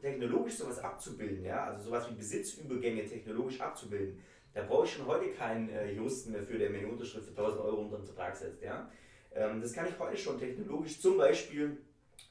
technologisch 0.00 0.54
sowas 0.54 0.78
abzubilden, 0.78 1.44
ja, 1.44 1.64
also 1.64 1.84
sowas 1.84 2.08
wie 2.10 2.14
Besitzübergänge 2.14 3.04
technologisch 3.04 3.60
abzubilden, 3.60 4.18
Da 4.54 4.62
brauche 4.62 4.86
ich 4.86 4.92
schon 4.92 5.06
heute 5.06 5.30
keinen 5.30 5.68
äh, 5.68 5.90
Juristen 5.92 6.32
mehr 6.32 6.42
für, 6.44 6.56
der 6.56 6.70
mir 6.70 6.78
eine 6.78 6.88
Unterschrift 6.88 7.26
für 7.26 7.30
1000 7.32 7.60
Euro 7.60 7.82
unter 7.82 7.96
den 7.96 8.06
Vertrag 8.06 8.36
setzt. 8.36 8.62
Ja? 8.62 8.88
Ähm, 9.34 9.60
das 9.60 9.72
kann 9.72 9.86
ich 9.86 9.98
heute 9.98 10.16
schon 10.16 10.38
technologisch 10.38 11.00
zum 11.00 11.18
Beispiel 11.18 11.76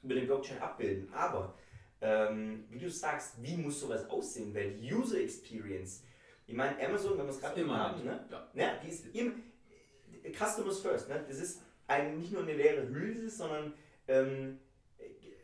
über 0.01 0.15
den 0.15 0.25
Blockchain 0.25 0.59
abbilden. 0.59 1.13
Aber 1.13 1.53
ähm, 1.99 2.65
wie 2.69 2.79
du 2.79 2.89
sagst, 2.89 3.41
wie 3.41 3.57
muss 3.57 3.81
sowas 3.81 4.09
aussehen? 4.09 4.55
Weil 4.55 4.71
die 4.71 4.93
User 4.93 5.19
Experience, 5.19 6.03
ich 6.47 6.55
meine, 6.55 6.75
Amazon, 6.85 7.17
wenn 7.17 7.25
wir 7.25 7.31
es 7.31 7.41
gerade 7.41 7.67
haben, 7.67 8.03
ne? 8.03 8.25
Ja. 8.29 8.47
Ja, 8.53 8.73
die 8.83 8.89
ist 8.89 9.05
immer, 9.13 9.33
Customers 10.31 10.79
first. 10.79 11.09
Ne? 11.09 11.23
Das 11.27 11.37
ist 11.37 11.61
ein, 11.87 12.17
nicht 12.17 12.31
nur 12.31 12.43
eine 12.43 12.53
leere 12.53 12.87
Hülse, 12.87 13.29
sondern 13.29 13.73
ähm, 14.07 14.59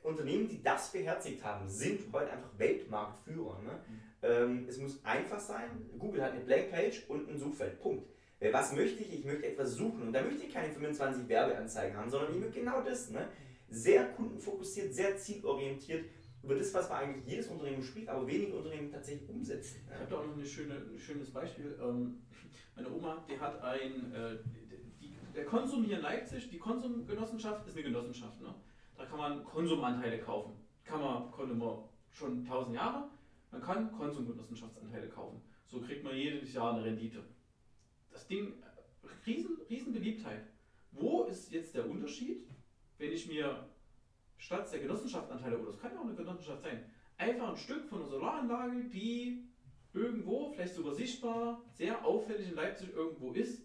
Unternehmen, 0.03 0.47
die 0.47 0.63
das 0.63 0.91
beherzigt 0.91 1.43
haben, 1.43 1.67
sind 1.67 2.11
heute 2.13 2.31
einfach 2.31 2.57
Weltmarktführer. 2.57 3.61
Ne? 3.61 3.71
Mhm. 3.71 4.01
Ähm, 4.21 4.65
es 4.67 4.77
muss 4.77 5.03
einfach 5.03 5.39
sein. 5.39 5.89
Google 5.97 6.23
hat 6.23 6.33
eine 6.33 6.41
Blankpage 6.41 7.05
und 7.07 7.29
ein 7.29 7.37
Suchfeld. 7.37 7.79
Punkt. 7.79 8.07
Was 8.51 8.73
möchte 8.73 9.03
ich? 9.03 9.13
Ich 9.19 9.25
möchte 9.25 9.47
etwas 9.47 9.73
suchen 9.73 10.03
und 10.03 10.13
da 10.13 10.21
möchte 10.21 10.45
ich 10.45 10.53
keine 10.53 10.71
25 10.71 11.27
Werbeanzeigen 11.27 11.97
haben, 11.97 12.09
sondern 12.09 12.33
ich 12.33 12.39
möchte 12.39 12.59
genau 12.59 12.81
das. 12.81 13.09
Ne? 13.09 13.27
Sehr 13.69 14.05
kundenfokussiert, 14.13 14.93
sehr 14.93 15.17
zielorientiert 15.17 16.05
über 16.41 16.55
das, 16.55 16.73
was 16.73 16.89
man 16.89 16.99
eigentlich 16.99 17.27
jedes 17.27 17.47
Unternehmen 17.47 17.83
spricht, 17.83 18.07
aber 18.07 18.25
wenige 18.25 18.55
Unternehmen 18.55 18.89
tatsächlich 18.89 19.29
umsetzen. 19.29 19.81
Ich 19.87 19.99
habe 19.99 20.09
da 20.09 20.17
auch 20.19 20.25
noch 20.25 20.45
schöne, 20.45 20.75
ein 20.75 20.97
schönes 20.97 21.31
Beispiel. 21.31 21.77
Ähm, 21.81 22.21
meine 22.75 22.89
Oma, 22.93 23.25
die 23.29 23.37
hat 23.37 23.61
ein, 23.61 24.13
äh, 24.13 24.37
die, 25.01 25.13
der 25.35 25.43
Konsum 25.43 25.83
hier 25.83 25.97
in 25.97 26.03
Leipzig, 26.03 26.49
die 26.49 26.57
Konsumgenossenschaft 26.57 27.67
ist 27.67 27.75
eine 27.75 27.83
Genossenschaft. 27.83 28.41
Ne? 28.41 28.55
Da 28.97 29.05
kann 29.05 29.17
man 29.17 29.43
Konsumanteile 29.43 30.19
kaufen. 30.19 30.53
Kann 30.85 31.01
man, 31.01 31.29
konnte 31.29 31.53
man 31.53 31.79
schon 32.11 32.45
tausend 32.45 32.75
Jahre. 32.75 33.09
Man 33.51 33.61
kann 33.61 33.91
Konsumgenossenschaftsanteile 33.91 35.09
kaufen. 35.09 35.41
So 35.67 35.79
kriegt 35.81 36.03
man 36.03 36.15
jedes 36.15 36.53
Jahr 36.53 36.73
eine 36.73 36.85
Rendite. 36.85 37.23
Das 38.11 38.27
Ding, 38.27 38.53
riesen, 39.25 39.57
riesen 39.69 39.93
Beliebtheit. 39.93 40.45
Wo 40.91 41.23
ist 41.25 41.51
jetzt 41.51 41.75
der 41.75 41.89
Unterschied, 41.89 42.47
wenn 42.97 43.11
ich 43.11 43.27
mir 43.27 43.69
statt 44.37 44.71
der 44.71 44.79
Genossenschaftsanteile, 44.79 45.59
oder 45.59 45.69
es 45.69 45.79
kann 45.79 45.93
ja 45.93 45.99
auch 45.99 46.05
eine 46.05 46.15
Genossenschaft 46.15 46.61
sein, 46.61 46.85
einfach 47.17 47.49
ein 47.49 47.57
Stück 47.57 47.85
von 47.87 47.99
einer 47.99 48.09
Solaranlage, 48.09 48.85
die 48.85 49.43
irgendwo, 49.93 50.51
vielleicht 50.51 50.75
sogar 50.75 50.93
sichtbar, 50.93 51.61
sehr 51.73 52.05
auffällig 52.05 52.49
in 52.49 52.55
Leipzig 52.55 52.93
irgendwo 52.93 53.33
ist, 53.33 53.61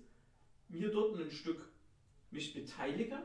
mir 0.68 0.90
dort 0.90 1.18
ein 1.18 1.30
Stück 1.30 1.68
mich 2.30 2.52
beteilige 2.52 3.22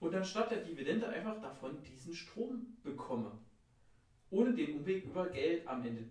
und 0.00 0.12
dann 0.12 0.24
statt 0.24 0.50
der 0.50 0.64
Dividende 0.64 1.08
einfach 1.08 1.40
davon 1.40 1.82
diesen 1.82 2.14
Strom 2.14 2.76
bekomme. 2.82 3.38
Ohne 4.30 4.54
den 4.54 4.78
Umweg 4.78 5.04
über 5.04 5.28
Geld 5.28 5.66
am 5.66 5.84
Ende 5.84 6.04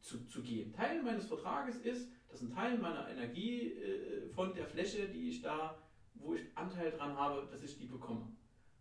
zu, 0.00 0.24
zu 0.26 0.42
gehen. 0.42 0.72
Teil 0.72 1.02
meines 1.02 1.26
Vertrages 1.26 1.76
ist, 1.78 2.10
dass 2.28 2.42
ein 2.42 2.54
Teil 2.54 2.78
meiner 2.78 3.08
Energie 3.08 3.72
äh, 3.72 4.28
von 4.34 4.54
der 4.54 4.66
Fläche, 4.66 5.08
die 5.08 5.28
ich 5.30 5.42
da, 5.42 5.78
wo 6.14 6.34
ich 6.34 6.42
Anteil 6.54 6.90
dran 6.90 7.16
habe, 7.16 7.48
dass 7.50 7.62
ich 7.62 7.78
die 7.78 7.86
bekomme. 7.86 8.28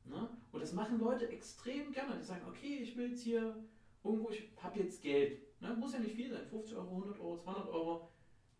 Ne? 0.06 0.28
Und 0.52 0.60
das 0.60 0.74
machen 0.74 1.00
Leute 1.00 1.30
extrem 1.30 1.92
gerne. 1.92 2.18
Die 2.18 2.26
sagen, 2.26 2.46
okay, 2.48 2.80
ich 2.82 2.98
will 2.98 3.12
jetzt 3.12 3.24
hier 3.24 3.56
irgendwo, 4.04 4.30
ich 4.30 4.50
habe 4.58 4.80
jetzt 4.80 5.02
Geld. 5.02 5.40
Ne? 5.62 5.76
Muss 5.76 5.94
ja 5.94 6.00
nicht 6.00 6.16
viel 6.16 6.30
sein, 6.30 6.46
50 6.46 6.76
Euro, 6.76 6.96
100 6.96 7.20
Euro, 7.20 7.38
200 7.38 7.68
Euro. 7.70 8.10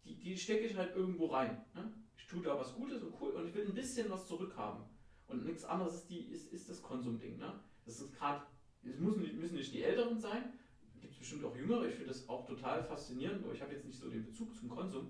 Die, 0.06 0.16
die 0.16 0.38
stecke 0.38 0.66
ich 0.66 0.76
halt 0.76 0.96
irgendwo 0.96 1.28
rein. 1.28 1.64
Ne? 1.74 1.92
Ich 2.18 2.28
tue 2.28 2.42
da 2.42 2.58
was 2.58 2.74
Gutes 2.76 3.04
und 3.04 3.14
cool 3.20 3.32
und 3.32 3.48
ich 3.48 3.54
will 3.54 3.68
ein 3.68 3.74
bisschen 3.74 4.10
was 4.10 4.28
zurückhaben. 4.28 4.84
Und 5.28 5.46
nichts 5.46 5.66
anderes 5.66 5.96
ist, 5.96 6.10
die, 6.10 6.20
ist, 6.20 6.54
ist 6.54 6.70
das 6.70 6.82
Konsumding. 6.82 7.38
Ne? 7.38 7.60
Das 7.86 8.00
ist 8.00 8.14
gerade, 8.14 8.46
es 8.90 9.00
müssen 9.00 9.22
nicht, 9.22 9.40
müssen 9.40 9.56
nicht 9.56 9.74
die 9.74 9.84
Älteren 9.84 10.20
sein, 10.20 10.54
gibt 11.00 11.14
es 11.14 11.20
bestimmt 11.20 11.46
auch 11.46 11.56
Jüngere. 11.56 11.88
Ich 11.88 11.96
finde 11.96 12.10
das 12.10 12.28
auch 12.28 12.46
total 12.46 12.84
faszinierend, 12.84 13.44
aber 13.44 13.54
ich 13.54 13.62
habe 13.62 13.74
jetzt 13.74 13.86
nicht 13.86 14.00
so 14.00 14.10
den 14.10 14.26
Bezug 14.26 14.56
zum 14.56 14.70
Konsum. 14.70 15.08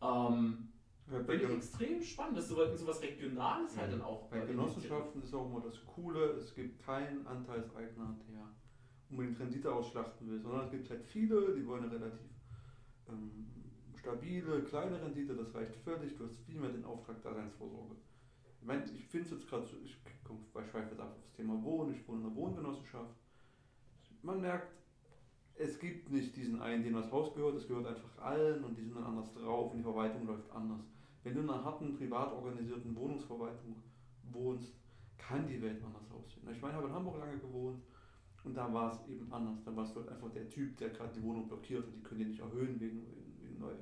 Ähm, 0.00 0.68
ja, 1.10 1.22
Finde 1.24 1.44
ich 1.44 1.50
extrem 1.50 2.02
spannend, 2.02 2.36
dass 2.36 2.48
so, 2.48 2.76
so 2.76 2.86
was 2.86 3.02
Regionales 3.02 3.76
halt 3.76 3.92
dann 3.92 4.02
auch. 4.02 4.28
Bei 4.28 4.40
Genossenschaften 4.40 5.22
ist 5.22 5.34
auch 5.34 5.46
immer 5.46 5.60
das 5.60 5.84
Coole, 5.86 6.32
es 6.32 6.54
gibt 6.54 6.84
keinen 6.84 7.26
Anteilseigner, 7.26 8.16
der 8.28 8.46
unbedingt 9.10 9.40
Rendite 9.40 9.72
ausschlachten 9.72 10.28
will, 10.28 10.40
sondern 10.40 10.66
es 10.66 10.70
gibt 10.70 10.90
halt 10.90 11.02
viele, 11.02 11.54
die 11.54 11.66
wollen 11.66 11.84
eine 11.84 11.92
relativ 11.94 12.28
ähm, 13.08 13.46
stabile, 13.96 14.62
kleine 14.64 15.00
Rendite, 15.00 15.34
das 15.34 15.54
reicht 15.54 15.74
völlig, 15.76 16.14
du 16.16 16.24
hast 16.24 16.36
viel 16.40 16.60
mehr 16.60 16.70
den 16.70 16.84
Auftrag 16.84 17.22
Daseinsvorsorge. 17.22 17.96
Ich 18.60 18.66
meine, 18.66 18.84
ich 18.84 19.06
finde 19.06 19.26
es 19.26 19.32
jetzt 19.32 19.48
gerade 19.48 19.66
so, 19.66 19.76
ich 19.84 19.96
komme 20.24 20.40
bei 20.52 20.64
schweife 20.64 20.90
jetzt 20.90 21.00
ab 21.00 21.10
auf 21.10 21.22
das 21.22 21.32
Thema 21.32 21.62
Wohnen, 21.62 21.94
ich 21.94 22.06
wohne 22.06 22.20
in 22.20 22.26
einer 22.26 22.36
Wohngenossenschaft. 22.36 23.14
Man 24.22 24.40
merkt, 24.40 24.72
es 25.54 25.78
gibt 25.78 26.10
nicht 26.10 26.36
diesen 26.36 26.60
einen, 26.60 26.82
dem 26.82 26.94
das 26.94 27.10
Haus 27.10 27.34
gehört, 27.34 27.56
es 27.56 27.66
gehört 27.66 27.86
einfach 27.86 28.18
allen 28.18 28.62
und 28.64 28.76
die 28.76 28.82
sind 28.82 28.96
dann 28.96 29.04
anders 29.04 29.32
drauf 29.32 29.72
und 29.72 29.78
die 29.78 29.82
Verwaltung 29.82 30.26
läuft 30.26 30.50
anders. 30.52 30.84
Wenn 31.24 31.34
du 31.34 31.40
in 31.40 31.50
einer 31.50 31.64
harten, 31.64 31.96
privat 31.96 32.32
organisierten 32.32 32.94
Wohnungsverwaltung 32.94 33.76
wohnst, 34.32 34.72
kann 35.16 35.46
die 35.46 35.60
Welt 35.60 35.82
anders 35.84 36.10
aussehen. 36.12 36.48
Ich 36.50 36.62
meine, 36.62 36.74
ich 36.74 36.78
habe 36.78 36.88
in 36.88 36.94
Hamburg 36.94 37.18
lange 37.18 37.38
gewohnt 37.38 37.82
und 38.44 38.54
da 38.54 38.72
war 38.72 38.92
es 38.92 39.08
eben 39.08 39.30
anders. 39.32 39.62
Da 39.64 39.74
warst 39.74 39.94
du 39.94 40.00
halt 40.00 40.10
einfach 40.10 40.30
der 40.30 40.48
Typ, 40.48 40.76
der 40.78 40.90
gerade 40.90 41.12
die 41.14 41.22
Wohnung 41.22 41.48
blockiert 41.48 41.84
und 41.84 41.96
die 41.96 42.02
können 42.02 42.20
die 42.20 42.26
nicht 42.26 42.40
erhöhen 42.40 42.78
wegen, 42.80 43.04
wegen, 43.40 43.58
Neu, 43.58 43.72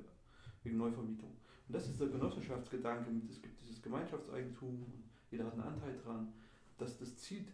wegen 0.63 0.77
Neuvermietung. 0.77 1.37
Und 1.67 1.75
das 1.75 1.87
ist 1.87 1.99
der 1.99 2.07
Genossenschaftsgedanke, 2.07 3.11
es 3.29 3.41
gibt 3.41 3.61
dieses 3.61 3.81
Gemeinschaftseigentum 3.81 4.69
und 4.69 5.03
jeder 5.29 5.45
hat 5.45 5.53
einen 5.53 5.63
Anteil 5.63 5.97
dran. 6.03 6.33
Das, 6.77 6.97
das 6.97 7.17
zieht. 7.17 7.49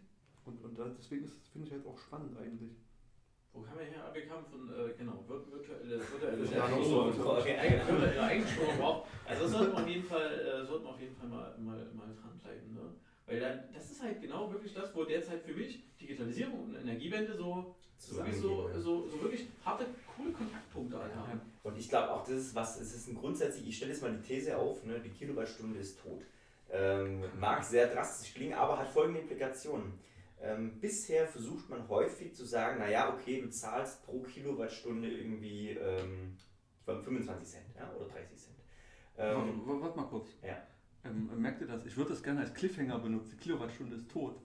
Und, 0.45 0.63
und 0.63 0.77
deswegen 0.77 1.27
finde 1.51 1.67
ich 1.67 1.73
halt 1.73 1.85
auch 1.87 1.97
spannend 1.97 2.37
eigentlich. 2.37 2.75
Wo 3.53 3.61
kam 3.61 3.79
er 3.79 3.85
her? 3.85 4.09
Wir 4.13 4.25
kamen 4.27 4.45
von, 4.45 4.67
äh, 4.69 4.93
genau, 4.97 5.23
virtuelle, 5.27 5.99
virtuelle, 5.99 6.39
virtuelle 6.39 8.21
Eigenstrom 8.21 9.03
Also 9.25 9.43
das 9.43 9.51
sollten 9.51 9.71
wir 9.71 9.81
auf 9.81 9.87
jeden 9.87 10.03
Fall, 10.03 10.39
äh, 10.39 10.65
sollten 10.65 10.85
wir 10.85 10.89
auf 10.89 10.99
jeden 10.99 11.15
Fall 11.15 11.29
mal, 11.29 11.57
mal, 11.59 11.91
mal 11.93 12.15
dranbleiben. 12.15 12.73
Ne? 12.73 12.81
Weil 13.25 13.39
dann, 13.39 13.63
das 13.73 13.89
ist 13.91 14.01
halt 14.01 14.21
genau 14.21 14.51
wirklich 14.51 14.73
das, 14.73 14.93
wo 14.95 15.05
derzeit 15.05 15.41
für 15.41 15.53
mich 15.53 15.81
Digitalisierung 15.97 16.65
und 16.65 16.75
Energiewende 16.75 17.35
so, 17.35 17.75
so 17.97 18.17
wirklich, 18.17 18.35
so, 18.35 18.69
so, 18.73 19.07
so, 19.07 19.21
wirklich 19.21 19.47
harte, 19.63 19.85
coole 20.17 20.31
Kontaktpunkte 20.31 20.99
halt 20.99 21.15
haben. 21.15 21.41
Und 21.63 21.77
ich 21.77 21.87
glaube 21.87 22.11
auch, 22.11 22.23
das 22.23 22.35
ist 22.35 22.55
was, 22.55 22.79
es 22.79 22.93
ist 22.93 23.07
ein 23.07 23.15
grundsätzlich, 23.15 23.67
ich 23.67 23.77
stelle 23.77 23.91
jetzt 23.91 24.01
mal 24.01 24.11
die 24.11 24.21
These 24.21 24.57
auf, 24.57 24.83
ne, 24.83 24.99
die 24.99 25.09
Kilowattstunde 25.09 25.79
ist 25.79 26.01
tot. 26.01 26.21
Ähm, 26.69 27.23
mag 27.39 27.63
sehr 27.63 27.87
drastisch 27.87 28.33
klingen, 28.33 28.55
aber 28.55 28.77
hat 28.77 28.89
folgende 28.89 29.21
Implikationen. 29.21 29.93
Ähm, 30.41 30.79
bisher 30.81 31.25
versucht 31.25 31.69
man 31.69 31.87
häufig 31.87 32.33
zu 32.35 32.45
sagen, 32.45 32.79
naja, 32.79 33.13
okay, 33.13 33.39
du 33.41 33.49
zahlst 33.49 34.05
pro 34.05 34.19
Kilowattstunde 34.19 35.07
irgendwie 35.09 35.69
ähm, 35.69 36.35
25 36.85 37.47
Cent 37.47 37.63
ja, 37.77 37.89
oder 37.95 38.07
30 38.07 38.37
Cent. 38.37 38.55
Ähm, 39.17 39.61
warte, 39.65 39.81
warte 39.81 39.97
mal 39.97 40.07
kurz. 40.07 40.27
Ja. 40.45 40.61
Ähm, 41.05 41.29
merkt 41.37 41.61
ihr 41.61 41.67
das? 41.67 41.85
Ich 41.85 41.97
würde 41.97 42.11
das 42.11 42.23
gerne 42.23 42.41
als 42.41 42.53
Cliffhanger 42.53 42.99
benutzen. 42.99 43.31
Die 43.31 43.43
Kilowattstunde 43.43 43.95
ist 43.95 44.09
tot. 44.09 44.35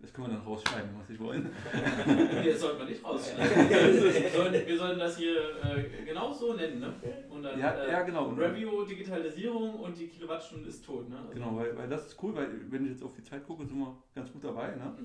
Das 0.00 0.14
können 0.14 0.28
wir 0.28 0.34
dann 0.34 0.44
rausschreiben, 0.44 0.90
was 0.98 1.10
ich 1.10 1.20
wollen. 1.20 1.50
das 2.44 2.60
sollten 2.60 2.78
wir 2.78 2.86
nicht 2.86 3.04
rausschneiden. 3.04 3.68
wir, 3.68 4.30
sollten, 4.30 4.66
wir 4.66 4.78
sollten 4.78 4.98
das 4.98 5.18
hier 5.18 5.36
äh, 5.62 6.04
genau 6.06 6.32
so 6.32 6.54
nennen. 6.54 6.80
Ne? 6.80 6.94
Und 7.28 7.42
dann, 7.42 7.60
ja, 7.60 7.72
äh, 7.72 7.90
ja, 7.90 8.02
genau. 8.02 8.30
Review, 8.30 8.84
Digitalisierung 8.84 9.74
und 9.74 9.98
die 9.98 10.06
Kilowattstunde 10.08 10.70
ist 10.70 10.86
tot. 10.86 11.08
Ne? 11.10 11.18
Also 11.18 11.34
genau, 11.34 11.54
weil, 11.54 11.76
weil 11.76 11.88
das 11.88 12.06
ist 12.06 12.22
cool, 12.22 12.34
weil 12.34 12.48
wenn 12.70 12.84
ich 12.84 12.92
jetzt 12.92 13.02
auf 13.02 13.12
die 13.12 13.22
Zeit 13.22 13.46
gucke, 13.46 13.66
sind 13.66 13.78
wir 13.78 13.94
ganz 14.14 14.32
gut 14.32 14.42
dabei. 14.42 14.68
Ne? 14.68 14.96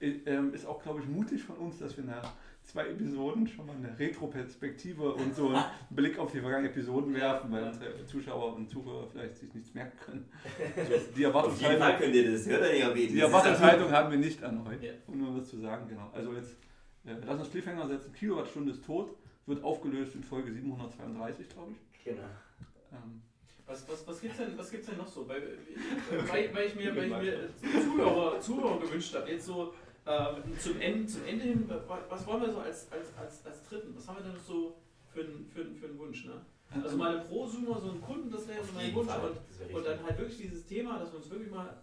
Ja. 0.00 0.08
Ähm, 0.24 0.54
ist 0.54 0.66
auch, 0.66 0.82
glaube 0.82 1.00
ich, 1.00 1.06
mutig 1.06 1.42
von 1.42 1.56
uns, 1.56 1.78
dass 1.78 1.94
wir 1.98 2.04
nach 2.04 2.32
zwei 2.68 2.86
Episoden 2.86 3.48
schon 3.48 3.66
mal 3.66 3.76
eine 3.76 3.98
Retro-Perspektive 3.98 5.14
und 5.14 5.34
so 5.34 5.48
einen 5.48 5.64
Blick 5.90 6.18
auf 6.18 6.30
die 6.30 6.40
vergangenen 6.40 6.70
Episoden 6.70 7.14
werfen, 7.14 7.50
weil 7.50 7.64
unsere 7.64 8.04
Zuschauer 8.04 8.54
und 8.56 8.68
Zuhörer 8.68 9.08
vielleicht 9.08 9.36
sich 9.36 9.52
nichts 9.54 9.74
merken 9.74 9.98
können. 9.98 10.28
Also 10.76 11.12
die 11.16 11.24
Erwartungshaltung, 11.24 11.80
das, 11.82 12.44
die 12.44 13.94
haben 13.94 14.10
wir 14.10 14.18
nicht 14.18 14.44
an 14.44 14.64
heute, 14.64 14.86
ja. 14.86 14.92
um 15.06 15.18
nur 15.18 15.38
was 15.38 15.48
zu 15.48 15.58
sagen. 15.58 15.88
Genau. 15.88 16.10
Also 16.12 16.34
jetzt, 16.34 16.56
äh, 17.06 17.14
lass 17.26 17.40
uns 17.40 17.50
Cliffhanger 17.50 17.88
setzen. 17.88 18.12
Kilowattstunde 18.12 18.72
ist 18.72 18.84
tot, 18.84 19.16
wird 19.46 19.64
aufgelöst 19.64 20.14
in 20.14 20.22
Folge 20.22 20.52
732, 20.52 21.48
glaube 21.48 21.72
ich. 21.72 22.04
Genau. 22.04 22.22
Ähm, 22.92 23.22
was, 23.66 23.88
was, 23.88 24.06
was 24.06 24.20
gibt 24.20 24.32
es 24.32 24.38
denn, 24.38 24.56
denn 24.56 24.96
noch 24.98 25.08
so? 25.08 25.26
Weil, 25.26 25.42
weil, 26.28 26.54
weil 26.54 26.66
ich 26.66 26.74
mir, 26.74 26.94
weil 26.94 27.04
ich 27.04 27.16
mir 27.16 27.48
Zuhörer, 27.82 28.40
Zuhörer 28.40 28.80
gewünscht 28.80 29.14
habe, 29.14 29.30
jetzt 29.30 29.46
so 29.46 29.74
ähm, 30.08 30.58
zum, 30.58 30.80
Ende, 30.80 31.06
zum 31.06 31.24
Ende 31.26 31.44
hin, 31.44 31.70
was 32.08 32.26
wollen 32.26 32.40
wir 32.40 32.50
so 32.50 32.58
als, 32.58 32.90
als, 32.90 33.16
als, 33.16 33.44
als 33.44 33.62
Dritten? 33.68 33.94
Was 33.94 34.08
haben 34.08 34.16
wir 34.16 34.22
denn 34.22 34.32
noch 34.32 34.40
so 34.40 34.76
für, 35.12 35.22
für, 35.22 35.66
für 35.74 35.86
einen 35.86 35.98
Wunsch? 35.98 36.24
Ne? 36.24 36.40
Also 36.82 36.96
mal 36.96 37.16
eine 37.16 37.24
Prosumer, 37.24 37.80
so 37.80 37.90
einen 37.90 38.00
Kunden, 38.00 38.30
das 38.30 38.48
wäre 38.48 38.64
so 38.64 38.72
mein 38.74 38.94
Wunsch. 38.94 39.10
Und, 39.10 39.74
und 39.74 39.86
dann 39.86 40.02
halt 40.02 40.18
wirklich 40.18 40.38
dieses 40.38 40.64
Thema, 40.66 40.98
dass 40.98 41.12
wir 41.12 41.18
uns 41.18 41.30
wirklich 41.30 41.50
mal 41.50 41.76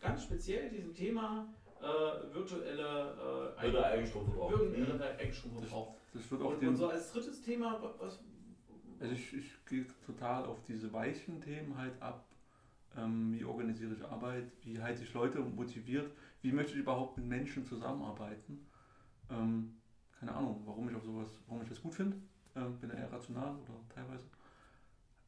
ganz 0.00 0.24
speziell 0.24 0.68
diesem 0.70 0.94
Thema 0.94 1.48
äh, 1.80 2.34
virtuelle 2.34 3.54
äh, 3.56 3.82
Eigenstromverbrauch. 3.82 4.50
Virtuelle 4.50 4.94
mhm. 4.94 5.02
Eigenstromverbrauch. 5.18 5.94
Das 6.12 6.30
wird 6.30 6.42
auch 6.42 6.52
und, 6.52 6.68
und 6.68 6.76
so 6.76 6.88
als 6.88 7.12
drittes 7.12 7.42
Thema, 7.42 7.80
was. 7.98 8.18
Also 9.00 9.14
ich, 9.14 9.32
ich 9.32 9.64
gehe 9.66 9.86
total 10.04 10.44
auf 10.44 10.62
diese 10.64 10.92
weichen 10.92 11.40
Themen 11.40 11.76
halt 11.78 12.00
ab. 12.02 12.26
Ähm, 12.96 13.32
wie 13.32 13.44
organisiere 13.44 13.94
ich 13.94 14.04
Arbeit? 14.04 14.44
Wie 14.62 14.80
halte 14.80 15.02
ich 15.02 15.14
Leute 15.14 15.38
motiviert? 15.38 16.10
Wie 16.42 16.52
möchte 16.52 16.72
ich 16.72 16.80
überhaupt 16.80 17.16
mit 17.18 17.26
Menschen 17.26 17.64
zusammenarbeiten? 17.64 18.66
Ähm, 19.30 19.76
keine 20.18 20.34
Ahnung, 20.34 20.62
warum 20.64 20.88
ich 20.88 20.96
auf 20.96 21.04
sowas, 21.04 21.28
warum 21.46 21.62
ich 21.62 21.68
das 21.68 21.82
gut 21.82 21.94
finde. 21.94 22.16
Ähm, 22.56 22.78
bin 22.78 22.90
eher 22.90 23.12
rational 23.12 23.54
oder 23.54 23.80
teilweise. 23.94 24.26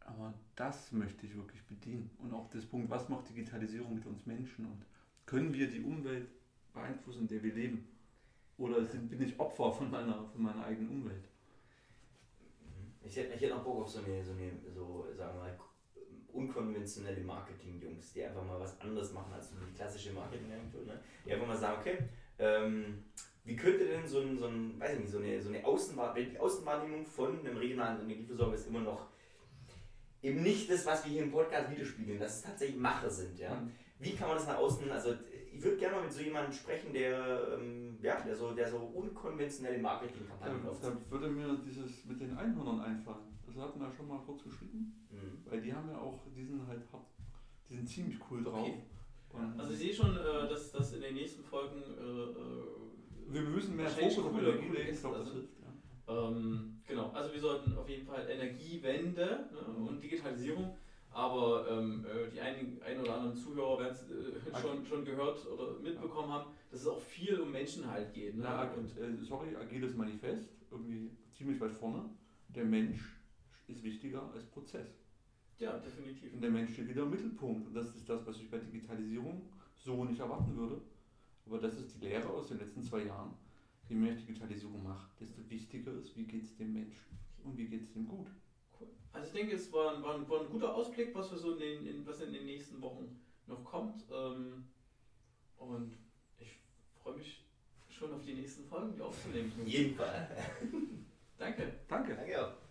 Aber 0.00 0.34
das 0.56 0.92
möchte 0.92 1.26
ich 1.26 1.36
wirklich 1.36 1.62
bedienen. 1.64 2.10
Und 2.18 2.32
auch 2.32 2.48
das 2.50 2.66
Punkt, 2.66 2.90
was 2.90 3.08
macht 3.08 3.28
Digitalisierung 3.28 3.94
mit 3.94 4.06
uns 4.06 4.26
Menschen 4.26 4.66
und 4.66 4.84
können 5.26 5.52
wir 5.54 5.70
die 5.70 5.80
Umwelt 5.80 6.28
beeinflussen, 6.72 7.22
in 7.22 7.28
der 7.28 7.42
wir 7.42 7.54
leben? 7.54 7.88
Oder 8.58 8.84
sind, 8.84 9.08
bin 9.08 9.22
ich 9.22 9.38
Opfer 9.38 9.72
von 9.72 9.90
meiner, 9.90 10.26
von 10.26 10.42
meiner 10.42 10.64
eigenen 10.64 10.90
Umwelt? 10.90 11.24
Ich 13.04 13.16
hätte, 13.16 13.34
ich 13.34 13.40
hätte 13.40 13.54
noch 13.54 13.64
Bock 13.64 13.82
auf 13.82 13.88
so 13.88 14.00
eine, 14.00 14.22
so 14.24 14.32
eine, 14.32 14.52
so, 14.74 15.06
sagen 15.16 15.36
wir 15.36 15.42
mal, 15.42 15.58
unkonventionelle 16.32 17.22
Marketing-Jungs, 17.22 18.12
die 18.12 18.24
einfach 18.24 18.44
mal 18.44 18.60
was 18.60 18.80
anderes 18.80 19.12
machen 19.12 19.32
als 19.32 19.50
die 19.50 19.76
klassische 19.76 20.12
Marketing-Agentur. 20.12 20.84
Ne? 20.84 21.00
Die 21.24 21.32
einfach 21.32 21.46
mal 21.46 21.56
sagen, 21.56 21.80
okay, 21.80 21.98
ähm, 22.38 23.04
wie 23.44 23.56
könnte 23.56 23.86
denn 23.86 24.06
so 24.06 24.20
ein, 24.20 24.38
so 24.38 24.46
ein 24.46 24.78
weiß 24.78 24.94
ich 24.94 25.00
nicht, 25.00 25.10
so 25.10 25.18
eine, 25.18 25.40
so 25.40 25.48
eine 25.48 25.64
Außenwahrnehmung, 25.64 26.32
die 26.32 26.38
Außenwahrnehmung 26.38 27.04
von 27.04 27.38
einem 27.40 27.56
regionalen 27.56 28.02
Energieversorger 28.02 28.54
ist 28.54 28.68
immer 28.68 28.80
noch 28.80 29.08
eben 30.22 30.42
nicht 30.42 30.70
das, 30.70 30.86
was 30.86 31.04
wir 31.04 31.12
hier 31.12 31.22
im 31.24 31.32
Podcast 31.32 31.70
widerspiegeln, 31.70 32.18
dass 32.18 32.36
es 32.36 32.42
tatsächlich 32.42 32.78
Macher 32.78 33.10
sind. 33.10 33.38
Ja? 33.38 33.54
Mhm. 33.54 33.72
Wie 33.98 34.14
kann 34.14 34.28
man 34.28 34.36
das 34.36 34.46
nach 34.46 34.58
außen, 34.58 34.90
also 34.90 35.14
ich 35.62 35.66
würde 35.68 35.78
gerne 35.78 35.94
mal 35.96 36.02
mit 36.02 36.12
so 36.12 36.20
jemandem 36.22 36.52
sprechen, 36.52 36.92
der, 36.92 37.56
ähm, 37.56 37.96
ja, 38.02 38.20
der, 38.20 38.34
so, 38.34 38.50
der 38.52 38.68
so 38.68 38.78
unkonventionelle 38.78 39.78
Marketingkampagnen 39.78 40.66
aufzieht. 40.66 40.90
da 40.90 41.10
würde 41.10 41.28
mir 41.28 41.56
dieses 41.64 42.04
mit 42.04 42.20
den 42.20 42.36
Einhörnern 42.36 42.80
einfallen. 42.80 43.38
Das 43.46 43.56
hatten 43.56 43.78
wir 43.78 43.92
schon 43.92 44.08
mal 44.08 44.18
kurz 44.26 44.42
geschrieben. 44.42 45.06
Mhm. 45.12 45.48
Weil 45.48 45.60
die 45.60 45.72
haben 45.72 45.88
ja 45.88 45.98
auch, 45.98 46.18
die 46.36 46.44
sind 46.44 46.66
halt 46.66 46.80
hart, 46.92 47.06
die 47.70 47.76
sind 47.76 47.88
ziemlich 47.88 48.18
cool 48.28 48.42
drauf. 48.42 48.66
Okay. 48.66 48.82
Und 49.30 49.60
Also 49.60 49.72
ich 49.72 49.78
sehe 49.78 49.94
schon, 49.94 50.16
äh, 50.16 50.48
dass, 50.48 50.72
dass 50.72 50.94
in 50.94 51.00
den 51.02 51.14
nächsten 51.14 51.44
Folgen 51.44 51.80
äh, 51.80 52.02
äh, 52.02 53.32
wir 53.32 53.42
müssen 53.42 53.76
mehr 53.76 53.88
Fokus 53.88 54.18
auf 54.18 54.36
Energie 54.36 54.68
legen, 54.68 54.92
ich 54.94 55.00
glaube, 55.00 55.18
das 55.18 55.26
Gäste, 55.26 55.38
hilft. 55.38 55.52
Ja. 56.08 56.28
Ähm, 56.28 56.80
genau, 56.88 57.10
also 57.12 57.32
wir 57.32 57.40
sollten 57.40 57.78
auf 57.78 57.88
jeden 57.88 58.04
Fall 58.04 58.28
Energiewende 58.28 59.48
ne, 59.52 59.72
Mhm. 59.78 59.86
und 59.86 60.02
Digitalisierung, 60.02 60.76
aber 61.12 61.66
ähm, 61.70 62.04
äh, 62.06 62.30
die 62.30 62.40
ein, 62.40 62.80
ein 62.84 63.00
oder 63.00 63.16
anderen 63.16 63.36
Zuhörer 63.36 63.78
werden 63.80 63.94
es 63.94 64.10
äh, 64.10 64.60
schon, 64.60 64.84
schon 64.86 65.04
gehört 65.04 65.46
oder 65.46 65.78
mitbekommen 65.78 66.32
haben, 66.32 66.50
dass 66.70 66.80
es 66.80 66.86
auch 66.86 67.00
viel 67.00 67.38
um 67.40 67.52
Menschenhalt 67.52 68.12
geht. 68.14 68.36
Ne? 68.36 68.42
Na, 68.44 68.70
und, 68.72 68.96
äh, 68.96 69.22
sorry, 69.22 69.54
agiles 69.54 69.94
Manifest, 69.94 70.48
irgendwie 70.70 71.10
ziemlich 71.32 71.60
weit 71.60 71.72
vorne. 71.72 72.08
Der 72.48 72.64
Mensch 72.64 73.00
ist 73.68 73.82
wichtiger 73.82 74.30
als 74.34 74.44
Prozess. 74.46 74.88
ja, 75.58 75.78
definitiv. 75.78 76.32
Und 76.34 76.40
der 76.42 76.50
Mensch 76.50 76.72
steht 76.72 76.88
wieder 76.88 77.02
im 77.02 77.10
Mittelpunkt. 77.10 77.68
Und 77.68 77.74
das 77.74 77.94
ist 77.94 78.08
das, 78.08 78.26
was 78.26 78.36
ich 78.38 78.50
bei 78.50 78.58
Digitalisierung 78.58 79.42
so 79.76 80.04
nicht 80.04 80.20
erwarten 80.20 80.56
würde. 80.56 80.80
Aber 81.46 81.58
das 81.58 81.76
ist 81.78 81.94
die 81.96 82.06
Lehre 82.06 82.28
aus 82.28 82.48
den 82.48 82.58
letzten 82.58 82.82
zwei 82.82 83.04
Jahren. 83.04 83.34
Je 83.88 83.96
mehr 83.96 84.14
ich 84.14 84.24
Digitalisierung 84.24 84.82
mache, 84.82 85.08
desto 85.20 85.48
wichtiger 85.50 85.92
ist, 85.98 86.16
wie 86.16 86.24
geht 86.24 86.44
es 86.44 86.56
dem 86.56 86.72
Menschen 86.72 87.18
und 87.44 87.56
wie 87.58 87.66
geht 87.66 87.82
es 87.82 87.92
dem 87.92 88.06
gut. 88.06 88.28
Also 89.12 89.26
ich 89.26 89.32
denke, 89.32 89.54
es 89.54 89.72
war, 89.72 89.94
ein- 89.94 90.02
war, 90.02 90.14
ein, 90.14 90.28
war 90.28 90.40
ein 90.40 90.50
guter 90.50 90.74
Ausblick, 90.74 91.14
was 91.14 91.30
wir 91.30 91.38
so 91.38 91.52
in 91.52 91.58
den, 91.58 91.86
in, 91.86 92.06
was 92.06 92.20
in 92.20 92.32
den 92.32 92.46
nächsten 92.46 92.80
Wochen 92.80 93.20
noch 93.46 93.64
kommt. 93.64 94.04
Ähm, 94.10 94.64
und 95.58 95.92
ich 96.38 96.48
freue 97.02 97.14
mich 97.14 97.44
schon 97.90 98.12
auf 98.12 98.22
die 98.24 98.34
nächsten 98.34 98.64
Folgen, 98.64 98.94
die 98.94 99.00
aufzunehmen. 99.02 99.52
Fall. 99.96 100.28
Danke. 101.38 101.72
Danke. 101.88 102.14
Danke 102.16 102.46
auch. 102.46 102.61